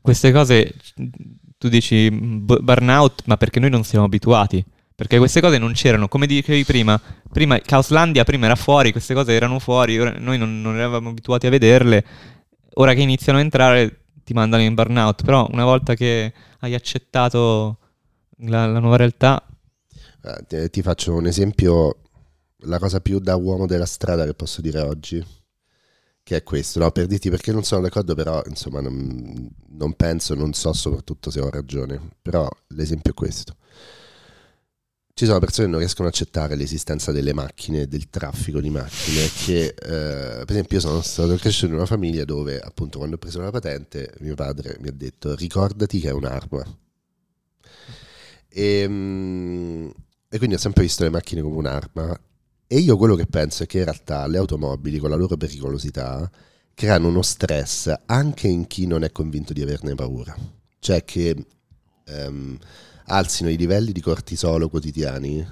queste 0.02 0.34
cose 0.34 0.76
tu 1.58 1.70
dici 1.70 2.10
burnout, 2.12 3.24
ma 3.28 3.38
perché 3.38 3.62
noi 3.62 3.70
non 3.70 3.84
siamo 3.84 4.06
abituati. 4.06 4.64
Perché 4.96 5.18
queste 5.18 5.42
cose 5.42 5.58
non 5.58 5.74
c'erano, 5.74 6.08
come 6.08 6.26
dicevi 6.26 6.64
prima, 6.64 7.00
prima 7.30 7.60
Caoslandia 7.60 8.24
prima 8.24 8.46
era 8.46 8.56
fuori, 8.56 8.94
queste 8.94 9.14
cose 9.14 9.34
erano 9.34 9.60
fuori, 9.60 9.98
noi 9.98 10.38
non, 10.38 10.62
non 10.62 10.78
eravamo 10.78 11.10
abituati 11.10 11.48
a 11.48 11.50
vederle, 11.50 12.06
ora 12.76 12.94
che 12.94 13.02
iniziano 13.02 13.40
a 13.40 13.42
entrare 13.42 14.04
ti 14.24 14.34
mandano 14.34 14.64
in 14.64 14.74
burnout, 14.74 15.24
però 15.24 15.48
una 15.52 15.66
volta 15.66 15.96
che 15.96 16.34
hai 16.60 16.74
accettato 16.74 17.78
la, 18.38 18.66
la 18.68 18.80
nuova 18.80 18.96
realtà... 18.96 19.46
Eh, 20.24 20.46
ti, 20.48 20.70
ti 20.70 20.82
faccio 20.82 21.14
un 21.14 21.26
esempio, 21.26 21.98
la 22.60 22.80
cosa 22.80 23.02
più 23.02 23.20
da 23.20 23.36
uomo 23.36 23.68
della 23.68 23.86
strada 23.86 24.24
che 24.24 24.34
posso 24.34 24.62
dire 24.62 24.80
oggi, 24.80 25.24
che 26.24 26.38
è 26.38 26.44
questo, 26.44 26.80
no? 26.80 26.90
per 26.92 27.06
dirti 27.06 27.30
perché 27.30 27.52
non 27.52 27.64
sono 27.64 27.82
d'accordo, 27.82 28.16
però 28.16 28.42
insomma 28.48 28.80
non, 28.80 29.48
non 29.72 29.94
penso, 29.94 30.36
non 30.36 30.54
so 30.54 30.72
soprattutto 30.72 31.30
se 31.30 31.42
ho 31.42 31.50
ragione, 31.50 32.00
però 32.22 32.48
l'esempio 32.70 33.12
è 33.12 33.14
questo 33.14 33.58
ci 35.16 35.26
sono 35.26 35.40
persone 35.40 35.68
che 35.68 35.72
non 35.72 35.80
riescono 35.80 36.10
ad 36.10 36.14
accettare 36.14 36.58
l'esistenza 36.58 37.14
delle 37.14 37.34
macchine, 37.34 37.88
del 37.88 38.10
traffico 38.10 38.60
di 38.60 38.70
macchine, 38.70 39.30
che 39.46 39.68
eh, 39.68 39.74
per 40.44 40.50
esempio 40.50 40.76
io 40.76 40.82
sono 40.82 41.02
stato 41.02 41.34
cresciuto 41.38 41.68
in 41.68 41.78
una 41.78 41.86
famiglia 41.86 42.26
dove 42.26 42.60
appunto 42.60 42.98
quando 42.98 43.16
ho 43.16 43.18
preso 43.18 43.40
la 43.40 43.50
patente 43.50 44.14
mio 44.20 44.36
padre 44.36 44.76
mi 44.82 44.90
ha 44.90 44.92
detto 44.92 45.34
ricordati 45.34 46.02
che 46.02 46.10
è 46.10 46.12
un'arma. 46.12 46.66
E, 48.50 48.86
mm, 48.86 49.90
e 50.28 50.38
quindi 50.38 50.56
ho 50.56 50.60
sempre 50.60 50.84
visto 50.84 51.04
le 51.04 51.10
macchine 51.10 51.42
come 51.42 51.56
un'arma 51.56 52.20
e 52.68 52.78
io 52.78 52.98
quello 52.98 53.16
che 53.16 53.26
penso 53.26 53.64
è 53.64 53.68
che 53.68 53.78
in 53.78 53.86
realtà 53.86 54.28
le 54.28 54.38
automobili 54.38 54.98
con 54.98 55.10
la 55.10 55.16
loro 55.16 55.38
pericolosità 55.38 56.30
creano 56.74 57.08
uno 57.08 57.22
stress 57.22 57.94
anche 58.06 58.50
in 58.50 58.68
chi 58.68 58.86
non 58.86 59.06
è 59.06 59.14
convinto 59.14 59.54
di 59.54 59.62
averne 59.62 59.96
paura. 59.96 60.36
Cioè 60.78 61.06
che... 61.06 61.46
Um, 62.08 62.60
alzino 63.06 63.50
i 63.50 63.58
livelli 63.58 63.92
di 63.92 64.02
cortisolo 64.02 64.70
quotidiani, 64.70 65.46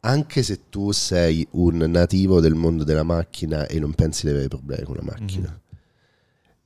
anche 0.00 0.42
se 0.42 0.68
tu 0.68 0.92
sei 0.92 1.46
un 1.52 1.76
nativo 1.76 2.40
del 2.40 2.54
mondo 2.54 2.84
della 2.84 3.02
macchina 3.02 3.66
e 3.66 3.78
non 3.78 3.94
pensi 3.94 4.26
di 4.26 4.32
avere 4.32 4.48
problemi 4.48 4.84
con 4.84 4.96
la 4.96 5.02
macchina. 5.02 5.48
Mm-hmm. 5.48 5.62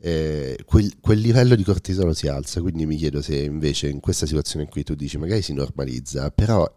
Eh, 0.01 0.59
quel, 0.65 0.95
quel, 1.01 1.19
livello 1.19 1.57
di 1.57 1.65
cortisolo 1.65 2.15
si 2.15 2.29
alza, 2.29 2.61
quindi 2.61 2.87
mi 2.87 2.97
chiedo 2.97 3.21
se 3.21 3.37
invece 3.37 3.89
in 3.89 3.99
questa 3.99 4.27
situazione 4.27 4.69
qui 4.69 4.85
tu 4.85 4.95
dici 4.95 5.19
magari 5.19 5.43
si 5.43 5.53
normalizza, 5.53 6.31
però 6.31 6.69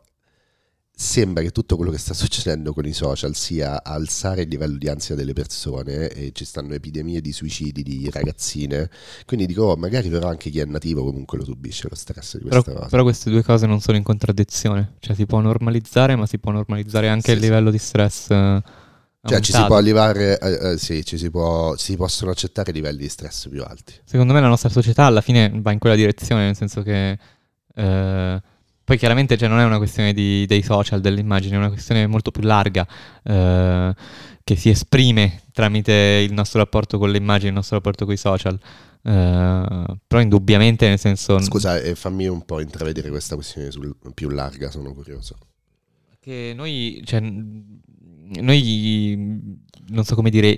sembra 1.02 1.42
che 1.42 1.50
tutto 1.50 1.78
quello 1.78 1.90
che 1.90 1.98
sta 1.98 2.14
succedendo 2.14 2.74
con 2.74 2.86
i 2.86 2.94
social 2.94 3.36
sia 3.36 3.84
alzare 3.84 4.44
il 4.44 4.48
livello 4.48 4.78
di 4.78 4.88
ansia 4.88 5.16
delle 5.16 5.34
persone 5.34 6.10
e 6.10 6.32
ci 6.32 6.46
stanno 6.46 6.76
epidemie 6.76 7.22
di 7.22 7.32
suicidi 7.32 7.82
di 7.82 8.08
ragazzine. 8.12 8.88
Quindi 9.26 9.48
dico, 9.48 9.64
oh, 9.64 9.76
magari 9.76 10.10
però 10.10 10.30
anche 10.30 10.52
chi 10.52 10.60
è 10.60 10.66
nativo 10.66 11.04
comunque 11.04 11.40
lo 11.40 11.44
subisce 11.44 11.88
lo 11.90 11.96
stress 11.96 12.38
di 12.38 12.44
questa 12.44 12.62
però, 12.62 12.76
cosa. 12.76 12.90
Però 12.90 13.02
queste 13.02 13.32
due 13.32 13.42
cose 13.42 13.66
non 13.66 13.82
sono 13.82 13.98
in 13.98 14.04
contraddizione, 14.04 14.94
cioè 15.00 15.16
si 15.16 15.26
può 15.26 15.40
normalizzare, 15.40 16.16
ma 16.16 16.28
si 16.28 16.38
può 16.38 16.52
normalizzare 16.52 17.10
anche 17.10 17.32
sì, 17.32 17.32
il 17.32 17.38
sì. 17.38 17.44
livello 17.46 17.72
di 17.72 17.80
stress. 17.80 18.30
Eh, 18.30 18.64
cioè 19.24 19.40
ci 19.40 19.54
si 19.54 19.66
può 19.66 19.78
arrivare, 19.78 20.38
eh, 20.38 20.72
eh, 20.74 20.78
sì, 20.78 21.04
ci 21.04 21.18
si, 21.18 21.32
può, 21.32 21.76
si 21.78 21.96
possono 21.96 22.30
accettare 22.30 22.72
livelli 22.72 23.00
di 23.00 23.10
stress 23.10 23.50
più 23.50 23.64
alti. 23.64 23.96
Secondo 24.04 24.34
me 24.34 24.40
la 24.40 24.48
nostra 24.48 24.70
società 24.70 25.06
alla 25.06 25.22
fine 25.22 25.52
va 25.52 25.72
in 25.72 25.80
quella 25.80 25.96
direzione, 25.96 26.46
nel 26.46 26.56
senso 26.56 26.84
che 26.84 27.18
eh, 27.74 28.42
poi 28.92 29.00
chiaramente 29.00 29.38
cioè, 29.38 29.48
non 29.48 29.60
è 29.60 29.64
una 29.64 29.78
questione 29.78 30.12
di, 30.12 30.46
dei 30.46 30.62
social, 30.64 31.00
dell'immagine, 31.00 31.56
è 31.56 31.58
una 31.58 31.70
questione 31.70 32.08
molto 32.08 32.30
più 32.30 32.42
larga 32.42 32.86
eh, 33.24 33.96
che 34.44 34.56
si 34.58 34.70
esprime 34.70 35.44
tramite 35.54 35.94
il 36.28 36.34
nostro 36.34 36.60
rapporto 36.60 36.98
con 36.98 37.10
le 37.10 37.18
immagini, 37.18 37.48
il 37.48 37.54
nostro 37.54 37.78
rapporto 37.78 38.04
con 38.04 38.14
i 38.14 38.18
social. 38.18 38.60
Uh, 39.04 39.98
però 40.06 40.22
indubbiamente 40.22 40.88
nel 40.88 41.00
senso 41.00 41.40
scusa 41.40 41.80
eh, 41.80 41.96
fammi 41.96 42.28
un 42.28 42.46
po' 42.46 42.60
intravedere 42.60 43.10
questa 43.10 43.34
questione 43.34 43.72
sul, 43.72 43.96
più 44.14 44.30
larga 44.30 44.70
sono 44.70 44.94
curioso 44.94 45.38
che 46.20 46.54
noi 46.56 47.02
cioè, 47.04 47.20
noi 47.20 49.18
non 49.88 50.04
so 50.04 50.14
come 50.14 50.30
dire 50.30 50.56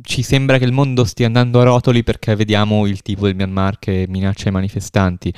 ci 0.00 0.22
sembra 0.22 0.56
che 0.56 0.64
il 0.64 0.72
mondo 0.72 1.04
stia 1.04 1.26
andando 1.26 1.60
a 1.60 1.64
rotoli 1.64 2.02
perché 2.02 2.34
vediamo 2.34 2.86
il 2.86 3.02
tipo 3.02 3.26
del 3.26 3.34
Myanmar 3.34 3.78
che 3.78 4.06
minaccia 4.08 4.48
i 4.48 4.52
manifestanti. 4.52 5.32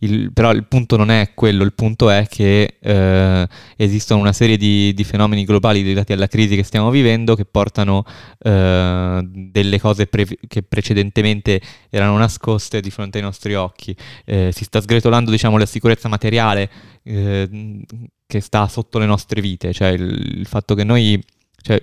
Il, 0.00 0.32
però 0.32 0.50
il 0.50 0.64
punto 0.64 0.96
non 0.96 1.10
è 1.10 1.30
quello, 1.34 1.62
il 1.62 1.74
punto 1.74 2.10
è 2.10 2.26
che 2.28 2.78
eh, 2.80 3.48
esistono 3.76 4.20
una 4.20 4.32
serie 4.32 4.56
di, 4.56 4.92
di, 4.94 5.04
fenomeni 5.04 5.44
globali 5.44 5.84
legati 5.84 6.12
alla 6.12 6.26
crisi 6.26 6.56
che 6.56 6.64
stiamo 6.64 6.90
vivendo 6.90 7.36
che 7.36 7.44
portano 7.44 8.04
eh, 8.40 9.20
delle 9.22 9.78
cose 9.78 10.06
pre- 10.06 10.38
che 10.48 10.62
precedentemente 10.62 11.60
erano 11.88 12.16
nascoste 12.18 12.80
di 12.80 12.90
fronte 12.90 13.18
ai 13.18 13.24
nostri 13.24 13.54
occhi. 13.54 13.94
Eh, 14.24 14.50
si 14.52 14.64
sta 14.64 14.80
sgretolando 14.80 15.30
diciamo, 15.30 15.56
la 15.56 15.66
sicurezza 15.66 16.08
materiale 16.08 16.68
eh, 17.04 17.84
che 18.26 18.40
sta 18.40 18.66
sotto 18.66 18.98
le 18.98 19.06
nostre 19.06 19.40
vite, 19.40 19.72
cioè 19.72 19.88
il, 19.88 20.38
il 20.38 20.46
fatto 20.46 20.74
che 20.74 20.82
noi... 20.82 21.22
Cioè, 21.62 21.80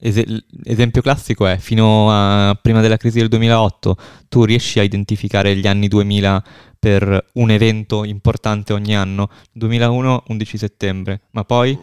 Es- 0.00 0.24
esempio 0.62 1.02
classico 1.02 1.46
è 1.46 1.58
fino 1.58 2.08
a 2.10 2.56
prima 2.60 2.80
della 2.80 2.96
crisi 2.96 3.18
del 3.18 3.28
2008 3.28 3.96
tu 4.28 4.44
riesci 4.44 4.78
a 4.78 4.84
identificare 4.84 5.56
gli 5.56 5.66
anni 5.66 5.88
2000 5.88 6.44
per 6.78 7.26
un 7.34 7.50
evento 7.50 8.04
importante 8.04 8.72
ogni 8.72 8.94
anno? 8.94 9.28
2001 9.52 10.24
11 10.28 10.58
settembre 10.58 11.22
ma 11.32 11.44
poi? 11.44 11.76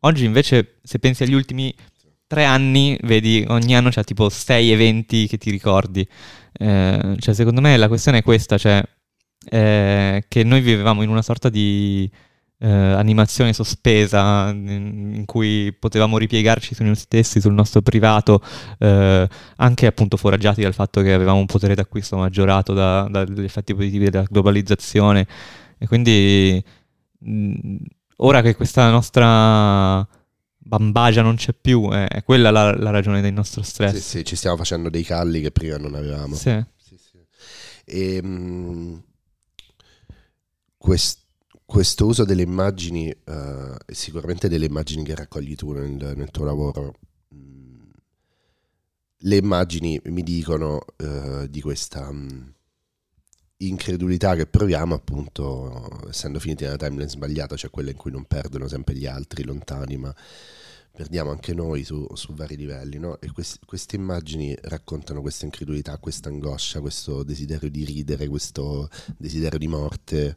Oggi 0.00 0.24
invece 0.24 0.78
se 0.82 0.98
pensi 0.98 1.22
agli 1.22 1.34
ultimi 1.34 1.74
tre 2.26 2.44
anni 2.44 2.96
vedi 3.02 3.44
ogni 3.48 3.74
anno 3.74 3.90
c'è 3.90 4.04
tipo 4.04 4.28
sei 4.28 4.70
eventi 4.70 5.26
che 5.26 5.36
ti 5.36 5.50
ricordi. 5.50 6.06
Eh, 6.52 7.16
cioè 7.18 7.34
secondo 7.34 7.60
me 7.60 7.76
la 7.76 7.88
questione 7.88 8.18
è 8.18 8.22
questa 8.22 8.56
cioè 8.56 8.82
eh, 9.50 10.24
che 10.28 10.44
noi 10.44 10.60
vivevamo 10.60 11.02
in 11.02 11.08
una 11.08 11.22
sorta 11.22 11.48
di 11.48 12.08
eh, 12.62 12.68
animazione 12.68 13.54
sospesa 13.54 14.50
in, 14.50 15.12
in, 15.14 15.24
cui 15.24 15.74
potevamo 15.76 16.18
ripiegarci 16.18 16.74
su 16.74 16.82
noi 16.82 16.94
stessi, 16.94 17.40
sul 17.40 17.54
nostro 17.54 17.80
privato, 17.80 18.42
eh, 18.78 19.26
anche 19.56 19.86
appunto 19.86 20.16
foraggiati 20.18 20.60
dal 20.60 20.74
fatto 20.74 21.00
che 21.00 21.12
avevamo 21.12 21.38
un 21.38 21.46
potere 21.46 21.74
d'acquisto 21.74 22.16
maggiorato 22.16 22.74
da, 22.74 23.08
da, 23.10 23.24
dagli 23.24 23.44
effetti 23.44 23.74
positivi 23.74 24.10
della 24.10 24.26
globalizzazione. 24.28 25.26
E 25.78 25.86
quindi 25.86 26.62
mh, 27.18 27.76
ora 28.16 28.42
che 28.42 28.54
questa 28.54 28.90
nostra 28.90 30.06
bambagia 30.58 31.22
non 31.22 31.36
c'è 31.36 31.54
più, 31.54 31.90
è, 31.90 32.08
è 32.08 32.22
quella 32.22 32.50
la, 32.50 32.76
la, 32.76 32.90
ragione 32.90 33.22
del 33.22 33.32
nostro 33.32 33.62
stress. 33.62 33.94
Sì, 33.94 34.00
sì, 34.00 34.24
ci 34.24 34.36
stiamo 34.36 34.58
facendo 34.58 34.90
dei 34.90 35.02
calli 35.02 35.40
che 35.40 35.50
prima 35.50 35.78
non 35.78 35.94
avevamo. 35.94 36.34
Sì. 36.34 36.62
sì, 36.76 36.98
sì. 36.98 37.18
E, 37.86 38.22
mh, 38.22 39.02
quest- 40.76 41.28
questo 41.70 42.04
uso 42.04 42.24
delle 42.24 42.42
immagini, 42.42 43.14
uh, 43.26 43.76
sicuramente 43.86 44.48
delle 44.48 44.66
immagini 44.66 45.04
che 45.04 45.14
raccogli 45.14 45.54
tu 45.54 45.70
nel, 45.70 46.14
nel 46.16 46.30
tuo 46.32 46.44
lavoro, 46.44 46.96
mm, 47.32 47.90
le 49.18 49.36
immagini 49.36 50.00
mi 50.06 50.24
dicono 50.24 50.84
uh, 50.96 51.46
di 51.46 51.60
questa 51.60 52.08
um, 52.08 52.52
incredulità 53.58 54.34
che 54.34 54.46
proviamo 54.46 54.96
appunto 54.96 56.08
essendo 56.08 56.40
finiti 56.40 56.64
nella 56.64 56.76
timeline 56.76 57.08
sbagliata, 57.08 57.54
cioè 57.54 57.70
quella 57.70 57.90
in 57.90 57.96
cui 57.96 58.10
non 58.10 58.24
perdono 58.24 58.66
sempre 58.66 58.96
gli 58.96 59.06
altri 59.06 59.44
lontani, 59.44 59.96
ma 59.96 60.12
perdiamo 60.90 61.30
anche 61.30 61.54
noi 61.54 61.84
su, 61.84 62.04
su 62.14 62.34
vari 62.34 62.56
livelli, 62.56 62.98
no? 62.98 63.20
E 63.20 63.30
quest, 63.30 63.64
queste 63.64 63.94
immagini 63.94 64.56
raccontano 64.62 65.20
questa 65.20 65.44
incredulità, 65.44 65.98
questa 65.98 66.30
angoscia, 66.30 66.80
questo 66.80 67.22
desiderio 67.22 67.70
di 67.70 67.84
ridere, 67.84 68.26
questo 68.26 68.88
desiderio 69.16 69.58
di 69.60 69.68
morte 69.68 70.36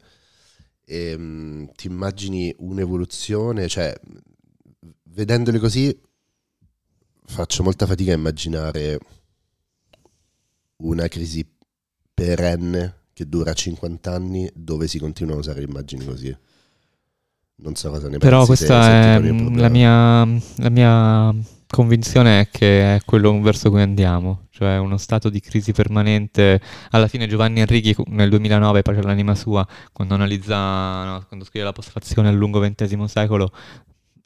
e, 0.86 1.14
um, 1.14 1.70
ti 1.76 1.88
immagini 1.88 2.54
un'evoluzione, 2.60 3.68
cioè 3.68 3.94
vedendole 5.06 5.60
così 5.60 5.98
faccio 7.26 7.64
molta 7.64 7.86
fatica 7.86 8.12
a 8.12 8.16
immaginare 8.16 9.00
una 10.78 11.08
crisi 11.08 11.48
perenne 12.14 13.02
che 13.14 13.28
dura 13.28 13.54
50 13.54 14.12
anni 14.12 14.50
dove 14.54 14.88
si 14.88 15.00
continuano 15.00 15.38
a 15.38 15.42
usare 15.42 15.62
immagini 15.62 16.06
così. 16.06 16.36
Non 17.56 17.76
so 17.76 17.90
cosa 17.90 18.10
ne 18.10 18.18
pensi. 18.18 18.26
Però 18.26 18.46
questa 18.46 19.16
è 19.16 19.20
la 19.20 19.70
mia, 19.70 20.26
la 20.58 20.70
mia 20.70 21.34
convinzione 21.68 22.42
è 22.42 22.50
che 22.50 22.96
è 22.96 23.02
quello 23.06 23.40
verso 23.42 23.70
cui 23.70 23.82
andiamo. 23.82 24.48
Cioè 24.64 24.78
uno 24.78 24.98
stato 24.98 25.30
di 25.30 25.42
crisi 25.42 25.74
permanente. 25.74 26.62
Alla 26.92 27.08
fine 27.08 27.28
Giovanni 27.28 27.60
Enrichi 27.60 27.94
nel 28.08 28.30
2009, 28.30 28.82
poi 28.82 28.96
c'è 28.96 29.02
l'anima 29.02 29.36
sua, 29.36 29.68
quando 29.92 30.14
analizza, 30.14 31.04
no, 31.04 31.26
quando 31.28 31.44
scrive 31.44 31.66
la 31.66 31.74
postfazione 31.74 32.30
al 32.30 32.36
lungo 32.36 32.62
XX 32.62 33.04
secolo, 33.04 33.52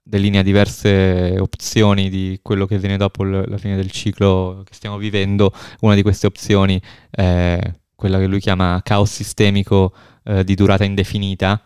delinea 0.03 0.43
diverse 0.43 1.35
opzioni 1.39 2.09
di 2.09 2.39
quello 2.43 2.67
che 2.67 2.77
viene 2.77 2.97
dopo 2.97 3.23
l- 3.23 3.45
la 3.47 3.57
fine 3.57 3.75
del 3.75 3.89
ciclo 3.89 4.61
che 4.63 4.75
stiamo 4.75 4.97
vivendo. 4.97 5.51
Una 5.81 5.95
di 5.95 6.03
queste 6.03 6.27
opzioni 6.27 6.79
è 7.09 7.59
quella 7.95 8.19
che 8.19 8.27
lui 8.27 8.39
chiama 8.39 8.79
caos 8.83 9.11
sistemico 9.11 9.93
eh, 10.23 10.43
di 10.43 10.53
durata 10.53 10.83
indefinita. 10.83 11.59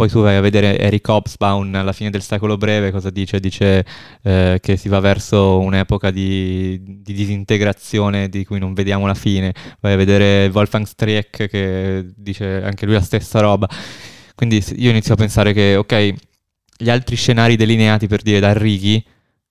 Poi 0.00 0.08
tu 0.08 0.22
vai 0.22 0.36
a 0.36 0.40
vedere 0.40 0.78
Eric 0.78 1.06
Hobsbawm 1.06 1.74
alla 1.74 1.92
fine 1.92 2.08
del 2.08 2.22
secolo 2.22 2.56
breve, 2.56 2.90
cosa 2.90 3.10
dice? 3.10 3.38
Dice 3.38 3.84
eh, 4.22 4.58
che 4.58 4.78
si 4.78 4.88
va 4.88 4.98
verso 4.98 5.58
un'epoca 5.58 6.10
di, 6.10 7.02
di, 7.02 7.12
disintegrazione 7.12 8.30
di 8.30 8.46
cui 8.46 8.58
non 8.58 8.72
vediamo 8.72 9.06
la 9.06 9.12
fine. 9.12 9.52
Vai 9.78 9.92
a 9.92 9.96
vedere 9.96 10.50
Wolfgang 10.54 10.86
Streeck 10.86 11.48
che 11.48 12.06
dice 12.16 12.62
anche 12.62 12.86
lui 12.86 12.94
la 12.94 13.02
stessa 13.02 13.40
roba. 13.40 13.68
Quindi 14.34 14.64
io 14.76 14.88
inizio 14.88 15.12
a 15.12 15.16
pensare 15.18 15.52
che, 15.52 15.76
ok, 15.76 16.14
gli 16.78 16.88
altri 16.88 17.16
scenari 17.16 17.56
delineati 17.56 18.06
per 18.06 18.22
dire 18.22 18.40
da 18.40 18.54
Righi 18.54 19.04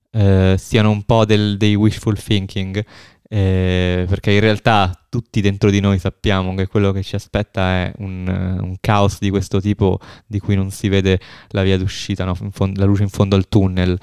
eh, 0.10 0.56
siano 0.58 0.90
un 0.90 1.04
po' 1.04 1.26
del, 1.26 1.58
dei 1.58 1.76
wishful 1.76 2.18
thinking, 2.18 2.84
eh, 3.32 4.06
perché 4.10 4.32
in 4.32 4.40
realtà 4.40 4.92
tutti 5.08 5.40
dentro 5.40 5.70
di 5.70 5.80
noi 5.80 6.00
sappiamo 6.00 6.56
che 6.56 6.66
quello 6.66 6.92
che 6.92 7.04
ci 7.04 7.14
aspetta 7.14 7.62
è 7.62 7.94
un, 8.00 8.28
un 8.28 8.76
caos 8.82 9.20
di 9.20 9.30
questo 9.30 9.62
tipo 9.62 10.00
di 10.26 10.40
cui 10.40 10.56
non 10.56 10.72
si 10.72 10.90
vede 10.90 11.20
la 11.50 11.62
via 11.62 11.78
d'uscita, 11.78 12.26
no? 12.26 12.34
fondo, 12.34 12.80
la 12.80 12.88
luce 12.88 13.04
in 13.04 13.10
fondo 13.10 13.36
al 13.36 13.48
tunnel. 13.48 14.00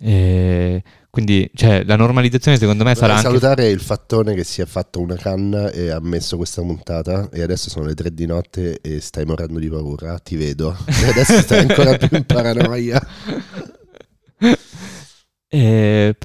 Eh, 0.00 0.82
quindi 1.08 1.50
cioè, 1.54 1.82
la 1.84 1.96
normalizzazione 1.96 2.58
secondo 2.58 2.84
me 2.84 2.94
sarà... 2.94 3.14
Vorrei 3.14 3.30
salutare 3.30 3.68
il 3.68 3.80
fattone 3.80 4.34
che 4.34 4.44
si 4.44 4.60
è 4.60 4.66
fatto 4.66 5.00
una 5.00 5.16
canna 5.16 5.70
e 5.70 5.90
ha 5.90 6.00
messo 6.00 6.36
questa 6.36 6.60
puntata 6.60 7.30
e 7.30 7.40
adesso 7.40 7.70
sono 7.70 7.86
le 7.86 7.94
tre 7.94 8.12
di 8.12 8.26
notte 8.26 8.80
e 8.82 9.00
stai 9.00 9.24
morendo 9.24 9.58
di 9.58 9.68
paura, 9.68 10.18
ti 10.18 10.36
vedo. 10.36 10.76
E 10.86 11.08
adesso 11.08 11.40
stai 11.40 11.60
ancora 11.60 11.96
più 11.96 12.16
in 12.16 12.24
paranoia. 12.26 13.00
E, 15.54 16.16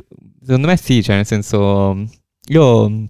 secondo 0.48 0.68
me 0.68 0.78
sì, 0.78 1.04
cioè 1.04 1.18
nel 1.18 1.26
senso... 1.26 2.08
Io 2.50 3.08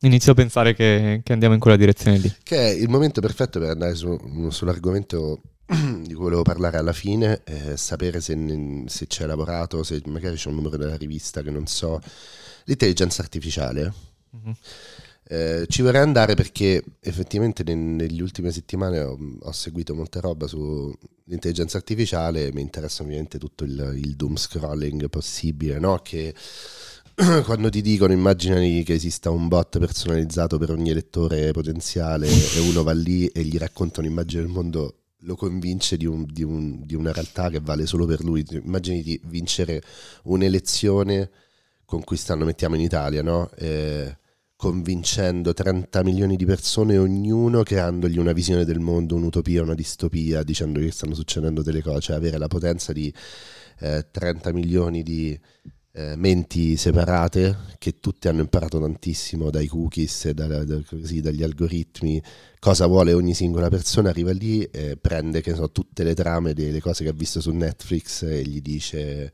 inizio 0.00 0.32
a 0.32 0.34
pensare 0.34 0.74
che, 0.74 1.22
che, 1.24 1.32
andiamo 1.32 1.54
in 1.54 1.60
quella 1.60 1.78
direzione 1.78 2.18
lì. 2.18 2.32
Che 2.42 2.56
è 2.56 2.68
il 2.68 2.90
momento 2.90 3.22
perfetto 3.22 3.58
per 3.58 3.70
andare 3.70 3.94
su, 3.94 4.48
sull'argomento 4.50 5.40
di 5.66 6.12
cui 6.12 6.24
volevo 6.24 6.42
parlare 6.42 6.76
alla 6.76 6.92
fine, 6.92 7.40
eh, 7.44 7.78
sapere 7.78 8.20
se, 8.20 8.84
se 8.86 9.06
c'è 9.06 9.24
lavorato, 9.24 9.82
se 9.82 10.02
magari 10.04 10.36
c'è 10.36 10.50
un 10.50 10.56
numero 10.56 10.76
della 10.76 10.96
rivista 10.96 11.40
che 11.40 11.50
non 11.50 11.66
so, 11.66 11.98
l'intelligenza 12.64 13.22
artificiale. 13.22 13.92
Mm-hmm. 14.36 14.52
Eh, 15.30 15.66
ci 15.68 15.82
vorrei 15.82 16.00
andare 16.00 16.34
perché 16.34 16.82
effettivamente 17.00 17.62
ne, 17.62 17.74
negli 17.74 18.22
ultime 18.22 18.50
settimane 18.50 19.00
ho, 19.00 19.18
ho, 19.40 19.52
seguito 19.52 19.94
molta 19.94 20.20
roba 20.20 20.46
sull'intelligenza 20.46 21.76
artificiale, 21.76 22.50
mi 22.54 22.62
interessa 22.62 23.02
ovviamente 23.02 23.38
tutto 23.38 23.64
il, 23.64 23.92
il 24.02 24.16
doom 24.16 24.36
scrolling 24.36 25.10
possibile, 25.10 25.78
no? 25.78 25.98
che 25.98 26.34
quando 27.44 27.68
ti 27.68 27.82
dicono 27.82 28.14
immaginali 28.14 28.82
che 28.84 28.94
esista 28.94 29.28
un 29.28 29.48
bot 29.48 29.78
personalizzato 29.78 30.56
per 30.56 30.70
ogni 30.70 30.88
elettore 30.88 31.50
potenziale 31.50 32.26
e 32.26 32.60
uno 32.60 32.82
va 32.82 32.92
lì 32.92 33.26
e 33.26 33.42
gli 33.42 33.58
racconta 33.58 34.00
un'immagine 34.00 34.40
del 34.40 34.50
mondo 34.50 34.94
lo 35.22 35.36
convince 35.36 35.98
di, 35.98 36.06
un, 36.06 36.24
di, 36.24 36.42
un, 36.42 36.86
di, 36.86 36.94
una 36.94 37.12
realtà 37.12 37.50
che 37.50 37.60
vale 37.60 37.84
solo 37.84 38.06
per 38.06 38.24
lui. 38.24 38.46
Immagini 38.50 39.02
di 39.02 39.20
vincere 39.24 39.82
un'elezione 40.22 41.28
con 41.84 42.02
cui 42.02 42.16
stanno, 42.16 42.46
mettiamo 42.46 42.76
in 42.76 42.82
Italia, 42.82 43.22
no? 43.22 43.50
eh, 43.56 44.16
convincendo 44.58 45.54
30 45.54 46.02
milioni 46.02 46.34
di 46.34 46.44
persone, 46.44 46.98
ognuno 46.98 47.62
creandogli 47.62 48.18
una 48.18 48.32
visione 48.32 48.64
del 48.64 48.80
mondo, 48.80 49.14
un'utopia, 49.14 49.62
una 49.62 49.74
distopia, 49.74 50.42
dicendo 50.42 50.80
che 50.80 50.90
stanno 50.90 51.14
succedendo 51.14 51.62
delle 51.62 51.80
cose, 51.80 52.00
cioè 52.00 52.16
avere 52.16 52.38
la 52.38 52.48
potenza 52.48 52.92
di 52.92 53.14
eh, 53.78 54.08
30 54.10 54.52
milioni 54.52 55.04
di 55.04 55.38
eh, 55.92 56.16
menti 56.16 56.76
separate 56.76 57.56
che 57.78 58.00
tutte 58.00 58.28
hanno 58.28 58.40
imparato 58.40 58.80
tantissimo 58.80 59.48
dai 59.48 59.68
cookies 59.68 60.24
e 60.24 60.34
da, 60.34 60.64
da, 60.64 60.82
così, 60.84 61.20
dagli 61.20 61.44
algoritmi 61.44 62.20
cosa 62.58 62.86
vuole 62.86 63.12
ogni 63.12 63.34
singola 63.34 63.68
persona 63.68 64.08
arriva 64.08 64.32
lì 64.32 64.64
e 64.64 64.96
prende 64.96 65.40
so, 65.54 65.70
tutte 65.70 66.02
le 66.02 66.14
trame 66.14 66.52
delle 66.52 66.80
cose 66.80 67.04
che 67.04 67.10
ha 67.10 67.14
visto 67.14 67.40
su 67.40 67.52
Netflix 67.52 68.22
e 68.22 68.42
gli 68.42 68.60
dice 68.60 69.32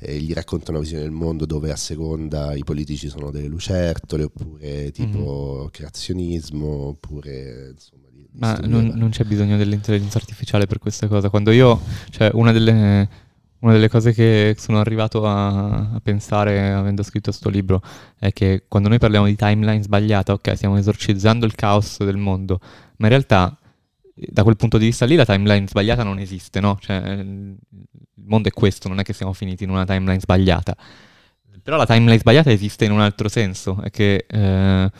e 0.00 0.16
gli 0.18 0.32
racconta 0.32 0.70
una 0.70 0.80
visione 0.80 1.02
del 1.02 1.12
mondo 1.12 1.44
dove 1.44 1.70
a 1.70 1.76
seconda 1.76 2.54
i 2.54 2.64
politici 2.64 3.08
sono 3.08 3.30
delle 3.30 3.48
lucertole 3.48 4.24
oppure 4.24 4.90
tipo 4.92 5.58
mm-hmm. 5.58 5.68
creazionismo 5.70 6.66
oppure 6.88 7.72
insomma 7.74 8.08
di, 8.10 8.26
di 8.32 8.38
ma 8.38 8.58
non, 8.64 8.92
non, 8.94 9.10
c'è 9.10 9.24
bisogno 9.24 9.58
dell'intelligenza 9.58 10.16
artificiale 10.16 10.66
per 10.66 10.78
questa 10.78 11.06
cosa 11.06 11.28
quando 11.28 11.50
io 11.50 11.78
cioè 12.08 12.30
una 12.32 12.50
delle 12.50 13.28
una 13.60 13.72
delle 13.72 13.88
cose 13.88 14.12
che 14.12 14.54
sono 14.58 14.78
arrivato 14.78 15.26
a, 15.26 15.92
a 15.92 16.00
pensare 16.02 16.72
avendo 16.72 17.02
scritto 17.02 17.30
questo 17.30 17.50
libro 17.50 17.82
è 18.18 18.32
che 18.32 18.64
quando 18.68 18.88
noi 18.88 18.98
parliamo 18.98 19.26
di 19.26 19.36
timeline 19.36 19.82
sbagliata, 19.82 20.32
ok, 20.32 20.56
stiamo 20.56 20.78
esorcizzando 20.78 21.44
il 21.44 21.54
caos 21.54 22.02
del 22.02 22.16
mondo, 22.16 22.58
ma 22.96 23.06
in 23.06 23.12
realtà 23.12 23.59
da 24.28 24.42
quel 24.42 24.56
punto 24.56 24.78
di 24.78 24.86
vista 24.86 25.06
lì 25.06 25.14
la 25.14 25.24
timeline 25.24 25.66
sbagliata 25.66 26.02
non 26.02 26.18
esiste, 26.18 26.60
no? 26.60 26.78
Cioè, 26.80 26.96
il 26.96 27.56
mondo 28.24 28.48
è 28.48 28.52
questo, 28.52 28.88
non 28.88 28.98
è 28.98 29.02
che 29.02 29.12
siamo 29.12 29.32
finiti 29.32 29.64
in 29.64 29.70
una 29.70 29.84
timeline 29.84 30.20
sbagliata. 30.20 30.76
Però 31.62 31.76
la 31.76 31.86
timeline 31.86 32.18
sbagliata 32.18 32.50
esiste 32.50 32.84
in 32.84 32.92
un 32.92 33.00
altro 33.00 33.28
senso, 33.28 33.80
è 33.82 33.90
che 33.90 34.24
eh, 34.26 34.90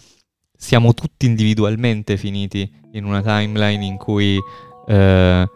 siamo 0.57 0.95
tutti 0.95 1.27
individualmente 1.27 2.17
finiti 2.17 2.71
in 2.93 3.05
una 3.05 3.23
timeline 3.23 3.85
in 3.85 3.97
cui 3.97 4.39
eh, 4.87 5.49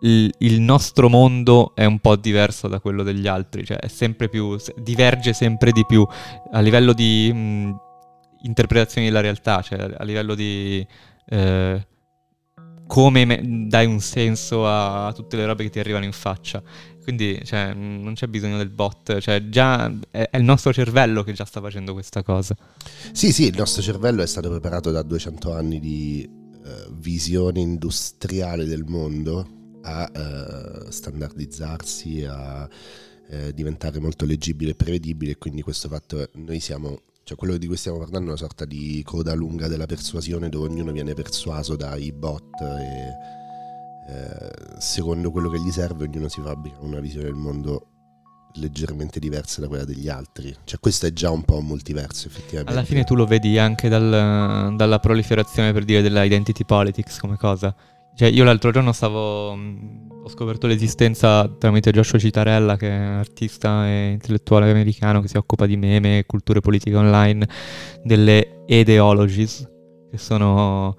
il, 0.00 0.60
nostro 0.60 1.08
mondo 1.08 1.74
è 1.74 1.84
un 1.84 1.98
po' 1.98 2.16
diverso 2.16 2.68
da 2.68 2.80
quello 2.80 3.02
degli 3.02 3.26
altri, 3.26 3.64
cioè 3.64 3.78
sempre 3.88 4.28
più, 4.28 4.56
diverge 4.76 5.32
sempre 5.32 5.72
di 5.72 5.84
più 5.86 6.06
a 6.52 6.60
livello 6.60 6.92
di 6.92 7.32
mh, 7.32 7.76
interpretazione 8.42 9.08
della 9.08 9.20
realtà, 9.20 9.62
cioè 9.62 9.94
a 9.96 10.04
livello 10.04 10.34
di 10.34 10.86
eh, 11.28 11.86
come 12.86 13.24
me- 13.24 13.66
dai 13.68 13.86
un 13.86 14.00
senso 14.00 14.66
a, 14.66 15.12
tutte 15.14 15.36
le 15.36 15.46
robe 15.46 15.64
che 15.64 15.70
ti 15.70 15.78
arrivano 15.78 16.04
in 16.04 16.12
faccia. 16.12 16.62
Quindi 17.02 17.40
cioè, 17.44 17.72
non 17.72 18.14
c'è 18.14 18.26
bisogno 18.26 18.56
del 18.56 18.70
bot, 18.70 19.18
cioè 19.18 19.48
già 19.48 19.92
è, 20.10 20.28
il 20.32 20.42
nostro 20.42 20.72
cervello 20.72 21.22
che 21.22 21.32
già 21.32 21.44
sta 21.44 21.60
facendo 21.60 21.92
questa 21.92 22.22
cosa. 22.22 22.56
Sì, 23.12 23.32
sì, 23.32 23.46
il 23.46 23.56
nostro 23.56 23.80
cervello 23.80 24.22
è 24.22 24.26
stato 24.26 24.50
preparato 24.50 24.90
da 24.90 25.02
200 25.02 25.52
anni 25.52 25.78
di 25.78 26.28
uh, 26.28 26.92
visione 26.94 27.60
industriale 27.60 28.64
del 28.64 28.84
mondo 28.84 29.46
a 29.82 30.10
uh, 30.12 30.90
standardizzarsi, 30.90 32.24
a 32.24 32.64
uh, 32.64 33.52
diventare 33.52 34.00
molto 34.00 34.24
leggibile 34.24 34.72
e 34.72 34.74
prevedibile 34.74 35.36
quindi 35.36 35.62
questo 35.62 35.88
fatto 35.88 36.28
noi 36.34 36.58
siamo 36.58 37.02
cioè 37.26 37.36
quello 37.36 37.56
di 37.56 37.66
cui 37.66 37.76
stiamo 37.76 37.98
parlando 37.98 38.28
è 38.28 38.30
una 38.30 38.38
sorta 38.38 38.64
di 38.64 39.02
coda 39.04 39.34
lunga 39.34 39.66
della 39.66 39.86
persuasione 39.86 40.48
dove 40.48 40.68
ognuno 40.68 40.92
viene 40.92 41.12
persuaso 41.12 41.74
dai 41.74 42.12
bot 42.12 42.60
e 42.60 44.12
eh, 44.12 44.78
secondo 44.78 45.32
quello 45.32 45.48
che 45.50 45.58
gli 45.58 45.72
serve 45.72 46.04
ognuno 46.04 46.28
si 46.28 46.40
fabbrica 46.40 46.76
una 46.82 47.00
visione 47.00 47.24
del 47.24 47.34
mondo 47.34 47.88
leggermente 48.54 49.18
diversa 49.18 49.60
da 49.60 49.66
quella 49.66 49.84
degli 49.84 50.08
altri. 50.08 50.54
Cioè 50.62 50.78
questo 50.78 51.06
è 51.06 51.12
già 51.12 51.30
un 51.30 51.42
po' 51.42 51.56
un 51.56 51.66
multiverso 51.66 52.28
effettivamente. 52.28 52.70
Alla 52.70 52.84
fine 52.84 53.02
tu 53.02 53.16
lo 53.16 53.26
vedi 53.26 53.58
anche 53.58 53.88
dal, 53.88 54.76
dalla 54.76 55.00
proliferazione 55.00 55.72
per 55.72 55.84
dire 55.84 56.02
della 56.02 56.22
identity 56.22 56.64
politics 56.64 57.18
come 57.18 57.36
cosa. 57.36 57.74
Cioè, 58.16 58.28
io 58.28 58.44
l'altro 58.44 58.70
giorno 58.70 58.92
stavo. 58.92 59.50
ho 59.50 60.28
scoperto 60.28 60.66
l'esistenza 60.66 61.46
tramite 61.58 61.92
Joshua 61.92 62.18
Citarella, 62.18 62.76
che 62.76 62.88
è 62.88 62.98
un 62.98 63.16
artista 63.18 63.86
e 63.86 64.12
intellettuale 64.12 64.70
americano 64.70 65.20
che 65.20 65.28
si 65.28 65.36
occupa 65.36 65.66
di 65.66 65.76
meme 65.76 66.18
e 66.18 66.24
culture 66.24 66.60
politiche 66.60 66.96
online, 66.96 67.46
delle 68.02 68.64
ideologies, 68.66 69.68
che 70.10 70.16
sono 70.16 70.96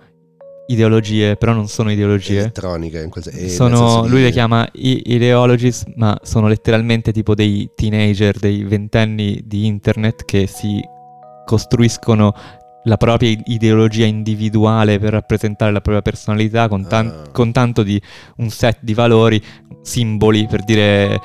ideologie, 0.67 1.37
però 1.37 1.53
non 1.53 1.67
sono 1.67 1.91
ideologie. 1.91 2.37
Elettroniche, 2.37 3.01
in 3.01 3.09
quel 3.09 3.23
senso. 3.23 3.47
Sono, 3.49 4.05
lui 4.05 4.21
le 4.21 4.29
chiama 4.29 4.69
ideologies, 4.73 5.85
ma 5.95 6.15
sono 6.21 6.47
letteralmente 6.47 7.11
tipo 7.11 7.33
dei 7.33 7.67
teenager, 7.73 8.37
dei 8.37 8.63
ventenni 8.63 9.41
di 9.43 9.65
internet 9.65 10.23
che 10.23 10.45
si 10.45 10.79
costruiscono 11.45 12.33
la 12.87 12.97
propria 12.97 13.35
ideologia 13.45 14.05
individuale 14.05 14.97
per 14.97 15.11
rappresentare 15.11 15.71
la 15.71 15.81
propria 15.81 16.01
personalità 16.01 16.67
con, 16.67 16.87
tan- 16.87 17.07
uh. 17.07 17.31
con 17.31 17.51
tanto 17.51 17.83
di 17.83 18.01
un 18.37 18.49
set 18.49 18.79
di 18.81 18.93
valori, 18.93 19.41
simboli 19.81 20.47
per 20.47 20.63
dire 20.63 21.19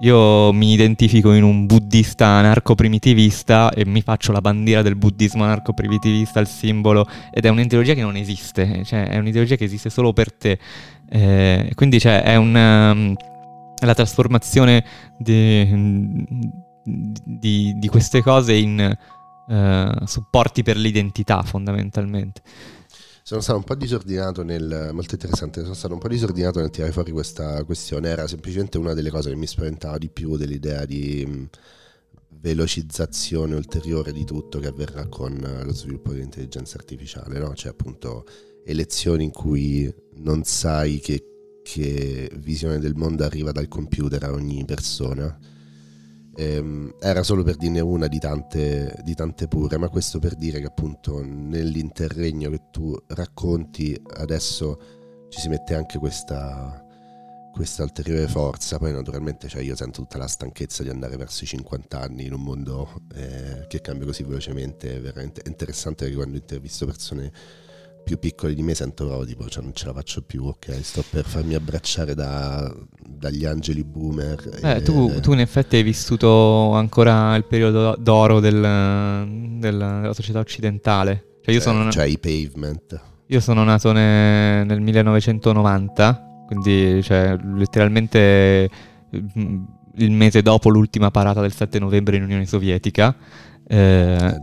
io 0.00 0.52
mi 0.52 0.72
identifico 0.72 1.32
in 1.32 1.44
un 1.44 1.66
buddista 1.66 2.26
anarco-primitivista 2.26 3.70
e 3.70 3.86
mi 3.86 4.02
faccio 4.02 4.32
la 4.32 4.40
bandiera 4.40 4.82
del 4.82 4.96
buddismo 4.96 5.44
anarco-primitivista, 5.44 6.40
il 6.40 6.48
simbolo, 6.48 7.06
ed 7.32 7.44
è 7.44 7.48
un'ideologia 7.48 7.94
che 7.94 8.02
non 8.02 8.16
esiste, 8.16 8.84
cioè 8.84 9.08
è 9.08 9.16
un'ideologia 9.18 9.54
che 9.54 9.64
esiste 9.64 9.90
solo 9.90 10.12
per 10.12 10.32
te. 10.32 10.58
Eh, 11.08 11.70
quindi 11.74 12.00
cioè, 12.00 12.22
è, 12.22 12.34
una, 12.34 12.90
um, 12.90 13.14
la 13.82 13.94
trasformazione 13.94 14.84
di, 15.16 16.26
di, 16.84 17.74
di, 17.78 17.88
queste 17.88 18.20
cose 18.20 18.54
in 18.54 18.96
eh, 19.48 19.92
supporti 20.04 20.62
per 20.62 20.76
l'identità 20.76 21.42
fondamentalmente. 21.42 22.42
Sono 23.22 23.40
stato 23.40 23.58
un 23.58 23.64
po' 23.64 23.74
disordinato 23.74 24.42
nel. 24.42 24.90
molto 24.92 25.14
interessante. 25.14 25.62
Sono 25.62 25.74
stato 25.74 25.94
un 25.94 26.00
po' 26.00 26.08
disordinato 26.08 26.60
nel 26.60 26.68
tirare 26.68 26.92
fuori 26.92 27.10
questa 27.10 27.64
questione. 27.64 28.10
Era 28.10 28.26
semplicemente 28.26 28.76
una 28.76 28.92
delle 28.92 29.08
cose 29.10 29.30
che 29.30 29.36
mi 29.36 29.46
spaventava 29.46 29.96
di 29.96 30.10
più 30.10 30.36
dell'idea 30.36 30.84
di 30.84 31.24
mh, 31.26 31.48
velocizzazione 32.28 33.54
ulteriore 33.54 34.12
di 34.12 34.24
tutto 34.24 34.58
che 34.58 34.66
avverrà 34.66 35.06
con 35.06 35.38
lo 35.64 35.72
sviluppo 35.72 36.12
dell'intelligenza 36.12 36.76
artificiale, 36.76 37.38
no? 37.38 37.54
Cioè, 37.54 37.70
appunto, 37.70 38.26
elezioni 38.62 39.24
in 39.24 39.30
cui 39.30 39.90
non 40.16 40.44
sai 40.44 40.98
che, 40.98 41.60
che 41.62 42.30
visione 42.36 42.78
del 42.78 42.94
mondo 42.94 43.24
arriva 43.24 43.52
dal 43.52 43.68
computer 43.68 44.22
a 44.24 44.32
ogni 44.32 44.66
persona 44.66 45.34
era 46.36 47.22
solo 47.22 47.42
per 47.42 47.56
dirne 47.56 47.80
una 47.80 48.06
di 48.06 48.18
tante, 48.18 48.96
di 49.02 49.14
tante 49.14 49.48
pure, 49.48 49.76
ma 49.78 49.88
questo 49.88 50.18
per 50.18 50.34
dire 50.34 50.60
che 50.60 50.66
appunto 50.66 51.22
nell'interregno 51.22 52.50
che 52.50 52.62
tu 52.70 52.96
racconti 53.08 54.00
adesso 54.16 54.78
ci 55.28 55.40
si 55.40 55.48
mette 55.48 55.74
anche 55.74 55.98
questa, 55.98 56.84
questa 57.52 57.82
ulteriore 57.82 58.26
forza. 58.28 58.78
Poi 58.78 58.92
naturalmente 58.92 59.48
cioè, 59.48 59.62
io 59.62 59.76
sento 59.76 60.02
tutta 60.02 60.18
la 60.18 60.26
stanchezza 60.26 60.82
di 60.82 60.90
andare 60.90 61.16
verso 61.16 61.44
i 61.44 61.46
50 61.46 62.00
anni 62.00 62.26
in 62.26 62.32
un 62.32 62.42
mondo 62.42 63.02
eh, 63.14 63.66
che 63.68 63.80
cambia 63.80 64.06
così 64.06 64.22
velocemente. 64.22 64.96
È 64.96 65.00
veramente 65.00 65.42
interessante 65.46 66.08
che 66.08 66.14
quando 66.14 66.36
intervisto 66.36 66.86
persone 66.86 67.32
più 68.04 68.18
piccoli 68.18 68.54
di 68.54 68.62
me 68.62 68.74
sento 68.74 69.06
proprio 69.06 69.26
tipo 69.26 69.48
cioè, 69.48 69.62
non 69.62 69.72
ce 69.74 69.86
la 69.86 69.94
faccio 69.94 70.22
più, 70.22 70.44
ok, 70.44 70.78
sto 70.82 71.02
per 71.08 71.24
farmi 71.24 71.54
abbracciare 71.54 72.14
da, 72.14 72.72
dagli 73.04 73.44
angeli 73.44 73.82
boomer. 73.82 74.60
Eh, 74.62 74.76
e... 74.76 74.82
tu, 74.82 75.20
tu, 75.20 75.32
in 75.32 75.40
effetti 75.40 75.76
hai 75.76 75.82
vissuto 75.82 76.72
ancora 76.72 77.34
il 77.34 77.44
periodo 77.44 77.96
d'oro 77.98 78.38
del, 78.38 78.60
del, 78.60 79.58
della 79.58 80.12
società 80.12 80.38
occidentale. 80.38 81.38
Cioè, 81.42 81.54
io 81.54 81.60
cioè, 81.60 81.72
sono, 81.72 81.90
cioè 81.90 82.04
i 82.04 82.18
pavement. 82.18 83.00
Io 83.28 83.40
sono 83.40 83.64
nato 83.64 83.90
ne, 83.92 84.64
nel 84.64 84.80
1990, 84.80 86.44
quindi 86.46 87.02
cioè, 87.02 87.36
letteralmente 87.42 88.68
mm, 89.16 89.64
il 89.96 90.10
mese 90.10 90.42
dopo 90.42 90.68
l'ultima 90.68 91.10
parata 91.10 91.40
del 91.40 91.52
7 91.52 91.78
novembre 91.78 92.16
in 92.16 92.22
Unione 92.22 92.44
Sovietica. 92.44 93.16
Eh, 93.66 94.18
eh 94.20 94.40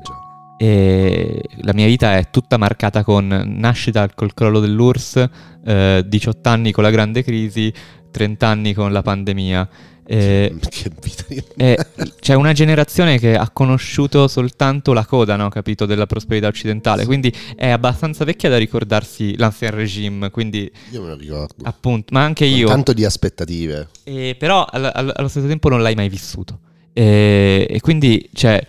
e 0.62 1.42
la 1.62 1.74
mia 1.74 1.88
vita 1.88 2.18
è 2.18 2.30
tutta 2.30 2.58
marcata 2.58 3.04
con 3.04 3.26
nascita 3.48 4.08
col 4.14 4.36
crollo 4.36 4.60
dell'URSS, 4.60 5.30
eh, 5.66 6.04
18 6.06 6.50
anni 6.50 6.72
con 6.72 6.84
la 6.84 6.92
grande 6.92 7.24
crisi, 7.24 7.74
30 8.12 8.48
anni 8.48 8.74
con 8.76 8.92
la 8.92 9.02
pandemia. 9.02 9.70
Eh, 10.06 10.54
che 10.70 10.92
vita 11.02 11.24
di 11.28 11.44
eh, 11.58 11.80
C'è 12.20 12.36
una 12.36 12.54
generazione 12.54 13.18
che 13.18 13.36
ha 13.36 13.50
conosciuto 13.50 14.28
soltanto 14.28 14.94
la 14.94 15.04
coda, 15.04 15.36
no? 15.36 15.50
capito, 15.50 15.88
della 15.88 16.06
prosperità 16.06 16.46
occidentale, 16.46 17.06
quindi 17.08 17.34
è 17.56 17.70
abbastanza 17.70 18.24
vecchia 18.24 18.50
da 18.50 18.60
ricordarsi 18.60 19.36
l'ancien 19.38 19.72
regime, 19.72 20.30
quindi... 20.30 20.72
Io 20.92 21.02
me 21.02 21.08
lo 21.08 21.16
ricordo. 21.16 21.56
Appunto, 21.64 22.14
ma 22.14 22.24
anche 22.24 22.46
io... 22.46 22.68
Tanto 22.68 22.94
di 22.94 23.04
aspettative. 23.04 23.88
Eh, 24.04 24.36
però 24.38 24.64
all- 24.66 24.92
all- 24.94 25.14
allo 25.16 25.28
stesso 25.28 25.48
tempo 25.48 25.70
non 25.70 25.82
l'hai 25.82 25.96
mai 25.96 26.08
vissuto. 26.08 26.60
E 26.94 27.80
quindi, 27.82 28.30
cioè 28.34 28.64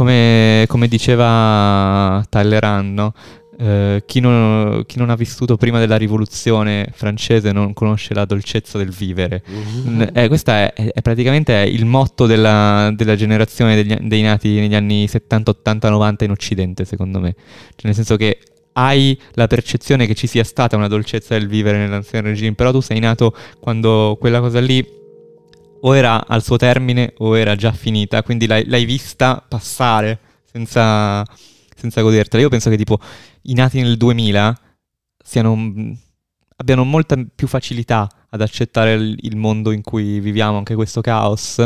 come, 0.00 0.64
come 0.66 0.88
diceva 0.88 2.24
Talleyrand, 2.26 2.94
no? 2.94 3.12
eh, 3.58 4.02
chi, 4.06 4.20
non, 4.20 4.84
chi, 4.86 4.96
non, 4.96 5.10
ha 5.10 5.14
vissuto 5.14 5.58
prima 5.58 5.78
della 5.78 5.96
rivoluzione 5.96 6.88
francese 6.94 7.52
non 7.52 7.74
conosce 7.74 8.14
la 8.14 8.24
dolcezza 8.24 8.78
del 8.78 8.88
vivere. 8.88 9.42
Mm-hmm. 9.50 10.08
Eh, 10.14 10.28
questo 10.28 10.52
è, 10.52 10.72
è, 10.72 11.02
praticamente 11.02 11.52
il 11.52 11.84
motto 11.84 12.24
della, 12.24 12.90
della 12.94 13.14
generazione 13.14 13.74
degli, 13.74 13.94
dei 13.94 14.22
nati 14.22 14.58
negli 14.58 14.74
anni 14.74 15.06
70, 15.06 15.50
80, 15.50 15.90
90 15.90 16.24
in 16.24 16.30
Occidente, 16.30 16.86
secondo 16.86 17.20
me. 17.20 17.34
Cioè, 17.34 17.82
nel 17.82 17.94
senso 17.94 18.16
che 18.16 18.38
hai 18.72 19.20
la 19.32 19.48
percezione 19.48 20.06
che 20.06 20.14
ci 20.14 20.26
sia 20.26 20.44
stata 20.44 20.76
una 20.76 20.88
dolcezza 20.88 21.36
del 21.36 21.46
vivere 21.46 21.76
nell'ancien 21.76 22.22
regime, 22.22 22.54
però 22.54 22.72
tu 22.72 22.80
sei 22.80 23.00
nato 23.00 23.36
quando 23.60 24.16
quella 24.18 24.40
cosa 24.40 24.60
lì 24.60 24.98
o 25.80 25.96
era 25.96 26.26
al 26.26 26.42
suo 26.42 26.56
termine 26.56 27.14
o 27.18 27.36
era 27.36 27.56
già 27.56 27.72
finita, 27.72 28.22
quindi 28.22 28.46
l'hai, 28.46 28.66
l'hai 28.66 28.84
vista 28.84 29.44
passare 29.46 30.18
senza, 30.44 31.24
senza 31.74 32.02
godertela. 32.02 32.42
Io 32.42 32.48
penso 32.48 32.70
che 32.70 32.76
tipo 32.76 32.98
i 33.42 33.54
nati 33.54 33.80
nel 33.80 33.96
2000 33.96 34.60
siano, 35.22 35.56
abbiano 36.56 36.84
molta 36.84 37.16
più 37.34 37.46
facilità 37.46 38.08
ad 38.28 38.40
accettare 38.40 38.94
il, 38.94 39.16
il 39.20 39.36
mondo 39.36 39.70
in 39.70 39.82
cui 39.82 40.20
viviamo, 40.20 40.58
anche 40.58 40.74
questo 40.74 41.00
caos. 41.00 41.64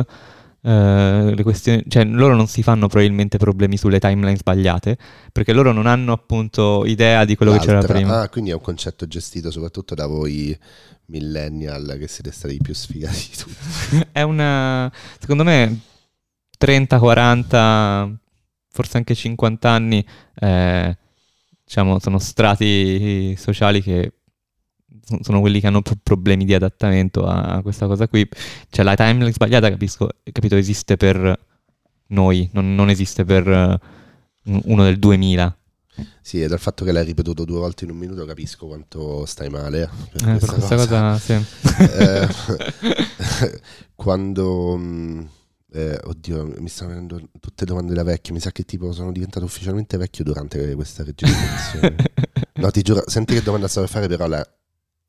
Uh, 0.64 1.52
cioè, 1.88 2.04
loro 2.04 2.34
non 2.34 2.46
si 2.46 2.62
fanno 2.62 2.88
probabilmente 2.88 3.36
problemi 3.36 3.76
sulle 3.76 3.98
timeline 3.98 4.38
sbagliate 4.38 4.96
perché 5.30 5.52
loro 5.52 5.72
non 5.72 5.84
hanno 5.84 6.12
appunto 6.12 6.86
idea 6.86 7.26
di 7.26 7.36
quello 7.36 7.52
L'altra, 7.52 7.80
che 7.80 7.86
c'era 7.86 7.92
prima. 7.92 8.20
Ah, 8.22 8.28
quindi 8.30 8.48
è 8.48 8.54
un 8.54 8.62
concetto 8.62 9.06
gestito 9.06 9.50
soprattutto 9.50 9.94
da 9.94 10.06
voi 10.06 10.58
millennial 11.06 11.96
che 11.98 12.08
siete 12.08 12.32
stati 12.32 12.54
i 12.54 12.60
più 12.62 12.72
sfigati 12.72 13.28
di 13.30 13.36
tutti. 13.36 14.06
è 14.12 14.22
una, 14.22 14.90
secondo 15.18 15.44
me, 15.44 15.80
30, 16.56 16.98
40, 16.98 18.18
forse 18.70 18.96
anche 18.96 19.14
50 19.14 19.68
anni, 19.68 20.06
eh, 20.36 20.96
diciamo, 21.62 21.98
sono 21.98 22.18
strati 22.18 23.36
sociali 23.36 23.82
che 23.82 24.12
sono 25.20 25.40
quelli 25.40 25.61
che 25.61 25.66
hanno 25.66 25.82
problemi 26.02 26.44
di 26.44 26.55
adattamento 26.55 27.26
a 27.26 27.61
questa 27.62 27.86
cosa 27.86 28.09
qui. 28.09 28.26
Cioè 28.70 28.84
la 28.84 28.94
timeline 28.94 29.32
sbagliata, 29.32 29.70
capisco, 29.70 30.09
capito, 30.32 30.57
esiste 30.57 30.96
per 30.96 31.38
noi, 32.09 32.48
non, 32.52 32.74
non 32.74 32.90
esiste 32.90 33.24
per 33.24 33.46
uh, 33.46 33.78
uno 34.64 34.84
del 34.84 34.98
2000. 34.98 35.59
Sì, 36.20 36.42
e 36.42 36.48
dal 36.48 36.59
fatto 36.59 36.84
che 36.84 36.90
l'hai 36.90 37.05
ripetuto 37.05 37.44
due 37.44 37.59
volte 37.59 37.84
in 37.84 37.90
un 37.90 37.96
minuto 37.96 38.24
capisco 38.24 38.66
quanto 38.66 39.24
stai 39.26 39.48
male. 39.48 39.88
Per 40.11 40.28
eh, 40.28 40.38
questa, 40.38 40.46
per 40.46 40.55
questa 40.55 40.76
cosa, 40.76 41.12
cosa 41.12 41.18
sì. 41.18 41.32
eh, 43.40 43.61
quando... 43.94 44.76
Mm, 44.76 45.24
eh, 45.74 45.98
oddio, 46.05 46.55
mi 46.59 46.68
stanno 46.68 46.90
venendo 46.90 47.20
tutte 47.40 47.64
domande 47.64 47.94
da 47.94 48.05
vecchio. 48.05 48.32
Mi 48.32 48.40
sa 48.40 48.52
che 48.52 48.64
tipo 48.64 48.92
sono 48.92 49.11
diventato 49.11 49.44
ufficialmente 49.44 49.96
vecchio 49.96 50.22
durante 50.22 50.74
questa 50.74 51.02
registrazione. 51.02 51.96
no, 52.55 52.70
ti 52.70 52.82
giuro, 52.82 53.02
senti 53.07 53.34
che 53.34 53.42
domanda 53.42 53.66
stavo 53.66 53.86
a 53.86 53.88
fare, 53.88 54.07
però 54.07 54.28
la, 54.28 54.46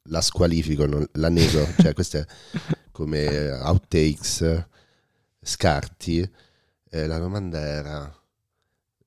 la 0.09 0.21
squalifico, 0.21 0.85
non, 0.85 1.05
la 1.13 1.29
nego. 1.29 1.67
cioè, 1.79 1.93
queste 1.93 2.27
come 2.91 3.51
outtakes, 3.51 4.65
scarti. 5.41 6.29
Eh, 6.89 7.07
la 7.07 7.17
domanda 7.17 7.59
era 7.59 8.19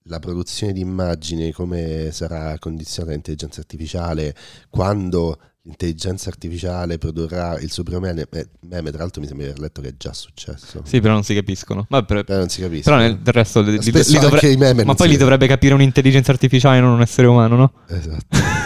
la 0.08 0.18
produzione 0.18 0.72
di 0.72 0.80
immagini, 0.80 1.52
come 1.52 2.10
sarà 2.12 2.58
condizionata 2.58 3.12
l'intelligenza 3.12 3.60
artificiale, 3.60 4.34
quando 4.68 5.38
l'intelligenza 5.62 6.30
artificiale 6.30 6.96
produrrà 6.98 7.58
il 7.58 7.70
suo 7.70 7.82
primo 7.82 8.00
meme, 8.00 8.26
meme, 8.60 8.90
tra 8.90 9.00
l'altro 9.00 9.20
mi 9.20 9.26
sembra 9.26 9.46
di 9.46 9.52
aver 9.52 9.62
letto 9.62 9.80
che 9.82 9.88
è 9.88 9.94
già 9.96 10.12
successo. 10.12 10.82
Sì, 10.84 11.00
però 11.00 11.12
non 11.12 11.24
si 11.24 11.34
capiscono. 11.34 11.86
Ma 11.90 12.02
per, 12.02 12.24
però 12.24 12.38
non 12.38 12.48
si 12.48 12.60
capiscono. 12.60 12.96
Però 12.96 13.08
nel, 13.08 13.18
del 13.20 13.34
resto 13.34 13.60
li, 13.60 13.78
li, 13.78 13.92
li 13.92 14.18
dovre- 14.18 14.84
ma 14.84 14.94
poi 14.94 15.08
li 15.08 15.16
dovrebbe 15.16 15.46
capire 15.46 15.74
un'intelligenza 15.74 16.32
artificiale, 16.32 16.80
non 16.80 16.92
un 16.92 17.02
essere 17.02 17.26
umano, 17.26 17.56
no? 17.56 17.72
Esatto. 17.88 18.57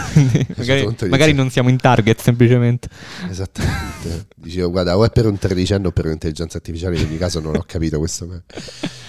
Magari, 0.55 0.95
magari 1.09 1.33
non 1.33 1.49
siamo 1.49 1.69
in 1.69 1.77
target 1.77 2.19
semplicemente. 2.19 2.89
Esattamente. 3.29 4.27
Dicevo, 4.35 4.69
guarda, 4.69 4.97
o 4.97 5.05
è 5.05 5.09
per 5.09 5.25
un 5.25 5.37
tredicenne 5.37 5.87
o 5.87 5.91
per 5.91 6.05
un'intelligenza 6.05 6.57
artificiale, 6.57 6.97
in 6.97 7.07
ogni 7.07 7.17
caso 7.17 7.39
non 7.39 7.55
ho 7.55 7.63
capito 7.65 7.99
questo. 7.99 8.25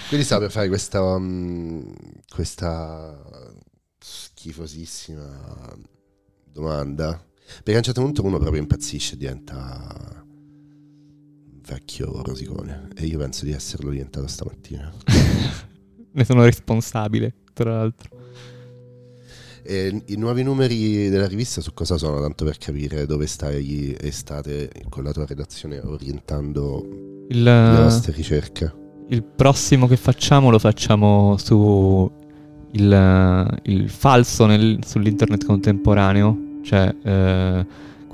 Quindi 0.07 0.25
stavo 0.25 0.41
per 0.41 0.51
fare 0.51 0.67
questa, 0.67 1.01
um, 1.01 1.93
questa 2.29 3.21
schifosissima 3.99 5.73
domanda 6.51 7.19
perché 7.45 7.73
a 7.73 7.77
un 7.77 7.83
certo 7.83 8.01
punto 8.01 8.23
uno 8.23 8.39
proprio 8.39 8.61
impazzisce, 8.61 9.17
diventa 9.17 10.23
vecchio 11.67 12.21
rosicone. 12.23 12.89
E 12.95 13.05
io 13.05 13.17
penso 13.17 13.45
di 13.45 13.51
esserlo 13.51 13.91
diventato 13.91 14.27
stamattina. 14.27 14.91
ne 16.11 16.25
sono 16.25 16.43
responsabile, 16.43 17.33
tra 17.53 17.71
l'altro. 17.71 18.09
E 19.67 20.03
I 20.05 20.15
nuovi 20.15 20.43
numeri 20.43 21.09
della 21.09 21.27
rivista 21.27 21.59
su 21.59 21.73
cosa 21.73 21.97
sono? 21.97 22.21
Tanto 22.21 22.45
per 22.45 22.57
capire 22.57 23.05
dove 23.05 23.25
stai 23.25 23.93
e 23.93 24.11
state 24.11 24.69
con 24.89 25.03
la 25.03 25.11
tua 25.11 25.25
redazione 25.25 25.79
orientando 25.79 26.85
il, 27.29 27.43
le 27.43 27.81
vostre 27.81 28.13
ricerche. 28.13 28.73
Il 29.09 29.23
prossimo 29.23 29.87
che 29.87 29.97
facciamo 29.97 30.49
lo 30.49 30.59
facciamo 30.59 31.35
su 31.37 32.11
il, 32.71 33.59
il 33.63 33.89
falso 33.89 34.45
nel, 34.45 34.79
sull'internet 34.85 35.45
contemporaneo 35.45 36.45
cioè, 36.65 36.93
eh, 37.03 37.65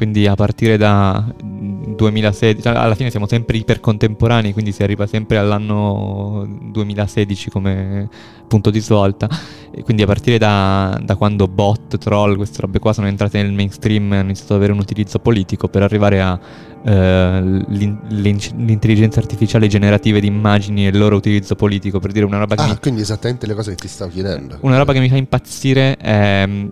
quindi 0.01 0.25
a 0.25 0.33
partire 0.33 0.77
da 0.77 1.23
2016, 1.39 2.63
cioè, 2.63 2.75
alla 2.75 2.95
fine 2.95 3.11
siamo 3.11 3.27
sempre 3.27 3.57
ipercontemporanei, 3.57 4.51
quindi 4.51 4.71
si 4.71 4.81
arriva 4.81 5.05
sempre 5.05 5.37
all'anno 5.37 6.43
2016 6.59 7.51
come 7.51 8.09
punto 8.47 8.71
di 8.71 8.79
svolta. 8.79 9.29
E 9.69 9.83
quindi 9.83 10.01
a 10.01 10.07
partire 10.07 10.39
da, 10.39 10.99
da, 11.03 11.15
quando 11.15 11.47
bot, 11.47 11.99
troll, 11.99 12.35
queste 12.35 12.61
robe 12.61 12.79
qua 12.79 12.93
sono 12.93 13.05
entrate 13.05 13.43
nel 13.43 13.51
mainstream 13.51 14.11
e 14.13 14.15
hanno 14.15 14.29
iniziato 14.29 14.53
ad 14.53 14.57
avere 14.57 14.73
un 14.73 14.79
utilizzo 14.79 15.19
politico 15.19 15.67
per 15.67 15.83
arrivare 15.83 16.19
a 16.19 16.39
eh, 16.83 17.63
l'intelligenza 17.69 19.19
artificiale 19.19 19.67
generative 19.67 20.19
di 20.19 20.25
immagini 20.25 20.87
e 20.87 20.89
il 20.89 20.97
loro 20.97 21.15
utilizzo 21.15 21.53
politico, 21.53 21.99
per 21.99 22.11
dire 22.11 22.25
una 22.25 22.39
roba 22.39 22.55
che... 22.55 22.63
Ah, 22.63 22.67
mi... 22.69 22.77
quindi 22.79 23.01
esattamente 23.01 23.45
le 23.45 23.53
cose 23.53 23.69
che 23.69 23.77
ti 23.77 23.87
stavo 23.87 24.09
chiedendo. 24.09 24.57
Una 24.61 24.77
roba 24.77 24.93
che 24.93 24.99
mi 24.99 25.09
fa 25.09 25.17
impazzire 25.17 25.95
è 25.97 26.43
um, 26.47 26.69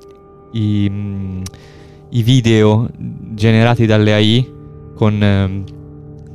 i, 0.54 0.88
um, 0.90 1.44
i 2.12 2.24
video 2.24 2.90
generati 2.96 3.86
dalle 3.86 4.14
AI 4.14 4.54
con, 4.96 5.22
ehm, 5.22 5.64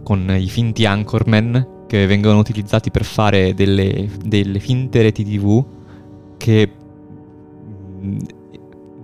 con 0.02 0.36
i 0.38 0.48
finti 0.48 0.86
anchorman 0.86 1.84
che 1.86 2.06
vengono 2.06 2.38
utilizzati 2.38 2.90
per 2.90 3.04
fare 3.04 3.54
delle, 3.54 4.08
delle 4.24 4.58
finte 4.58 5.02
reti 5.02 5.24
tv 5.24 5.64
che 6.36 6.70
mm, 8.02 8.18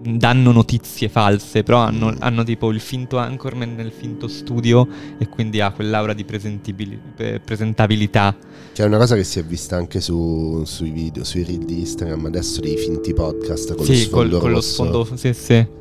danno 0.02 0.52
notizie 0.52 1.10
false, 1.10 1.62
però 1.62 1.78
hanno, 1.78 2.14
hanno, 2.20 2.42
tipo 2.42 2.70
il 2.70 2.80
finto 2.80 3.18
anchorman 3.18 3.74
nel 3.74 3.92
finto 3.92 4.28
studio 4.28 4.88
e 5.18 5.28
quindi 5.28 5.60
ha 5.60 5.72
quell'aura 5.72 6.14
di 6.14 6.24
presentabilità. 6.24 8.34
Che 8.72 8.82
è 8.82 8.86
una 8.86 8.96
cosa 8.96 9.14
che 9.14 9.24
si 9.24 9.40
è 9.40 9.44
vista 9.44 9.76
anche 9.76 10.00
su, 10.00 10.62
sui 10.64 10.88
video, 10.90 11.22
sui 11.24 11.44
reel 11.44 11.64
di 11.64 11.80
Instagram 11.80 12.24
adesso 12.26 12.60
dei 12.60 12.78
finti 12.78 13.12
podcast 13.12 13.74
con 13.74 13.84
sì, 13.84 13.92
lo 13.92 13.98
sfondo 13.98 14.30
col, 14.30 14.40
con 14.40 14.50
lo 14.52 14.60
sfondo, 14.60 15.08
sì, 15.16 15.34
sì. 15.34 15.78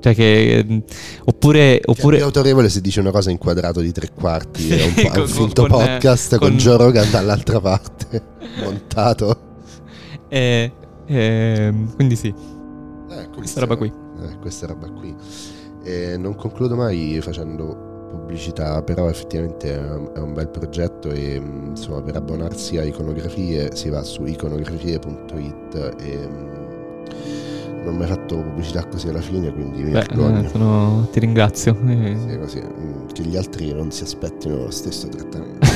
Cioè 0.00 0.14
che... 0.14 0.82
Oppure... 1.24 1.80
oppure... 1.84 2.14
È 2.14 2.18
più 2.18 2.26
autorevole 2.26 2.68
se 2.68 2.80
dice 2.80 3.00
una 3.00 3.10
cosa 3.10 3.30
in 3.30 3.38
quadrato 3.38 3.80
di 3.80 3.92
tre 3.92 4.10
quarti 4.12 4.70
è 4.70 4.84
un, 4.84 4.94
po', 4.94 5.08
con, 5.10 5.20
un 5.20 5.28
finto 5.28 5.62
con, 5.62 5.70
podcast 5.70 6.38
con, 6.38 6.48
con 6.50 6.58
Joe 6.58 6.76
Rogan 6.76 7.10
dall'altra 7.10 7.60
parte, 7.60 8.22
montato. 8.62 9.46
Eh, 10.28 10.72
e, 11.06 11.74
quindi 11.94 12.16
sì. 12.16 12.32
Eh, 13.10 13.28
questa 13.34 13.60
roba 13.60 13.76
qui. 13.76 13.92
Eh, 14.22 14.38
questa 14.38 14.66
roba 14.66 14.88
qui. 14.90 15.14
E 15.82 16.16
non 16.16 16.34
concludo 16.34 16.76
mai 16.76 17.18
facendo 17.22 17.86
pubblicità, 18.08 18.82
però 18.82 19.08
effettivamente 19.08 19.74
è 19.74 20.18
un 20.18 20.32
bel 20.32 20.48
progetto 20.48 21.10
e 21.10 21.40
mm, 21.40 21.68
insomma 21.70 22.02
per 22.02 22.16
abbonarsi 22.16 22.78
a 22.78 22.84
iconografie 22.84 23.74
si 23.74 23.88
va 23.88 24.02
su 24.02 24.24
iconografie.it 24.24 25.94
e 26.00 26.28
mm, 26.28 26.58
non 27.84 27.94
ho 27.94 27.96
mai 27.96 28.06
fatto 28.06 28.36
pubblicità 28.36 28.84
così 28.86 29.08
alla 29.08 29.20
fine, 29.20 29.52
quindi 29.52 29.82
mi 29.82 29.90
Beh, 29.92 30.06
eh, 30.10 30.48
sono... 30.48 31.08
ti 31.10 31.20
ringrazio. 31.20 31.76
Sì, 31.84 32.38
così, 32.38 32.60
mm, 32.62 33.06
che 33.12 33.22
gli 33.22 33.36
altri 33.36 33.72
non 33.72 33.90
si 33.90 34.02
aspettino 34.02 34.56
lo 34.56 34.70
stesso 34.70 35.08
trattamento. 35.08 35.66